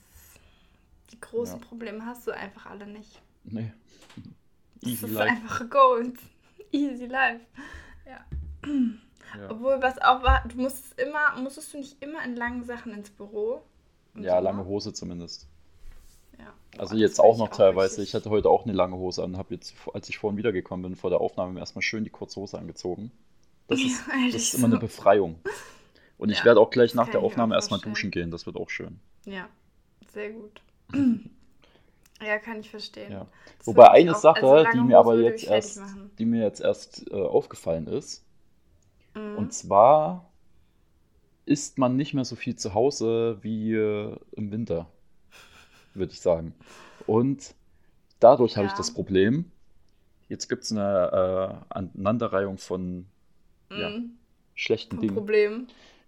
die 1.12 1.20
großen 1.20 1.60
Ja. 1.60 1.66
Probleme 1.66 2.04
hast 2.06 2.26
du 2.26 2.30
einfach 2.32 2.66
alle 2.66 2.86
nicht. 2.86 3.20
Nee. 3.44 3.72
Das 4.82 4.90
Easy 4.90 5.06
ist 5.06 5.12
life. 5.12 5.30
einfach 5.30 5.68
Gold. 5.70 6.18
Easy 6.72 7.06
life. 7.06 7.44
Ja. 8.06 8.24
Ja. 8.66 9.50
Obwohl, 9.50 9.80
was 9.80 9.98
auch 9.98 10.22
war, 10.22 10.42
du 10.48 10.56
musstest 10.60 10.98
immer, 11.00 11.36
musstest 11.40 11.72
du 11.72 11.78
nicht 11.78 12.02
immer 12.02 12.24
in 12.24 12.34
langen 12.36 12.64
Sachen 12.64 12.92
ins 12.92 13.10
Büro? 13.10 13.62
Ja, 14.16 14.22
Sommer? 14.36 14.40
lange 14.40 14.64
Hose 14.66 14.92
zumindest. 14.92 15.46
Ja. 16.38 16.52
Also 16.78 16.94
Boah, 16.94 17.00
jetzt 17.00 17.18
das 17.18 17.24
auch 17.24 17.38
noch 17.38 17.50
ich 17.50 17.56
teilweise. 17.56 17.98
richtig- 17.98 18.08
Ich 18.08 18.14
hatte 18.14 18.30
heute 18.30 18.48
auch 18.48 18.64
eine 18.64 18.72
lange 18.72 18.96
Hose 18.96 19.22
an, 19.22 19.36
habe 19.36 19.54
jetzt, 19.54 19.74
als 19.94 20.08
ich 20.08 20.18
vorhin 20.18 20.36
wiedergekommen 20.38 20.82
bin, 20.82 20.96
vor 20.96 21.10
der 21.10 21.20
Aufnahme 21.20 21.60
erstmal 21.60 21.82
schön 21.82 22.02
die 22.04 22.10
kurze 22.10 22.40
Hose 22.40 22.58
angezogen. 22.58 23.12
Das 23.68 23.78
ist, 23.80 24.02
Ja, 24.08 24.26
das 24.26 24.34
ist 24.34 24.52
so. 24.52 24.58
immer 24.58 24.66
eine 24.66 24.78
Befreiung. 24.78 25.38
Und 26.18 26.30
ich 26.30 26.38
Ja, 26.40 26.44
werde 26.46 26.60
auch 26.60 26.70
gleich 26.70 26.90
das 26.90 26.96
nach 26.96 27.08
der 27.08 27.20
ich 27.20 27.26
Aufnahme 27.26 27.54
auch 27.54 27.58
erstmal 27.58 27.80
duschen 27.80 28.10
gehen. 28.10 28.30
Das 28.30 28.46
wird 28.46 28.56
auch 28.56 28.68
schön. 28.70 28.98
Ja, 29.26 29.48
sehr 30.12 30.30
gut. 30.32 30.60
ja, 32.22 32.38
kann 32.38 32.60
ich 32.60 32.70
verstehen. 32.70 33.12
Ja. 33.12 33.26
Wobei 33.64 33.90
eine 33.90 34.12
auch- 34.14 34.20
Sache, 34.20 34.46
also 34.46 34.70
die 34.72 34.80
mir 34.84 34.98
aber 34.98 35.16
jetzt 35.20 35.44
erst, 35.44 35.80
die 36.18 36.24
mir 36.24 36.42
jetzt 36.42 36.60
erst 36.60 37.10
äh, 37.10 37.14
aufgefallen 37.14 37.86
ist, 37.86 38.24
Mhm. 39.14 39.36
und 39.38 39.52
zwar 39.52 40.30
isst 41.44 41.78
man 41.78 41.96
nicht 41.96 42.14
mehr 42.14 42.24
so 42.24 42.36
viel 42.36 42.54
zu 42.54 42.74
Hause 42.74 43.38
wie 43.42 43.74
äh, 43.74 44.16
im 44.32 44.52
Winter, 44.52 44.86
würde 45.94 46.12
ich 46.12 46.20
sagen. 46.20 46.54
Und 47.08 47.54
dadurch 48.20 48.56
habe 48.56 48.66
ich 48.66 48.72
Ja. 48.72 48.78
das 48.78 48.92
Problem, 48.94 49.50
jetzt 50.28 50.48
gibt 50.48 50.62
es 50.62 50.70
eine 50.70 51.60
äh, 51.70 51.74
Aneinanderreihung 51.74 52.56
von 52.58 53.06
ja, 53.72 53.90
Mhm. 53.90 54.12
schlechten 54.54 54.96
Ein 54.96 55.00
Dingen. 55.00 55.14
Problem. 55.14 55.66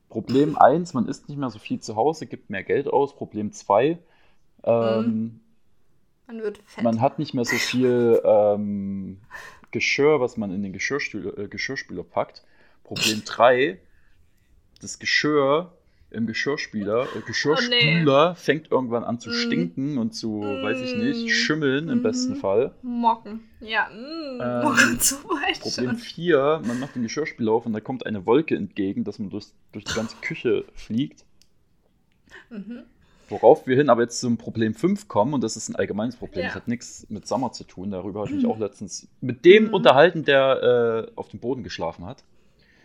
Problem 0.09 0.57
1, 0.57 0.95
man 0.95 1.09
isst 1.09 1.29
nicht 1.29 1.39
mehr 1.39 1.51
so 1.51 1.59
viel 1.59 1.81
zu 1.81 1.97
Hause, 1.97 2.27
gibt 2.27 2.51
mehr 2.51 2.63
Geld 2.63 2.87
aus. 2.87 3.17
Problem 3.17 3.51
2, 3.51 3.99
ähm, 4.65 5.41
Man 6.27 6.43
wird 6.43 6.59
fett. 6.67 6.85
man 6.85 7.01
hat 7.01 7.19
nicht 7.19 7.35
mehr 7.35 7.45
so 7.45 7.57
viel 7.57 8.21
ähm, 8.25 9.19
Geschirr, 9.71 10.21
was 10.21 10.37
man 10.37 10.53
in 10.53 10.63
den 10.63 10.73
Geschirrspüler, 10.73 11.37
äh, 11.39 11.49
Geschirrspüler 11.49 12.05
packt. 12.05 12.43
Problem 12.85 13.23
3, 13.25 13.79
das 14.81 14.99
Geschirr 14.99 15.73
im 16.11 16.27
Geschirrspüler, 16.27 17.05
äh, 17.17 17.21
Geschirrspüler 17.27 18.35
fängt 18.37 18.71
irgendwann 18.71 19.03
an 19.03 19.19
zu 19.19 19.31
Mm. 19.31 19.33
stinken 19.33 19.97
und 19.99 20.13
zu, 20.15 20.59
weiß 20.61 20.83
ich 20.83 20.95
Mm. 20.95 20.99
nicht, 20.99 21.31
schimmeln 21.31 21.89
im 21.89 21.99
Mhm. 21.99 22.03
besten 22.03 22.37
Fall. 22.37 22.75
Mocken. 22.83 23.41
Ja, 23.61 23.89
mm, 23.89 24.63
Mocken 24.63 25.01
zu 25.01 25.17
weit 25.25 25.59
Problem 25.61 25.91
schon. 25.93 25.97
4, 25.99 26.61
man 26.67 26.79
macht 26.81 26.97
den 26.97 27.03
Geschirrspüler 27.03 27.53
auf 27.53 27.65
und 27.65 27.73
da 27.73 27.81
kommt 27.81 28.05
eine 28.05 28.27
Wolke 28.27 28.57
entgegen, 28.57 29.05
dass 29.05 29.19
man 29.19 29.31
durch, 29.31 29.47
durch 29.73 29.85
die 29.87 29.95
ganze 29.95 30.17
Küche 30.21 30.67
fliegt. 30.75 31.25
Mhm. 32.51 32.83
Worauf 33.33 33.67
wir 33.67 33.77
hin 33.77 33.89
aber 33.89 34.03
jetzt 34.03 34.21
zum 34.21 34.37
Problem 34.37 34.75
5 34.75 35.09
kommen, 35.09 35.33
und 35.35 35.43
das 35.43 35.57
ist 35.57 35.69
ein 35.71 35.77
allgemeines 35.77 36.17
Problem. 36.17 36.43
Ja. 36.43 36.49
Das 36.49 36.57
hat 36.57 36.69
nichts 36.69 37.07
mit 37.09 37.27
Sommer 37.27 37.53
zu 37.53 37.65
tun. 37.65 37.91
Darüber 37.91 38.21
habe 38.21 38.29
ich 38.31 38.37
mich 38.37 38.47
auch 38.47 38.59
letztens 38.59 39.09
mit 39.21 39.45
dem 39.45 39.69
Mhm. 39.69 39.75
unterhalten, 39.75 40.25
der 40.25 41.09
äh, 41.09 41.13
auf 41.17 41.29
dem 41.29 41.41
Boden 41.41 41.63
geschlafen 41.63 42.05
hat. 42.05 42.23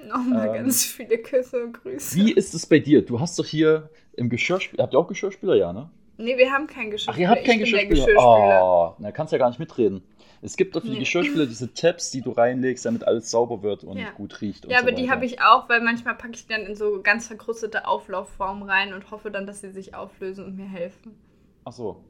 Nochmal 0.08 0.48
Ähm, 0.48 0.54
ganz 0.54 0.86
viele 0.86 1.18
Küsse 1.18 1.64
und 1.66 1.74
Grüße. 1.74 2.16
Wie 2.16 2.32
ist 2.32 2.54
es 2.54 2.66
bei 2.66 2.80
dir? 2.80 3.04
Du 3.06 3.20
hast 3.20 3.38
doch 3.38 3.45
hier 3.45 3.89
im 4.14 4.30
Geschirrspüler. 4.30 4.84
Habt 4.84 4.93
ihr 4.93 5.00
auch 5.00 5.08
Geschirrspüler? 5.08 5.56
Ja, 5.56 5.74
ne? 5.74 5.89
Nee, 6.18 6.38
wir 6.38 6.51
haben 6.51 6.68
keinen 6.68 6.89
Geschirrspüler. 6.91 7.15
Ach, 7.15 7.20
ihr 7.20 7.30
habt 7.30 7.45
keinen 7.45 7.59
der 7.59 7.65
Geschirrspüler. 7.65 8.05
Geschirrspüler. 8.05 8.61
Oh, 8.63 8.95
na, 8.99 9.11
kannst 9.11 9.32
ja 9.34 9.38
gar 9.39 9.49
nicht 9.49 9.59
mitreden. 9.59 10.03
Es 10.41 10.55
gibt 10.55 10.76
doch 10.76 10.82
für 10.82 10.88
die 10.88 10.93
Nee. 10.93 10.99
Geschirrspüler 10.99 11.45
diese 11.47 11.74
Tabs, 11.74 12.11
die 12.11 12.22
du 12.22 12.32
reinlegst, 12.32 12.86
damit 12.86 13.03
alles 13.05 13.32
sauber 13.32 13.63
wird 13.63 13.84
und 13.84 13.97
Ja. 13.97 14.11
gut 14.11 14.39
riecht. 14.41 14.65
Und 14.65 14.72
Ja, 14.72 14.78
so 14.80 14.84
aber 14.84 14.91
die 14.91 15.03
weiter. 15.03 15.11
habe 15.13 15.26
ich 15.26 15.41
auch, 15.41 15.68
weil 15.70 15.82
manchmal 15.82 16.15
packe 16.15 16.34
ich 16.36 16.45
die 16.47 16.53
dann 16.53 16.65
in 16.65 16.76
so 16.76 17.01
ganz 17.01 17.28
verkrustete 17.28 17.88
Auflaufformen 17.88 18.63
rein 18.70 18.93
und 18.93 19.09
hoffe 19.11 19.32
dann, 19.32 19.47
dass 19.47 19.61
sie 19.61 19.72
sich 19.72 19.95
auflösen 19.95 20.45
und 20.45 20.55
mir 20.55 20.68
helfen. 20.68 21.15
Ach 21.65 21.72
so. 21.74 22.03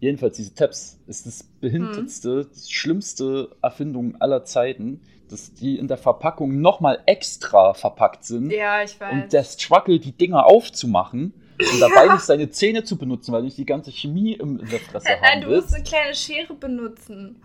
Jedenfalls, 0.00 0.36
diese 0.36 0.54
Tabs 0.54 0.98
ist 1.06 1.26
das 1.26 1.44
behindertste, 1.44 2.46
das 2.46 2.70
schlimmste 2.70 3.54
Erfindung 3.62 4.20
aller 4.20 4.44
Zeiten, 4.44 5.00
dass 5.28 5.54
die 5.54 5.78
in 5.78 5.86
der 5.88 5.96
Verpackung 5.98 6.60
nochmal 6.60 7.00
extra 7.06 7.72
verpackt 7.74 8.24
sind. 8.24 8.50
Ja, 8.50 8.82
ich 8.82 8.98
weiß. 9.00 9.12
Und 9.12 9.32
der 9.32 9.44
Struggle, 9.44 10.00
die 10.00 10.12
Dinger 10.12 10.46
aufzumachen 10.46 11.34
und 11.72 11.80
dabei 11.80 12.12
nicht 12.12 12.24
seine 12.24 12.50
Zähne 12.50 12.84
zu 12.84 12.96
benutzen, 12.96 13.32
weil 13.32 13.40
du 13.40 13.46
nicht 13.46 13.58
die 13.58 13.66
ganze 13.66 13.90
Chemie 13.92 14.32
im, 14.34 14.58
in 14.60 14.68
der 14.68 14.80
Fresse 14.80 15.08
Äh, 15.08 15.12
haben 15.16 15.20
Nein, 15.22 15.40
du 15.42 15.48
musst 15.48 15.62
willst. 15.62 15.74
eine 15.74 15.84
kleine 15.84 16.14
Schere 16.14 16.54
benutzen. 16.54 17.42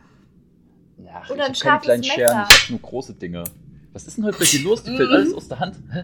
Ja, 1.04 1.22
oder 1.30 1.46
ein 1.46 1.52
ich 1.54 1.64
habe 1.64 1.84
keine 1.84 1.84
scharfes 1.84 1.86
kleinen 1.86 2.04
Scheren, 2.04 2.46
ich 2.50 2.56
habe 2.64 2.72
nur 2.72 2.80
große 2.82 3.14
Dinge. 3.14 3.44
Was 3.94 4.08
ist 4.08 4.18
denn 4.18 4.26
heute 4.26 4.40
bei 4.40 4.46
dir 4.46 4.62
los? 4.64 4.84
Dir 4.84 4.96
fällt 4.98 5.10
Mhm. 5.10 5.16
alles 5.16 5.34
aus 5.34 5.48
der 5.48 5.60
Hand. 5.60 5.76
Hä? 5.92 6.04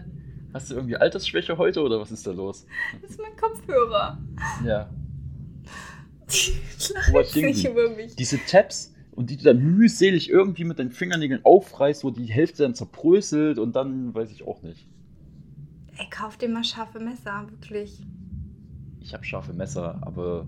Hast 0.52 0.70
du 0.70 0.74
irgendwie 0.74 0.96
Altersschwäche 0.96 1.58
heute 1.58 1.82
oder 1.82 1.98
was 2.00 2.12
ist 2.12 2.26
da 2.26 2.30
los? 2.32 2.64
Das 3.02 3.10
ist 3.10 3.20
mein 3.20 3.36
Kopfhörer. 3.36 4.18
Ja. 4.64 4.88
Ich 6.28 6.54
nicht 7.34 7.64
über 7.66 7.90
mich. 7.90 8.14
Diese 8.16 8.38
Tabs 8.46 8.92
und 9.12 9.30
die 9.30 9.36
du 9.36 9.44
dann 9.44 9.58
mühselig 9.58 10.30
irgendwie 10.30 10.64
mit 10.64 10.78
deinen 10.78 10.90
Fingernägeln 10.90 11.40
aufreißt, 11.44 12.04
wo 12.04 12.10
die 12.10 12.26
Hälfte 12.26 12.62
dann 12.62 12.74
zerbröselt 12.74 13.58
und 13.58 13.74
dann 13.76 14.14
weiß 14.14 14.30
ich 14.30 14.46
auch 14.46 14.62
nicht. 14.62 14.86
Ey, 15.96 16.08
kauf 16.10 16.36
dir 16.36 16.48
mal 16.48 16.64
scharfe 16.64 16.98
Messer, 16.98 17.46
wirklich. 17.50 18.00
Ich 19.00 19.12
habe 19.14 19.24
scharfe 19.24 19.52
Messer, 19.52 19.98
aber 20.02 20.46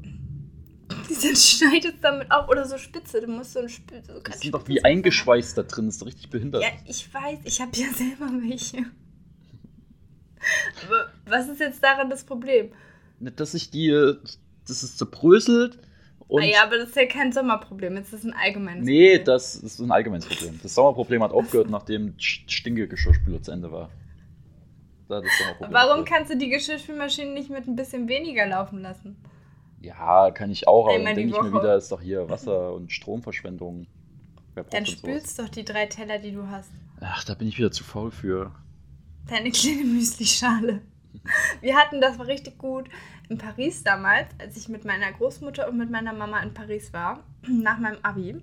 Dann 0.89 1.37
schneidest 1.37 1.99
damit 2.01 2.31
auf 2.31 2.49
oder 2.49 2.65
so 2.65 2.79
spitze. 2.79 3.21
Du 3.21 3.29
musst 3.29 3.53
so 3.53 3.61
ein 3.61 3.69
Spitze. 3.69 4.15
So 4.15 4.21
die 4.21 4.39
sind 4.39 4.55
doch 4.55 4.67
wie 4.69 4.83
eingeschweißt 4.83 5.57
da 5.59 5.63
drin, 5.63 5.89
ist 5.89 6.01
doch 6.01 6.07
richtig 6.07 6.31
behindert. 6.31 6.63
Ja, 6.63 6.71
ich 6.87 7.13
weiß, 7.13 7.41
ich 7.45 7.61
habe 7.61 7.73
ja 7.75 7.93
selber 7.93 8.31
welche. 8.49 8.79
Aber 10.87 11.11
was 11.27 11.49
ist 11.49 11.61
jetzt 11.61 11.83
daran 11.83 12.09
das 12.11 12.25
Problem? 12.25 12.71
Nicht, 13.19 13.41
dass 13.41 13.55
ich 13.55 13.71
die, 13.71 13.91
dass 14.67 14.83
es 14.83 14.97
zerbröselt 14.97 15.79
und. 16.29 16.43
ah 16.43 16.47
ja, 16.47 16.65
aber 16.65 16.79
das 16.79 16.91
ist 16.91 16.97
ja 16.97 17.07
kein 17.07 17.33
Sommerproblem. 17.33 17.97
Jetzt 17.97 18.13
ist 18.13 18.21
es 18.21 18.25
ein 18.25 18.35
allgemeines 18.35 18.85
nee, 18.85 19.17
Problem. 19.17 19.25
das 19.25 19.57
ist 19.57 19.81
ein 19.81 19.91
allgemeines 19.91 20.27
Problem. 20.27 20.59
Das 20.63 20.75
Sommerproblem 20.75 21.23
hat 21.23 21.33
aufgehört, 21.33 21.71
nachdem 21.71 22.15
Stinke-Geschirrspüler 22.19 23.43
zu 23.43 23.53
Ende 23.53 23.71
war. 23.73 23.91
Das 25.09 25.25
Sommerproblem 25.39 25.73
Warum 25.73 26.01
aufgehört. 26.01 26.09
kannst 26.09 26.33
du 26.33 26.37
die 26.37 26.49
Geschirrspülmaschine 26.49 27.33
nicht 27.33 27.51
mit 27.51 27.67
ein 27.67 27.77
bisschen 27.77 28.09
weniger 28.09 28.47
laufen 28.47 28.83
lassen? 28.83 29.17
Ja, 29.81 30.31
kann 30.31 30.51
ich 30.51 30.67
auch, 30.67 30.89
aber 30.89 30.99
dann 30.99 31.15
denke 31.15 31.37
ich 31.37 31.43
mir 31.43 31.53
wieder, 31.53 31.77
ist 31.77 31.93
doch 31.93 32.01
hier 32.01 32.29
Wasser- 32.29 32.73
und 32.75 32.91
Stromverschwendung. 32.91 33.87
Dann 34.71 34.87
spülst 34.87 35.39
doch 35.39 35.49
die 35.49 35.65
drei 35.65 35.87
Teller, 35.87 36.19
die 36.19 36.33
du 36.33 36.49
hast. 36.49 36.71
Ach, 37.01 37.25
da 37.25 37.35
bin 37.35 37.47
ich 37.47 37.59
wieder 37.59 37.71
zu 37.71 37.85
faul 37.85 38.11
für. 38.11 38.53
Deine 39.29 39.51
kleine 39.51 39.85
Müslischale. 39.85 40.81
Wir 41.61 41.77
hatten 41.77 42.01
das 42.01 42.19
war 42.19 42.27
richtig 42.27 42.59
gut 42.59 42.89
in 43.29 43.39
Paris 43.39 43.83
damals, 43.83 44.29
als 44.39 44.57
ich 44.57 44.69
mit 44.69 44.85
meiner 44.85 45.13
Großmutter 45.13 45.69
und 45.69 45.77
mit 45.77 45.91
meiner 45.91 46.13
Mama 46.13 46.41
in 46.41 46.55
Paris 46.55 46.93
war, 46.93 47.25
nach 47.47 47.79
meinem 47.79 47.99
Abi. 48.03 48.43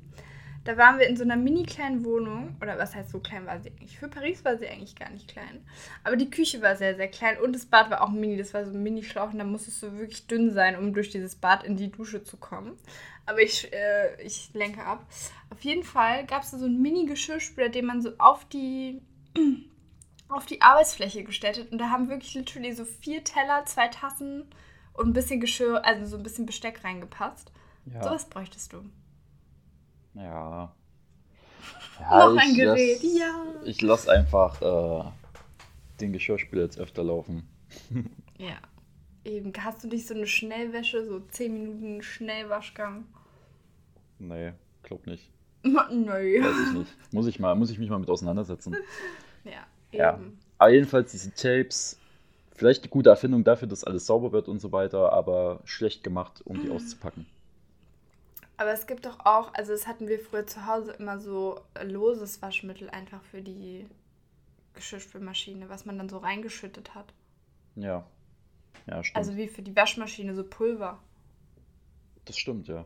Da 0.63 0.77
waren 0.77 0.97
wir 0.97 1.07
in 1.07 1.17
so 1.17 1.23
einer 1.23 1.35
mini 1.35 1.63
kleinen 1.63 2.05
Wohnung, 2.05 2.55
oder 2.61 2.77
was 2.77 2.95
heißt 2.95 3.09
so 3.09 3.19
klein 3.19 3.45
war 3.45 3.59
sie 3.59 3.69
eigentlich? 3.69 3.97
Für 3.97 4.07
Paris 4.07 4.45
war 4.45 4.57
sie 4.57 4.67
eigentlich 4.67 4.95
gar 4.95 5.09
nicht 5.09 5.27
klein. 5.27 5.65
Aber 6.03 6.15
die 6.15 6.29
Küche 6.29 6.61
war 6.61 6.77
sehr, 6.77 6.95
sehr 6.95 7.09
klein 7.09 7.37
und 7.39 7.53
das 7.53 7.65
Bad 7.65 7.89
war 7.89 8.01
auch 8.01 8.09
mini. 8.09 8.37
Das 8.37 8.53
war 8.53 8.65
so 8.65 8.71
ein 8.71 8.81
Mini-Schlauch 8.81 9.33
und 9.33 9.39
da 9.39 9.43
musstest 9.43 9.83
du 9.83 9.97
wirklich 9.97 10.25
dünn 10.27 10.51
sein, 10.51 10.77
um 10.77 10.93
durch 10.93 11.09
dieses 11.09 11.35
Bad 11.35 11.63
in 11.63 11.75
die 11.75 11.91
Dusche 11.91 12.23
zu 12.23 12.37
kommen. 12.37 12.77
Aber 13.25 13.41
ich, 13.41 13.73
äh, 13.73 14.21
ich 14.21 14.53
lenke 14.53 14.85
ab. 14.85 15.05
Auf 15.49 15.61
jeden 15.61 15.83
Fall 15.83 16.25
gab 16.25 16.43
es 16.43 16.51
da 16.51 16.57
so 16.57 16.65
einen 16.65 16.81
Mini-Geschirrspüler, 16.81 17.69
den 17.69 17.85
man 17.85 18.01
so 18.01 18.11
auf 18.17 18.45
die 18.45 19.01
auf 20.29 20.45
die 20.45 20.61
Arbeitsfläche 20.61 21.23
gestellt 21.23 21.59
hat. 21.59 21.71
Und 21.71 21.77
da 21.77 21.89
haben 21.89 22.09
wirklich 22.09 22.33
literally 22.35 22.71
so 22.71 22.85
vier 22.85 23.23
Teller, 23.23 23.65
zwei 23.65 23.89
Tassen 23.89 24.45
und 24.93 25.09
ein 25.09 25.13
bisschen 25.13 25.41
Geschirr, 25.41 25.83
also 25.83 26.05
so 26.05 26.17
ein 26.17 26.23
bisschen 26.23 26.45
Besteck 26.45 26.83
reingepasst. 26.83 27.51
Ja. 27.85 28.01
Sowas 28.01 28.29
bräuchtest 28.29 28.71
du. 28.71 28.85
Ja. 30.15 30.73
ja 31.99 32.29
Noch 32.29 32.37
ein 32.41 32.53
Gerät, 32.55 33.01
lass, 33.01 33.17
ja. 33.17 33.43
Ich 33.65 33.81
lasse 33.81 34.11
einfach 34.11 34.61
äh, 34.61 35.11
den 36.01 36.13
Geschirrspüler 36.13 36.63
jetzt 36.63 36.79
öfter 36.79 37.03
laufen. 37.03 37.47
Ja. 38.39 38.57
Eben, 39.23 39.53
hast 39.59 39.83
du 39.83 39.87
nicht 39.87 40.05
so 40.07 40.15
eine 40.15 40.25
Schnellwäsche, 40.27 41.05
so 41.05 41.19
10 41.19 41.53
Minuten 41.53 42.01
Schnellwaschgang? 42.01 43.05
Nee, 44.19 44.51
glaub 44.81 45.05
nicht. 45.05 45.29
Nö. 45.63 45.73
Weiß 45.73 46.67
ich 46.67 46.73
nicht. 46.79 46.91
Muss 47.13 47.27
ich 47.27 47.39
mal, 47.39 47.55
muss 47.55 47.69
ich 47.69 47.79
mich 47.79 47.89
mal 47.89 47.99
mit 47.99 48.09
auseinandersetzen. 48.09 48.75
Ja, 49.45 49.51
Ja. 49.97 50.15
eben. 50.15 50.37
Aber 50.57 50.71
jedenfalls 50.71 51.11
diese 51.11 51.33
Tapes, 51.33 51.99
vielleicht 52.55 52.83
eine 52.83 52.89
gute 52.89 53.09
Erfindung 53.11 53.43
dafür, 53.45 53.67
dass 53.67 53.83
alles 53.85 54.05
sauber 54.05 54.31
wird 54.33 54.49
und 54.49 54.59
so 54.59 54.71
weiter, 54.73 55.13
aber 55.13 55.61
schlecht 55.63 56.03
gemacht, 56.03 56.41
um 56.43 56.61
die 56.61 56.69
auszupacken. 56.69 57.25
Aber 58.63 58.71
es 58.71 58.87
gibt 58.87 59.05
doch 59.05 59.25
auch, 59.25 59.53
also 59.53 59.73
das 59.73 59.87
hatten 59.87 60.07
wir 60.07 60.17
früher 60.21 60.47
zu 60.47 60.65
Hause 60.65 60.93
immer 60.93 61.19
so 61.19 61.59
äh, 61.73 61.83
loses 61.83 62.41
Waschmittel 62.41 62.89
einfach 62.89 63.21
für 63.21 63.41
die 63.41 63.85
Geschirrspülmaschine, 64.73 65.67
was 65.67 65.83
man 65.83 65.97
dann 65.97 66.07
so 66.07 66.19
reingeschüttet 66.19 66.95
hat. 66.95 67.13
Ja. 67.75 68.07
Ja, 68.87 69.03
stimmt. 69.03 69.17
Also 69.17 69.35
wie 69.35 69.49
für 69.49 69.63
die 69.63 69.75
Waschmaschine, 69.75 70.33
so 70.33 70.45
Pulver. 70.45 71.03
das 72.23 72.37
stimmt, 72.37 72.69
ja. 72.69 72.85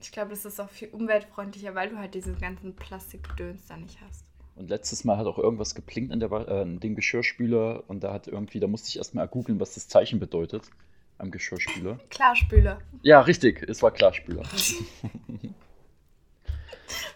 Ich 0.00 0.12
glaube, 0.12 0.30
das 0.30 0.44
ist 0.44 0.60
auch 0.60 0.70
viel 0.70 0.90
umweltfreundlicher, 0.90 1.74
weil 1.74 1.88
du 1.88 1.98
halt 1.98 2.14
diesen 2.14 2.38
ganzen 2.38 2.76
Plastikgedöns 2.76 3.66
da 3.66 3.76
nicht 3.76 4.00
hast. 4.02 4.24
Und 4.54 4.70
letztes 4.70 5.02
Mal 5.02 5.16
hat 5.16 5.26
auch 5.26 5.38
irgendwas 5.38 5.74
geblinkt 5.74 6.12
an, 6.12 6.20
der, 6.20 6.30
äh, 6.30 6.60
an 6.60 6.78
dem 6.78 6.94
Geschirrspüler 6.94 7.82
und 7.88 8.04
da 8.04 8.12
hat 8.12 8.28
irgendwie, 8.28 8.60
da 8.60 8.68
musste 8.68 8.90
ich 8.90 8.98
erstmal 8.98 9.26
googeln, 9.26 9.58
was 9.58 9.74
das 9.74 9.88
Zeichen 9.88 10.20
bedeutet 10.20 10.70
am 11.18 11.30
Geschirrspüler. 11.30 11.98
Klarspüler. 12.10 12.78
Ja, 13.02 13.20
richtig, 13.20 13.62
es 13.68 13.82
war 13.82 13.90
Klarspüler. 13.90 14.42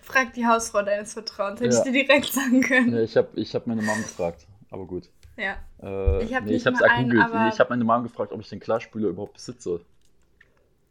Frag 0.02 0.32
die 0.34 0.46
Hausfrau 0.46 0.82
deines 0.82 1.12
Vertrauens. 1.12 1.60
Hätte 1.60 1.74
Ja. 1.74 1.78
ich 1.78 1.84
dir 1.84 2.04
direkt 2.04 2.32
sagen 2.32 2.60
können. 2.62 2.92
Ja, 2.92 3.00
ich 3.02 3.16
habe 3.16 3.28
ich 3.38 3.54
hab 3.54 3.66
meine 3.66 3.82
Mom 3.82 3.96
gefragt, 3.98 4.46
aber 4.70 4.84
gut. 4.86 5.08
Ja. 5.36 5.56
Äh, 5.82 6.24
Ich 6.24 6.30
nee, 6.30 6.36
habe 6.36 6.50
es 6.52 6.64
mal 6.64 6.82
einen, 6.90 7.18
aber- 7.20 7.44
Nee, 7.44 7.48
ich 7.52 7.60
habe 7.60 7.70
meine 7.70 7.84
Mom 7.84 8.02
gefragt, 8.02 8.32
ob 8.32 8.40
ich 8.40 8.48
den 8.48 8.60
Klarspüler 8.60 9.08
überhaupt 9.08 9.34
besitze. 9.34 9.80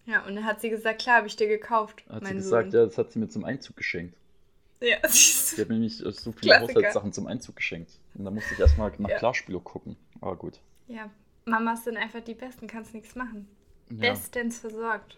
Ja, 0.05 0.25
und 0.25 0.35
dann 0.35 0.45
hat 0.45 0.61
sie 0.61 0.69
gesagt, 0.69 1.01
klar, 1.01 1.17
habe 1.17 1.27
ich 1.27 1.35
dir 1.35 1.47
gekauft. 1.47 2.03
Hat 2.09 2.25
sie 2.25 2.33
gesagt, 2.33 2.71
Sohn. 2.71 2.79
ja, 2.79 2.85
das 2.85 2.97
hat 2.97 3.11
sie 3.11 3.19
mir 3.19 3.27
zum 3.29 3.43
Einzug 3.45 3.75
geschenkt. 3.75 4.15
Ja, 4.81 4.97
siehst 5.07 5.49
Sie 5.49 5.55
du. 5.57 5.61
hat 5.63 5.67
mir 5.69 5.75
nämlich 5.75 6.03
äh, 6.03 6.11
so 6.11 6.31
viele 6.31 6.53
Klassiker. 6.55 6.79
Haushaltssachen 6.79 7.13
zum 7.13 7.27
Einzug 7.27 7.55
geschenkt. 7.57 7.91
Und 8.15 8.23
da 8.25 8.31
musste 8.31 8.53
ich 8.53 8.59
erstmal 8.59 8.91
nach 8.97 9.09
Ja. 9.09 9.17
Klarspüler 9.17 9.59
gucken. 9.59 9.97
Aber 10.21 10.35
gut. 10.37 10.59
Ja, 10.87 11.09
Mamas 11.49 11.83
sind 11.85 11.97
einfach 11.97 12.21
die 12.21 12.33
Besten, 12.35 12.67
kannst 12.67 12.93
nichts 12.93 13.15
machen. 13.15 13.47
Ja. 13.89 14.19
Bestens 14.19 14.59
versorgt. 14.59 15.17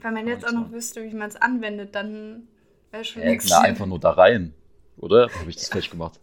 Wenn 0.00 0.14
man 0.14 0.26
jetzt 0.26 0.44
auch 0.46 0.52
noch 0.52 0.70
wüsste, 0.72 1.02
wie 1.04 1.14
man 1.14 1.28
es 1.28 1.36
anwendet, 1.36 1.94
dann 1.94 2.48
wäre 2.90 3.04
schon 3.04 3.22
Äh, 3.22 3.26
nichts 3.26 3.48
na, 3.48 3.60
einfach 3.60 3.86
nur 3.86 4.00
da 4.00 4.10
rein. 4.12 4.54
Oder? 4.96 5.30
Habe 5.38 5.50
ich 5.50 5.56
das 5.56 5.68
falsch 5.68 5.90
gemacht? 5.90 6.20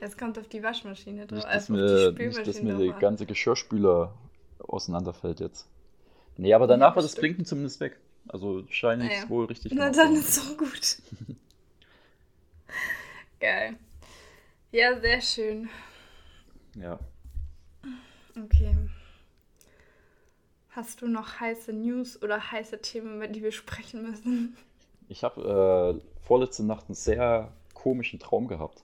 Es 0.00 0.16
kommt 0.16 0.38
auf 0.38 0.48
die 0.48 0.62
Waschmaschine 0.62 1.26
drauf. 1.26 1.44
Nicht, 1.44 1.54
dass 1.54 1.68
also 1.68 1.72
mir, 1.72 2.12
die 2.12 2.22
nicht, 2.22 2.46
dass 2.46 2.62
mir 2.62 2.74
der 2.76 2.92
an. 2.94 2.98
ganze 2.98 3.26
Geschirrspüler 3.26 4.14
auseinanderfällt 4.58 5.40
jetzt. 5.40 5.68
Nee, 6.36 6.54
aber 6.54 6.66
danach 6.66 6.94
Ja, 6.94 6.96
war 6.96 7.02
das 7.02 7.14
bestimmt. 7.14 7.18
Blinken 7.18 7.46
zumindest 7.46 7.80
weg. 7.80 7.98
Also 8.28 8.66
scheint 8.70 9.02
Ah, 9.02 9.06
ich 9.06 9.12
ja. 9.22 9.28
wohl 9.28 9.46
richtig 9.46 9.72
Na 9.76 9.90
dann 9.90 10.14
ist 10.16 10.34
so 10.34 10.56
gut. 10.56 10.98
Geil. 13.40 13.76
Ja, 14.72 15.00
sehr 15.00 15.20
schön. 15.20 15.68
Ja. 16.76 16.98
Okay. 18.36 18.76
Hast 20.70 21.00
du 21.00 21.08
noch 21.08 21.40
heiße 21.40 21.72
News 21.72 22.22
oder 22.22 22.52
heiße 22.52 22.80
Themen, 22.82 23.16
über 23.16 23.28
die 23.28 23.42
wir 23.42 23.52
sprechen 23.52 24.02
müssen? 24.02 24.56
Ich 25.08 25.24
habe 25.24 26.00
äh, 26.02 26.22
vorletzte 26.26 26.64
Nacht 26.64 26.86
einen 26.88 26.94
sehr 26.94 27.52
komischen 27.72 28.18
Traum 28.18 28.46
gehabt. 28.46 28.82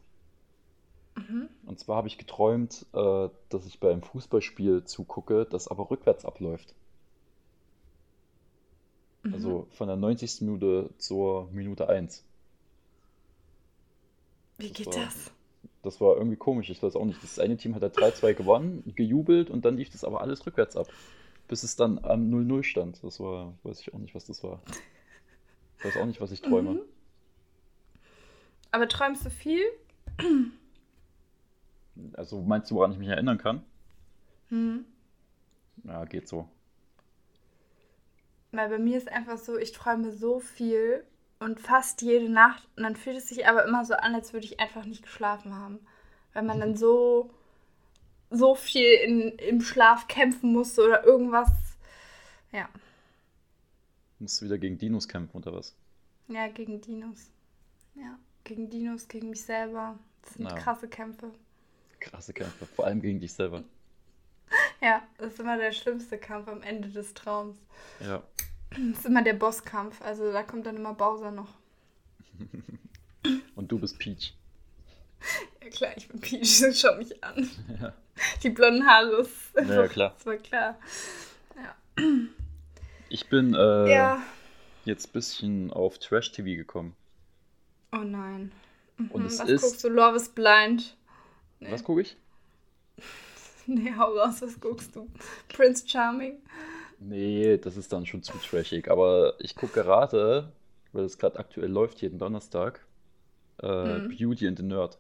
Mhm. 1.17 1.49
Und 1.67 1.79
zwar 1.79 1.97
habe 1.97 2.09
ich 2.09 2.17
geträumt, 2.17 2.87
äh, 2.95 3.29
dass 3.51 3.67
ich 3.67 3.79
bei 3.79 3.91
einem 3.91 4.03
Fußballspiel 4.03 4.85
zugucke, 4.85 5.45
das 5.45 5.69
aber 5.69 5.91
rückwärts 5.91 6.25
abläuft. 6.25 6.75
Mhm. 9.23 9.35
Also 9.35 9.67
von 9.73 9.89
der 9.89 9.97
90. 9.97 10.43
Minute 10.43 10.91
zur 10.97 11.51
Minute 11.53 11.89
1. 11.89 12.25
Wie 14.57 14.69
Das 14.69 14.77
geht 14.77 14.95
das? 14.95 15.33
Das 15.83 16.01
war 16.01 16.17
irgendwie 16.17 16.37
komisch, 16.37 16.71
ich 16.71 16.83
weiß 16.83 16.97
auch 16.97 17.05
nicht. 17.05 17.23
Das 17.23 17.39
eine 17.39 17.57
Team 17.57 17.75
hat 17.75 17.83
halt 17.83 17.97
3-2 17.97 18.35
gewonnen, 18.35 18.93
gejubelt 18.97 19.51
und 19.51 19.65
dann 19.65 19.77
lief 19.77 19.91
das 19.91 20.05
aber 20.05 20.21
alles 20.21 20.47
rückwärts 20.47 20.77
ab. 20.77 20.89
Bis 21.49 21.65
es 21.65 21.77
dann 21.77 21.99
am 22.05 22.31
0-0 22.31 22.63
stand. 22.63 23.03
Das 23.03 23.21
war, 23.21 23.55
weiß 23.65 23.81
ich 23.81 23.93
auch 23.93 23.99
nicht, 23.99 24.15
was 24.15 24.27
das 24.27 24.43
war. 24.43 24.63
Ich 25.79 25.85
weiß 25.85 25.97
auch 25.97 26.07
nicht, 26.07 26.21
was 26.21 26.31
ich 26.31 26.41
träume. 26.41 26.75
Mhm. 26.75 26.81
Aber 28.71 28.89
träumst 28.89 29.27
du 29.27 29.31
viel? 29.31 29.65
Also 32.15 32.41
meinst 32.41 32.71
du, 32.71 32.77
woran 32.77 32.93
ich 32.93 32.99
mich 32.99 33.09
erinnern 33.09 33.39
kann? 33.39 33.65
Mhm. 34.51 34.85
Ja, 35.85 36.05
geht 36.05 36.29
so. 36.29 36.49
Weil 38.53 38.69
bei 38.69 38.79
mir 38.79 38.97
ist 38.97 39.11
einfach 39.11 39.39
so, 39.39 39.59
ich 39.59 39.73
träume 39.73 40.13
so 40.13 40.39
viel 40.39 41.05
und 41.43 41.61
fast 41.61 42.03
jede 42.03 42.29
Nacht 42.31 42.67
und 42.77 42.83
dann 42.85 42.97
fühlt 42.97 43.17
es 43.17 43.29
sich 43.29 43.47
aber 43.47 43.65
immer 43.65 43.85
so 43.85 43.95
an, 43.95 44.15
als 44.15 44.33
würde 44.33 44.47
ich 44.47 44.61
einfach 44.61 44.85
nicht 44.85 45.03
geschlafen 45.03 45.55
haben. 45.55 45.79
Weil 46.33 46.43
man 46.45 46.61
dann 46.61 46.77
so, 46.77 47.31
so 48.31 48.55
viel 48.55 48.91
in, 49.05 49.33
im 49.39 49.61
Schlaf 49.61 50.09
kämpfen 50.09 50.53
musste 50.53 50.85
oder 50.85 51.05
irgendwas. 51.05 51.51
Ja, 52.53 52.69
Musst 54.19 54.41
du 54.41 54.45
wieder 54.47 54.59
gegen 54.59 54.79
Dinos 54.79 55.09
kämpfen 55.09 55.37
oder 55.39 55.53
was? 55.53 55.75
ja, 56.29 56.47
gegen 56.49 56.81
Dinos. 56.81 57.31
Ja, 57.95 58.19
gegen 58.45 58.71
Dinos, 58.71 59.09
gegen 59.09 59.31
mich 59.31 59.43
selber. 59.43 59.99
Das 60.23 60.35
sind 60.35 60.47
Ja. 60.47 60.55
krasse 60.55 60.89
Kämpfe. 60.89 61.31
Krasse 62.01 62.33
Kämpfe, 62.33 62.65
vor 62.67 62.87
allem 62.87 63.03
gegen 63.03 63.21
dich 63.21 63.33
selber. 63.33 63.65
Ja, 64.81 65.03
das 65.19 65.35
ist 65.35 65.41
immer 65.41 65.57
der 65.57 65.73
schlimmste 65.73 66.19
Kampf 66.19 66.49
am 66.49 66.61
Ende 66.63 66.89
des 66.89 67.15
Traums. 67.15 67.57
Ja. 68.01 68.23
Das 68.77 68.99
ist 69.01 69.07
immer 69.07 69.23
der 69.23 69.35
Bosskampf. 69.35 70.01
Also 70.03 70.33
da 70.33 70.43
kommt 70.43 70.67
dann 70.67 70.77
immer 70.77 70.95
Bowser 70.95 71.31
noch. 71.31 71.53
Und 73.55 73.71
du 73.71 73.79
bist 73.79 73.99
Peach. 73.99 74.35
Ja 75.63 75.69
klar, 75.71 75.93
ich 75.97 76.09
bin 76.09 76.21
Peach, 76.21 76.65
schau 76.75 76.97
mich 76.97 77.23
an. 77.23 77.49
Ja. 77.81 77.93
Die 78.43 78.51
blonden 78.51 78.87
Haare 78.87 79.27
Ja, 79.69 79.87
klar. 79.89 80.15
Das 80.17 80.27
war 80.27 80.37
klar. 80.37 80.79
Ich 83.09 83.29
bin 83.29 83.55
äh, 83.55 83.93
ja. 83.93 84.23
jetzt 84.85 85.09
ein 85.09 85.13
bisschen 85.13 85.71
auf 85.73 85.99
Trash-TV 85.99 86.57
gekommen. 86.57 86.95
Oh 87.93 87.99
nein. 87.99 88.53
Mhm. 88.97 89.11
Und 89.11 89.27
es 89.27 89.39
Was 89.39 89.49
ist- 89.49 89.63
guckst 89.63 89.85
du? 89.85 89.89
Love 89.91 90.17
is 90.17 90.29
Blind. 90.31 90.97
Nee. 91.61 91.71
Was 91.71 91.85
gucke 91.85 92.03
ich? 92.03 92.17
Nee, 93.65 93.95
hau 93.97 94.19
raus, 94.19 94.43
was 94.43 94.59
guckst 94.59 94.97
du? 94.97 95.09
Prince 95.47 95.87
Charming. 95.89 96.43
Nee, 97.05 97.59
das 97.59 97.77
ist 97.77 97.93
dann 97.93 98.07
schon 98.07 98.23
zu 98.23 98.33
trashig. 98.39 98.91
Aber 98.91 99.35
ich 99.41 99.55
gucke 99.57 99.83
gerade, 99.83 100.53
weil 100.93 101.05
es 101.05 101.19
gerade 101.19 101.39
aktuell 101.39 101.71
läuft, 101.71 102.01
jeden 102.03 102.19
Donnerstag, 102.19 102.81
äh, 103.63 103.99
Mhm. 103.99 104.09
Beauty 104.17 104.47
and 104.49 104.59
the 104.59 104.65
Nerd. 104.65 104.99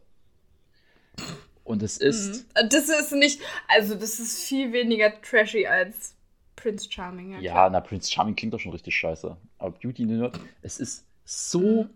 Und 1.65 1.83
es 1.83 1.99
ist, 1.99 2.47
Mhm. 2.55 2.69
Das 2.71 2.89
ist 2.89 3.13
nicht, 3.13 3.41
also 3.69 3.95
das 3.95 4.19
ist 4.19 4.43
viel 4.45 4.73
weniger 4.73 5.21
trashy 5.23 5.67
als 5.67 6.15
Prince 6.57 6.91
Charming. 6.91 7.33
ja, 7.41 7.53
klar. 7.53 7.71
na, 7.71 7.81
Prince 7.81 8.11
Charming 8.11 8.35
klingt 8.37 8.53
doch 8.55 8.61
schon 8.61 8.73
richtig 8.73 8.97
scheiße. 8.97 9.37
Aber 9.59 9.71
Beauty 9.79 10.03
and 10.03 10.11
the 10.13 10.17
Nerd, 10.19 10.41
es 10.63 10.79
ist 10.79 11.05
so 11.25 11.85
Mhm. 11.85 11.91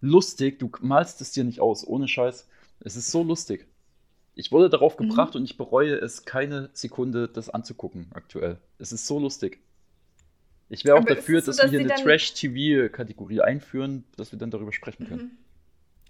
lustig. 0.00 0.58
Du 0.58 0.70
malst 0.80 1.20
es 1.20 1.32
dir 1.32 1.44
nicht 1.44 1.60
aus, 1.60 1.86
ohne 1.86 2.08
Scheiß. 2.08 2.48
Es 2.80 2.96
ist 2.96 3.10
so 3.10 3.22
lustig. 3.22 3.66
Ich 4.40 4.50
wurde 4.52 4.70
darauf 4.70 4.98
Mhm. 4.98 4.98
gebracht 4.98 5.36
und 5.36 5.44
ich 5.44 5.58
bereue 5.58 5.96
es 5.96 6.24
keine 6.24 6.70
Sekunde, 6.72 7.28
das 7.28 7.50
anzugucken 7.50 8.10
aktuell. 8.14 8.58
Es 8.78 8.90
ist 8.90 9.06
so 9.06 9.18
lustig. 9.18 9.60
Ich 10.70 10.86
wäre 10.86 10.96
auch 10.96 11.04
Aber 11.04 11.14
dafür, 11.14 11.42
so, 11.42 11.46
dass 11.46 11.60
wir 11.62 11.68
dass 11.68 11.70
hier 11.70 11.78
sie 11.78 11.84
eine 11.84 11.92
Trash-TV-Kategorie 11.92 13.42
einführen, 13.42 14.04
dass 14.16 14.32
wir 14.32 14.38
dann 14.38 14.50
darüber 14.50 14.72
sprechen 14.72 15.04
können. 15.04 15.22
Mhm. 15.22 15.38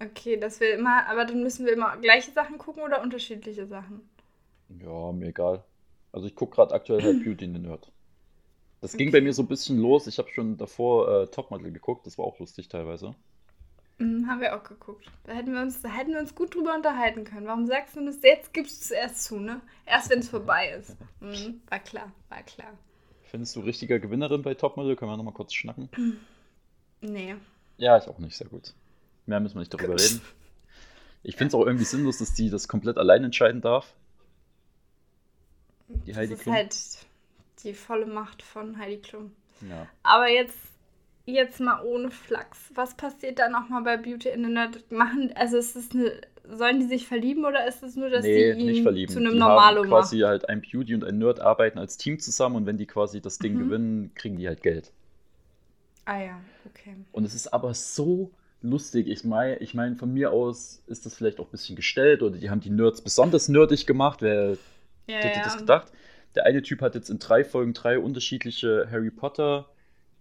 Okay, 0.03 0.37
dass 0.39 0.61
wir 0.61 0.75
immer, 0.75 1.07
aber 1.09 1.25
dann 1.27 1.43
müssen 1.43 1.67
wir 1.67 1.73
immer 1.75 1.97
gleiche 1.99 2.33
Sachen 2.33 2.59
gucken 2.59 2.83
oder 2.83 3.03
unterschiedliche 3.03 3.67
Sachen? 3.67 4.09
Ja, 4.69 5.13
mir 5.13 5.29
egal. 5.29 5.65
Also 6.13 6.27
ich 6.27 6.35
gucke 6.35 6.55
gerade 6.57 6.75
aktuell 6.75 7.03
halt 7.03 7.21
Beauty 7.21 7.45
in 7.45 7.53
the 7.55 7.61
Nerd. 7.61 7.93
Das 8.81 8.97
ging 8.97 9.13
bei 9.13 9.19
Okay. 9.19 9.23
mir 9.23 9.33
so 9.35 9.43
ein 9.43 9.49
bisschen 9.49 9.79
los. 9.81 10.07
Ich 10.07 10.19
habe 10.19 10.31
schon 10.31 10.57
davor 10.59 11.23
äh, 11.25 11.27
Topmodel 11.29 11.73
geguckt, 11.73 12.07
das 12.07 12.19
war 12.19 12.27
auch 12.27 12.39
lustig 12.41 12.69
teilweise. 12.69 13.17
Mhm, 14.01 14.27
haben 14.29 14.41
wir 14.41 14.57
auch 14.57 14.65
geguckt. 14.65 15.11
Da 15.25 15.35
hätten 15.35 15.53
wir 15.53 15.61
uns, 15.61 15.83
da 15.83 15.91
hätten 15.91 16.13
wir 16.13 16.21
uns 16.21 16.35
gut 16.35 16.55
drüber 16.55 16.75
unterhalten 16.75 17.25
können. 17.25 17.47
Warum 17.47 17.67
sagst 17.67 17.97
du 17.97 18.05
das? 18.05 18.23
Jetzt 18.23 18.55
gibst 18.55 18.81
du 18.81 18.85
es 18.85 18.91
erst 18.91 19.25
zu, 19.25 19.39
ne? 19.39 19.61
Erst 19.85 20.09
wenn 20.11 20.21
es 20.21 20.31
vorbei 20.31 20.71
ist. 20.71 20.97
Mhm, 21.21 21.61
war 21.69 21.79
klar, 21.81 22.11
war 22.31 22.43
klar. 22.43 22.73
Findest 23.25 23.55
du 23.57 23.61
richtiger 23.61 23.99
Gewinnerin 24.01 24.43
bei 24.43 24.55
Topmodel? 24.55 24.97
Können 24.97 25.11
wir 25.11 25.17
nochmal 25.19 25.35
kurz 25.35 25.53
schnacken? 25.53 25.91
Nee. 27.03 27.37
Ja, 27.77 27.99
ich 27.99 28.09
auch 28.09 28.19
nicht, 28.19 28.37
sehr 28.37 28.49
gut. 28.49 28.73
Mehr 29.27 29.39
müssen 29.39 29.57
wir 29.57 29.61
nicht 29.61 29.73
darüber 29.75 29.95
reden. 29.95 30.23
Ich 31.23 31.37
finde 31.37 31.49
es 31.49 31.55
auch 31.55 31.67
irgendwie 31.67 31.85
sinnlos, 31.85 32.19
dass 32.19 32.33
die 32.33 32.49
das 32.49 32.69
komplett 32.69 32.97
allein 32.97 33.23
entscheiden 33.23 33.61
darf. 33.61 33.93
Die 35.89 36.17
Heidi 36.17 36.31
das 36.31 36.39
ist 36.39 36.43
Klum. 36.45 36.55
halt 36.55 36.77
die 37.63 37.75
volle 37.75 38.07
Macht 38.07 38.43
von 38.43 38.79
Heidi 38.79 38.99
Klum. 39.03 39.33
Ja. 39.69 39.87
Aber 40.03 40.29
jetzt, 40.29 40.57
jetzt 41.33 41.61
mal 41.61 41.83
ohne 41.85 42.11
Flachs. 42.11 42.71
Was 42.75 42.95
passiert 42.97 43.39
da 43.39 43.49
nochmal 43.49 43.83
bei 43.83 43.97
Beauty 43.97 44.29
in 44.31 44.45
the 44.45 44.51
Nerd? 44.51 44.91
Machen, 44.91 45.33
also 45.37 45.57
ist 45.59 45.77
es 45.77 45.91
eine, 45.93 46.21
sollen 46.45 46.81
die 46.81 46.87
sich 46.87 47.07
verlieben 47.07 47.45
oder 47.45 47.67
ist 47.67 47.83
es 47.83 47.97
nur, 47.97 48.11
dass 48.11 48.31
nee, 48.31 48.55
die 48.55 48.59
ihn 48.59 48.67
nicht 48.67 48.83
verlieben. 48.83 49.07
zu 49.07 49.19
einem 49.19 49.37
die 49.37 49.39
Normalo 49.39 49.83
haben 49.83 49.83
quasi 49.83 50.21
machen? 50.21 50.21
halt 50.21 50.49
ein 50.49 50.61
Beauty 50.63 50.95
und 50.95 51.05
ein 51.05 51.19
Nerd 51.19 51.41
arbeiten 51.41 51.79
als 51.79 51.97
Team 51.97 52.19
zusammen 52.21 52.57
und 52.57 52.67
wenn 52.67 52.79
die 52.79 52.87
quasi 52.87 53.21
das 53.21 53.41
Ding 53.41 53.57
Mhm. 53.57 53.59
gewinnen, 53.59 54.13
kriegen 54.15 54.37
die 54.37 54.47
halt 54.49 54.63
Geld. 54.63 54.93
Ah 56.07 56.19
ja, 56.21 56.41
okay. 56.67 56.97
Und 57.13 57.25
es 57.25 57.35
ist 57.35 57.49
aber 57.53 57.75
so 57.75 58.31
lustig. 58.61 59.09
Ich 59.09 59.25
meine, 59.25 59.57
ich 59.59 59.75
mein, 59.75 59.97
von 59.97 60.13
mir 60.13 60.33
aus 60.33 60.83
ist 60.87 61.07
das 61.07 61.15
vielleicht 61.15 61.41
auch 61.41 61.47
ein 61.49 61.51
bisschen 61.51 61.77
gestellt 61.77 62.23
oder 62.23 62.37
die 62.39 62.51
haben 62.51 62.61
die 62.61 62.71
Nerds 62.71 63.03
besonders 63.03 63.49
nerdig 63.49 63.87
gemacht. 63.87 64.23
Wer 64.23 64.59
Ja, 65.07 65.17
hätte 65.21 65.41
ja. 65.41 65.43
das 65.43 65.59
gedacht? 65.59 65.93
Der 66.37 66.47
eine 66.47 66.63
Typ 66.63 66.83
hat 66.83 66.95
jetzt 66.95 67.11
in 67.11 67.19
drei 67.19 67.45
Folgen 67.45 67.75
drei 67.75 67.99
unterschiedliche 67.99 68.89
Harry 68.91 69.11
Potter 69.11 69.71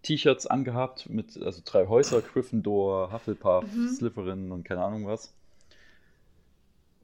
T-Shirts 0.04 0.48
angehabt, 0.48 1.10
mit 1.10 1.38
also 1.42 1.62
drei 1.66 1.88
Häuser, 1.88 2.22
Gryffindor, 2.22 3.12
Hufflepuff, 3.12 3.66
Mhm. 3.74 3.90
Slytherin 3.90 4.52
und 4.52 4.64
keine 4.64 4.84
Ahnung 4.84 5.08
was. 5.08 5.34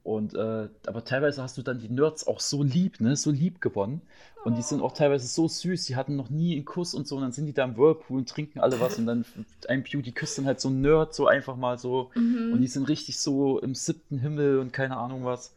Und 0.04 0.36
äh, 0.36 0.70
aber 0.86 1.04
teilweise 1.04 1.41
hast 1.41 1.58
du 1.58 1.64
dann 1.64 1.80
die 1.80 1.89
Nerds 1.89 2.28
auch 2.28 2.39
so 2.39 2.62
lieb, 2.62 3.02
ne, 3.02 3.16
so 3.16 3.32
lieb 3.32 3.60
gewonnen. 3.60 4.02
Und 4.43 4.56
die 4.56 4.62
sind 4.62 4.84
auch 4.84 4.93
teilweise 4.93 5.26
so 5.26 5.48
süß, 5.48 5.86
die 5.86 5.96
hatten 5.96 6.16
noch 6.16 6.30
nie 6.30 6.56
einen 6.56 6.66
Kuss 6.66 6.93
und 6.93 7.08
so, 7.08 7.16
und 7.16 7.24
dann 7.24 7.32
sind 7.32 7.48
die 7.48 7.54
da 7.54 7.64
im 7.64 7.76
Whirlpool 7.76 8.20
und 8.20 8.30
trinken 8.30 8.60
alle 8.60 8.80
was 8.80 9.00
und 9.00 9.08
dann 9.08 9.26
ein 9.68 9.84
Beauty 9.84 10.12
küsst 10.12 10.38
dann 10.38 10.46
halt 10.46 10.62
so 10.62 10.70
ein 10.70 10.82
Nerd 10.82 11.16
so 11.16 11.26
einfach 11.26 11.56
mal 11.56 11.80
so. 11.80 12.12
Mhm. 12.14 12.54
Und 12.54 12.62
die 12.62 12.68
sind 12.68 12.88
richtig 12.88 13.18
so 13.20 13.60
im 13.60 13.74
siebten 13.74 14.20
Himmel 14.20 14.60
und 14.60 14.72
keine 14.72 14.98
Ahnung 14.98 15.26
was. 15.26 15.56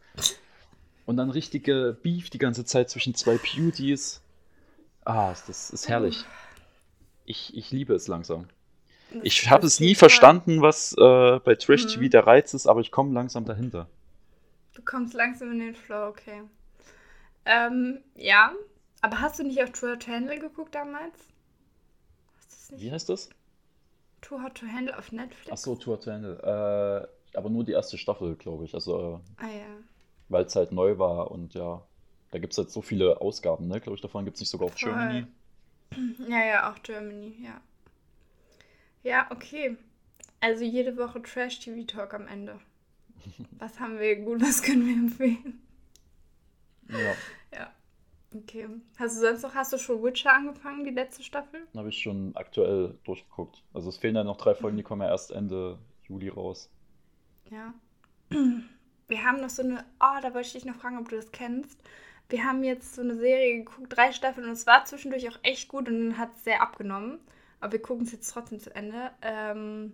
Und 1.05 1.17
dann 1.17 1.29
richtige 1.29 1.95
Beef 2.01 2.31
die 2.31 2.39
ganze 2.39 2.65
Zeit 2.65 2.89
zwischen 2.89 3.13
zwei 3.13 3.37
Beauties. 3.37 4.21
Ah, 5.05 5.35
das 5.45 5.69
ist 5.69 5.87
herrlich. 5.87 6.25
Ich, 7.29 7.55
ich 7.55 7.69
liebe 7.69 7.93
es 7.93 8.07
langsam. 8.07 8.47
Ich 9.21 9.49
habe 9.51 9.67
es 9.67 9.79
nie 9.79 9.93
verstanden, 9.93 10.61
was 10.63 10.93
äh, 10.93 11.39
bei 11.43 11.53
Trash 11.55 11.85
TV 11.85 12.01
Mhm. 12.01 12.09
der 12.09 12.25
Reiz 12.25 12.53
ist, 12.55 12.65
aber 12.65 12.79
ich 12.81 12.91
komme 12.91 13.13
langsam 13.13 13.45
dahinter. 13.45 13.87
Du 14.73 14.81
kommst 14.83 15.13
langsam 15.13 15.51
in 15.51 15.59
den 15.59 15.75
Flow, 15.75 16.07
okay. 16.07 16.41
Ähm, 17.45 17.99
ja. 18.15 18.51
Aber 19.01 19.21
hast 19.21 19.37
du 19.39 19.43
nicht 19.43 19.61
auf 19.63 19.71
Too 19.71 19.89
Hot 19.91 20.03
to 20.05 20.11
Handle 20.11 20.39
geguckt 20.39 20.73
damals? 20.73 21.13
Wie 22.71 22.91
heißt 22.91 23.09
das? 23.09 23.29
Too 24.21 24.41
Hot 24.43 24.55
to 24.55 24.65
Handle 24.67 24.97
auf 24.97 25.11
Netflix? 25.11 25.49
Ach 25.51 25.57
so, 25.57 25.75
Tour 25.75 25.99
to 26.01 26.11
Handle. 26.11 27.07
Äh, 27.33 27.37
aber 27.37 27.49
nur 27.49 27.63
die 27.63 27.71
erste 27.73 27.97
Staffel, 27.97 28.35
glaube 28.35 28.65
ich. 28.65 28.73
Also, 28.73 29.21
äh, 29.39 29.43
Ah 29.45 29.49
ja. 29.49 29.65
weil 30.29 30.45
es 30.45 30.55
halt 30.55 30.71
neu 30.71 30.97
war 30.97 31.29
und 31.31 31.53
ja, 31.53 31.81
da 32.31 32.39
gibt 32.39 32.53
es 32.53 32.57
halt 32.57 32.71
so 32.71 32.81
viele 32.81 33.21
Ausgaben, 33.21 33.67
ne? 33.67 33.79
Glaube 33.79 33.95
ich, 33.95 34.01
davon 34.01 34.25
gibt 34.25 34.35
es 34.35 34.41
nicht 34.41 34.49
sogar 34.49 34.65
auf 34.67 34.73
Voll. 34.77 34.89
Germany. 34.91 35.25
Ja, 36.27 36.45
ja, 36.45 36.71
auch 36.71 36.81
Germany, 36.83 37.35
ja. 37.41 37.61
Ja, 39.03 39.27
okay. 39.31 39.77
Also 40.39 40.63
jede 40.63 40.97
Woche 40.97 41.21
Trash-TV-Talk 41.21 42.13
am 42.13 42.27
Ende. 42.27 42.59
Was 43.59 43.79
haben 43.79 43.99
wir 43.99 44.15
gut, 44.17 44.41
was 44.41 44.61
können 44.61 44.87
wir 44.87 44.93
empfehlen? 44.93 45.61
Ja, 46.87 47.15
Ja. 47.53 47.73
Okay. 48.35 48.67
Hast 48.97 49.17
du 49.17 49.21
sonst 49.21 49.41
noch, 49.41 49.55
hast 49.55 49.73
du 49.73 49.77
schon 49.79 50.03
Witcher 50.03 50.31
angefangen, 50.33 50.83
die 50.83 50.91
letzte 50.91 51.23
Staffel? 51.23 51.61
habe 51.75 51.89
ich 51.89 51.97
schon 51.97 52.35
aktuell 52.35 52.97
durchgeguckt. 53.03 53.63
Also 53.73 53.89
es 53.89 53.97
fehlen 53.97 54.15
ja 54.15 54.23
noch 54.23 54.37
drei 54.37 54.53
Folgen, 54.53 54.77
die 54.77 54.83
kommen 54.83 55.01
ja 55.01 55.07
erst 55.07 55.31
Ende 55.31 55.79
Juli 56.03 56.29
raus. 56.29 56.69
Ja. 57.49 57.73
Wir 59.07 59.23
haben 59.23 59.41
noch 59.41 59.49
so 59.49 59.63
eine, 59.63 59.83
oh, 59.99 60.21
da 60.21 60.33
wollte 60.35 60.47
ich 60.47 60.53
dich 60.53 60.65
noch 60.65 60.75
fragen, 60.75 60.99
ob 60.99 61.09
du 61.09 61.15
das 61.15 61.31
kennst. 61.31 61.81
Wir 62.29 62.43
haben 62.45 62.63
jetzt 62.63 62.95
so 62.95 63.01
eine 63.01 63.15
Serie 63.15 63.57
geguckt, 63.57 63.95
drei 63.95 64.11
Staffeln 64.13 64.45
und 64.47 64.53
es 64.53 64.67
war 64.67 64.85
zwischendurch 64.85 65.27
auch 65.29 65.39
echt 65.43 65.67
gut 65.67 65.87
und 65.89 66.17
hat 66.17 66.29
es 66.35 66.43
sehr 66.43 66.61
abgenommen. 66.61 67.19
Aber 67.59 67.73
wir 67.73 67.81
gucken 67.81 68.05
es 68.05 68.11
jetzt 68.11 68.29
trotzdem 68.31 68.59
zu 68.59 68.73
Ende. 68.75 69.11
Ähm, 69.21 69.93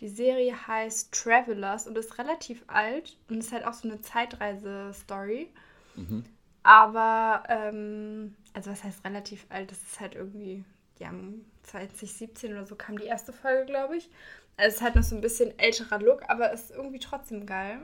Die 0.00 0.08
Serie 0.08 0.66
heißt 0.66 1.12
Travelers 1.14 1.86
und 1.86 1.96
ist 1.98 2.18
relativ 2.18 2.64
alt 2.68 3.16
und 3.28 3.38
ist 3.38 3.52
halt 3.52 3.66
auch 3.66 3.74
so 3.74 3.88
eine 3.88 4.00
Zeitreise-Story. 4.00 5.50
Mhm. 5.96 6.24
Aber, 6.62 7.44
ähm, 7.48 8.36
also 8.54 8.70
was 8.70 8.84
heißt 8.84 9.04
relativ 9.04 9.46
alt? 9.50 9.70
Das 9.70 9.82
ist 9.82 10.00
halt 10.00 10.14
irgendwie, 10.14 10.64
ja, 10.98 11.12
2017 11.64 12.52
oder 12.52 12.66
so 12.66 12.76
kam 12.76 12.98
die 12.98 13.06
erste 13.06 13.32
Folge, 13.32 13.66
glaube 13.66 13.96
ich. 13.96 14.10
Also 14.56 14.68
es 14.68 14.74
ist 14.76 14.82
halt 14.82 14.96
noch 14.96 15.02
so 15.02 15.14
ein 15.16 15.20
bisschen 15.22 15.58
älterer 15.58 15.98
Look, 16.00 16.22
aber 16.28 16.52
ist 16.52 16.70
irgendwie 16.70 16.98
trotzdem 16.98 17.46
geil. 17.46 17.80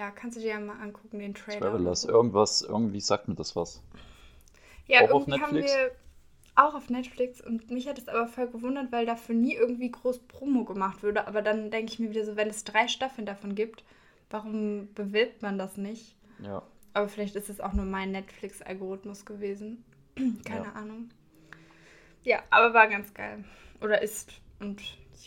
Ja, 0.00 0.10
kannst 0.10 0.36
du 0.36 0.40
dir 0.40 0.48
ja 0.52 0.60
mal 0.60 0.80
angucken, 0.80 1.18
den 1.18 1.34
Trailer. 1.34 1.60
Travelers, 1.60 2.04
irgendwas, 2.04 2.62
irgendwie 2.62 3.00
sagt 3.00 3.28
mir 3.28 3.34
das 3.34 3.54
was. 3.54 3.82
Ja, 4.86 5.00
Auch 5.00 5.10
auf 5.10 5.28
irgendwie 5.28 5.40
haben 5.42 5.52
Netflix? 5.52 5.74
wir 5.74 5.90
auch 6.56 6.74
auf 6.74 6.88
Netflix 6.90 7.40
und 7.40 7.70
mich 7.70 7.86
hat 7.88 7.98
es 7.98 8.08
aber 8.08 8.26
voll 8.26 8.48
gewundert, 8.48 8.90
weil 8.92 9.06
dafür 9.06 9.34
nie 9.34 9.54
irgendwie 9.54 9.90
groß 9.90 10.20
Promo 10.20 10.64
gemacht 10.64 11.02
würde. 11.02 11.26
Aber 11.26 11.42
dann 11.42 11.70
denke 11.70 11.92
ich 11.92 11.98
mir 11.98 12.10
wieder 12.10 12.24
so, 12.24 12.36
wenn 12.36 12.48
es 12.48 12.64
drei 12.64 12.88
Staffeln 12.88 13.26
davon 13.26 13.54
gibt, 13.54 13.84
warum 14.30 14.92
bewirbt 14.94 15.42
man 15.42 15.58
das 15.58 15.76
nicht? 15.76 16.16
Ja. 16.38 16.62
Aber 16.94 17.08
vielleicht 17.08 17.36
ist 17.36 17.50
es 17.50 17.60
auch 17.60 17.72
nur 17.74 17.84
mein 17.84 18.10
Netflix-Algorithmus 18.12 19.24
gewesen. 19.26 19.84
Keine 20.44 20.66
Ja. 20.66 20.72
Ahnung. 20.72 21.10
Ja, 22.24 22.42
aber 22.50 22.74
war 22.74 22.88
ganz 22.88 23.14
geil. 23.14 23.44
Oder 23.80 24.02
ist. 24.02 24.32
Und 24.60 24.82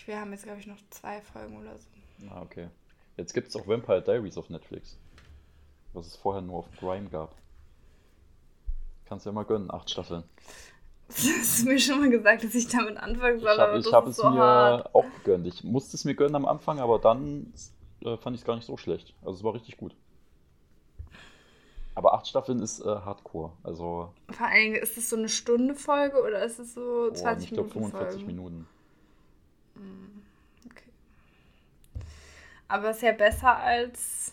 wir 0.05 0.19
haben 0.19 0.31
jetzt, 0.31 0.43
glaube 0.43 0.59
ich, 0.59 0.67
noch 0.67 0.77
zwei 0.89 1.21
Folgen 1.21 1.57
oder 1.57 1.77
so. 1.77 1.87
Ah, 2.29 2.41
okay. 2.41 2.69
Jetzt 3.17 3.33
gibt 3.33 3.47
es 3.49 3.55
auch 3.55 3.67
Vampire 3.67 4.01
Diaries 4.01 4.37
auf 4.37 4.49
Netflix. 4.49 4.97
Was 5.93 6.07
es 6.07 6.15
vorher 6.15 6.41
nur 6.41 6.57
auf 6.59 6.71
Prime 6.79 7.09
gab. 7.09 7.35
Kannst 9.05 9.25
du 9.25 9.29
ja 9.29 9.33
mal 9.33 9.45
gönnen, 9.45 9.71
acht 9.71 9.89
Staffeln. 9.89 10.23
Du 11.09 11.27
hast 11.27 11.65
mir 11.65 11.77
schon 11.77 11.99
mal 11.99 12.09
gesagt, 12.09 12.43
dass 12.45 12.55
ich 12.55 12.67
damit 12.69 12.97
anfangen 12.97 13.39
soll, 13.39 13.51
Ich 13.53 13.59
habe 13.59 13.69
aber 13.69 13.77
ich 13.77 13.83
das 13.85 13.93
hab 13.93 14.07
es 14.07 14.15
so 14.15 14.29
mir 14.31 14.39
hart. 14.39 14.95
auch 14.95 15.05
gegönnt. 15.17 15.45
Ich 15.45 15.63
musste 15.63 15.95
es 15.97 16.05
mir 16.05 16.15
gönnen 16.15 16.35
am 16.35 16.45
Anfang, 16.45 16.79
aber 16.79 16.97
dann 16.97 17.53
äh, 18.03 18.17
fand 18.17 18.35
ich 18.35 18.41
es 18.41 18.47
gar 18.47 18.55
nicht 18.55 18.65
so 18.65 18.77
schlecht. 18.77 19.13
Also 19.21 19.37
es 19.37 19.43
war 19.43 19.53
richtig 19.53 19.77
gut. 19.77 19.93
Aber 21.93 22.13
acht 22.15 22.25
Staffeln 22.27 22.59
ist 22.61 22.79
äh, 22.79 22.85
Hardcore. 22.85 23.51
Also 23.63 24.11
Vor 24.31 24.47
allen 24.47 24.71
Dingen, 24.71 24.75
ist 24.77 24.97
es 24.97 25.09
so 25.09 25.17
eine 25.17 25.29
Stunde 25.29 25.75
Folge 25.75 26.19
oder 26.23 26.43
ist 26.43 26.57
es 26.57 26.73
so 26.73 27.09
boah, 27.09 27.13
20 27.13 27.49
ich 27.49 27.53
glaube 27.53 27.69
Minuten 27.69 27.91
45 27.91 28.21
Folge? 28.21 28.25
Minuten. 28.33 28.67
Okay. 29.75 30.22
Aber 32.73 32.89
ist 32.89 33.03
ja 33.03 33.11
besser 33.11 33.55
als 33.55 34.31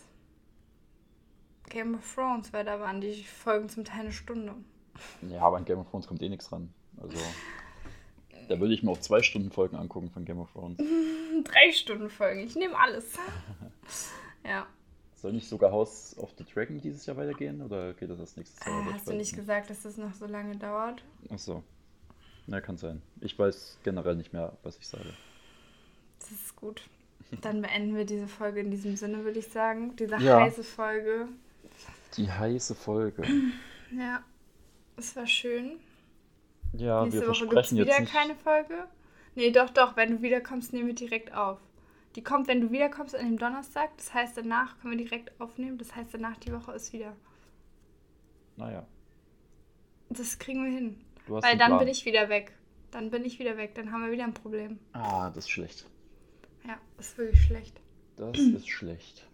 Game 1.69 1.93
of 1.93 2.15
Thrones, 2.15 2.51
weil 2.51 2.65
da 2.65 2.79
waren 2.79 2.99
die 2.99 3.23
Folgen 3.23 3.69
zum 3.69 3.85
Teil 3.85 3.99
eine 3.99 4.11
Stunde. 4.11 4.55
Ja, 5.29 5.41
aber 5.43 5.57
an 5.57 5.65
Game 5.65 5.77
of 5.77 5.91
Thrones 5.91 6.07
kommt 6.07 6.23
eh 6.23 6.29
nichts 6.29 6.51
ran. 6.51 6.73
Also 6.99 7.19
da 8.49 8.59
würde 8.59 8.73
ich 8.73 8.81
mir 8.81 8.89
auch 8.89 8.99
zwei 8.99 9.21
Stunden 9.21 9.51
Folgen 9.51 9.75
angucken 9.75 10.09
von 10.09 10.25
Game 10.25 10.39
of 10.39 10.51
Thrones. 10.53 10.79
Drei 11.43 11.71
Stunden 11.71 12.09
Folgen, 12.09 12.39
ich 12.39 12.55
nehme 12.55 12.75
alles. 12.75 13.13
ja. 14.43 14.65
Soll 15.13 15.33
nicht 15.33 15.47
sogar 15.47 15.71
House 15.71 16.17
of 16.17 16.33
the 16.35 16.43
Dragon 16.43 16.81
dieses 16.81 17.05
Jahr 17.05 17.17
weitergehen 17.17 17.61
oder 17.61 17.93
geht 17.93 18.09
das 18.09 18.17
erst 18.17 18.37
nächstes 18.37 18.65
Jahr? 18.65 18.89
Äh, 18.89 18.93
hast 18.93 19.07
du 19.07 19.13
nicht 19.13 19.35
gesagt, 19.35 19.69
dass 19.69 19.83
das 19.83 19.97
noch 19.97 20.15
so 20.15 20.25
lange 20.25 20.57
dauert? 20.57 21.03
Ach 21.31 21.37
so. 21.37 21.61
Na, 22.47 22.59
kann 22.59 22.77
sein. 22.77 23.03
Ich 23.19 23.37
weiß 23.37 23.77
generell 23.83 24.15
nicht 24.15 24.33
mehr, 24.33 24.57
was 24.63 24.79
ich 24.79 24.87
sage. 24.87 25.13
Das 26.17 26.31
ist 26.31 26.55
gut. 26.55 26.81
Dann 27.39 27.61
beenden 27.61 27.95
wir 27.95 28.05
diese 28.05 28.27
Folge 28.27 28.59
in 28.59 28.71
diesem 28.71 28.95
Sinne, 28.97 29.23
würde 29.23 29.39
ich 29.39 29.47
sagen. 29.47 29.95
Diese 29.95 30.17
Ja. 30.17 30.41
heiße 30.41 30.63
Folge. 30.63 31.27
Die 32.17 32.29
heiße 32.31 32.75
Folge. 32.75 33.23
Ja. 33.97 34.23
Es 34.95 35.15
war 35.17 35.27
schön. 35.27 35.71
Ja, 36.71 37.03
Nächste 37.03 37.21
wir 37.21 37.27
Woche 37.27 37.39
gibt 37.39 37.51
es 37.51 37.53
versprechen 37.67 37.77
wieder 37.85 37.99
jetzt 37.99 38.11
keine 38.13 38.35
Folge. 38.35 38.85
Nee, 39.35 39.51
doch, 39.51 39.69
doch. 39.69 39.97
Wenn 39.97 40.11
du 40.11 40.21
wiederkommst, 40.21 40.71
nehmen 40.71 40.87
wir 40.87 40.95
direkt 40.95 41.33
auf. 41.33 41.59
Die 42.15 42.23
kommt, 42.23 42.47
wenn 42.47 42.61
du 42.61 42.71
wiederkommst, 42.71 43.15
an 43.15 43.25
dem 43.25 43.37
Donnerstag. 43.37 43.89
Das 43.97 44.13
heißt, 44.13 44.37
danach 44.37 44.79
können 44.79 44.97
wir 44.97 45.03
direkt 45.05 45.31
aufnehmen. 45.41 45.77
Das 45.77 45.93
heißt, 45.93 46.13
danach 46.13 46.37
die 46.37 46.53
Woche 46.53 46.71
ist 46.71 46.93
wieder. 46.93 47.13
Naja, 48.57 48.85
Das 50.09 50.37
kriegen 50.39 50.63
wir 50.63 50.71
hin. 50.71 51.01
du 51.27 51.35
hast 51.35 51.43
Weil 51.43 51.57
dann 51.57 51.67
Plan. 51.67 51.79
bin 51.79 51.87
ich 51.89 52.05
wieder 52.05 52.29
weg. 52.29 52.53
Dann 52.91 53.09
bin 53.09 53.25
ich 53.25 53.39
wieder 53.39 53.57
weg. 53.57 53.75
Dann 53.75 53.91
haben 53.91 54.05
wir 54.05 54.11
wieder 54.11 54.23
ein 54.25 54.33
Problem. 54.33 54.79
Ah, 54.93 55.29
das 55.31 55.45
ist 55.45 55.49
schlecht. 55.49 55.85
Ja, 56.67 56.77
ist 56.99 57.17
wirklich 57.17 57.41
schlecht. 57.41 57.79
Das 58.15 58.37
ist 58.37 58.69
schlecht. 58.69 59.27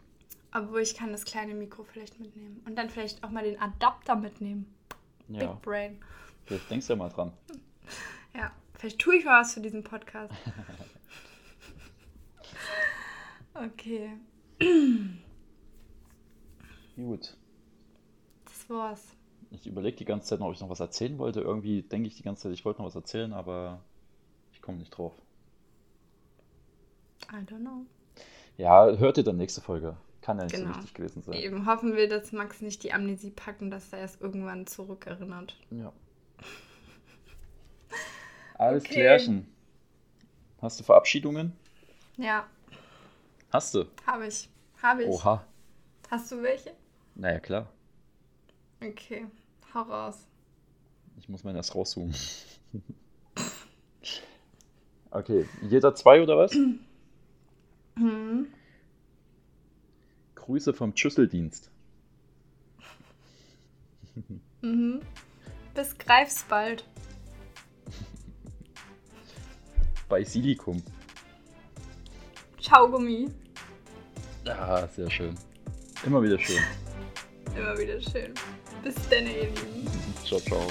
Obwohl 0.53 0.81
ich 0.81 0.95
kann 0.95 1.11
das 1.11 1.25
kleine 1.25 1.53
Mikro 1.53 1.83
vielleicht 1.83 2.19
mitnehmen. 2.19 2.61
Und 2.65 2.75
dann 2.77 2.89
vielleicht 2.89 3.23
auch 3.23 3.29
mal 3.29 3.43
den 3.43 3.59
Adapter 3.59 4.15
mitnehmen. 4.15 4.73
Ja, 5.27 5.51
Big 5.53 5.61
Brain. 5.61 5.99
vielleicht 6.45 6.69
denkst 6.71 6.87
du 6.87 6.93
ja 6.93 6.97
mal 6.97 7.09
dran. 7.09 7.31
Ja, 8.35 8.51
vielleicht 8.75 8.99
tue 8.99 9.15
ich 9.15 9.25
mal 9.25 9.41
was 9.41 9.53
für 9.55 9.61
diesen 9.61 9.83
Podcast. 9.83 10.31
okay, 13.55 14.11
Gut. 16.95 17.35
das 18.45 18.69
war's. 18.69 19.07
Ich 19.49 19.65
überlege 19.65 19.97
die 19.97 20.05
ganze 20.05 20.27
Zeit 20.27 20.39
noch, 20.39 20.47
ob 20.47 20.53
ich 20.53 20.59
noch 20.59 20.69
was 20.69 20.81
erzählen 20.81 21.17
wollte. 21.17 21.41
Irgendwie 21.41 21.81
denke 21.81 22.07
ich 22.07 22.15
die 22.17 22.23
ganze 22.23 22.43
Zeit, 22.43 22.51
ich 22.53 22.65
wollte 22.65 22.81
noch 22.81 22.87
was 22.87 22.95
erzählen, 22.95 23.33
aber 23.33 23.81
ich 24.51 24.61
komme 24.61 24.77
nicht 24.77 24.91
drauf. 24.91 25.13
I 27.31 27.35
don't 27.45 27.59
know. 27.61 27.85
Ja, 28.57 28.87
hört 28.97 29.17
ihr 29.17 29.23
dann 29.23 29.37
nächste 29.37 29.61
Folge. 29.61 29.95
Kann 30.21 30.37
ja 30.37 30.43
nicht 30.45 30.55
Genau. 30.55 30.73
so 30.73 30.79
wichtig 30.79 30.93
gewesen 30.95 31.21
sein. 31.21 31.35
Eben 31.35 31.65
hoffen 31.65 31.95
wir, 31.95 32.09
dass 32.09 32.31
Max 32.31 32.61
nicht 32.61 32.83
die 32.83 32.91
Amnesie 32.93 33.31
packen, 33.31 33.69
dass 33.71 33.91
er 33.93 33.99
erst 33.99 34.21
irgendwann 34.21 34.67
zurückerinnert. 34.67 35.55
Ja. 35.71 35.93
Alles 38.55 38.83
Okay. 38.83 38.93
klärchen. 38.93 39.47
Hast 40.61 40.79
du 40.79 40.83
Verabschiedungen? 40.83 41.53
Ja, 42.17 42.47
Hast 43.51 43.73
du? 43.75 43.85
habe 44.05 44.27
ich. 44.27 44.49
Habe 44.81 45.03
ich. 45.03 45.09
Oha. 45.09 45.45
Hast 46.09 46.31
du 46.31 46.41
welche? 46.41 46.73
Naja, 47.15 47.39
klar. 47.39 47.67
Okay, 48.83 49.27
hau 49.73 49.81
raus. 49.83 50.25
Ich 51.19 51.29
muss 51.29 51.43
meinen 51.43 51.55
erst 51.57 51.75
rauszoomen. 51.75 52.15
okay, 55.11 55.45
jeder 55.61 55.93
zwei 55.95 56.21
oder 56.21 56.37
was? 56.37 56.51
Hm. 57.97 58.47
Grüße 60.35 60.73
vom 60.73 60.95
Schüsseldienst. 60.95 61.71
Mhm. 64.61 65.01
Bis 65.73 65.97
greifsbald. 65.97 66.85
Bei 70.09 70.23
Silikum. 70.23 70.81
Ciao, 72.61 72.89
Gummi. 72.89 73.29
Ah, 74.45 74.87
sehr 74.87 75.09
schön. 75.09 75.35
Immer 76.05 76.23
wieder 76.23 76.39
schön. 76.39 76.63
Immer 77.55 77.77
wieder 77.77 78.01
schön. 78.01 78.33
Bis 78.83 78.95
dann, 79.09 79.25
ihr 79.25 79.49
Lieben. 79.49 79.87
Ciao, 80.23 80.39
ciao. 80.39 80.67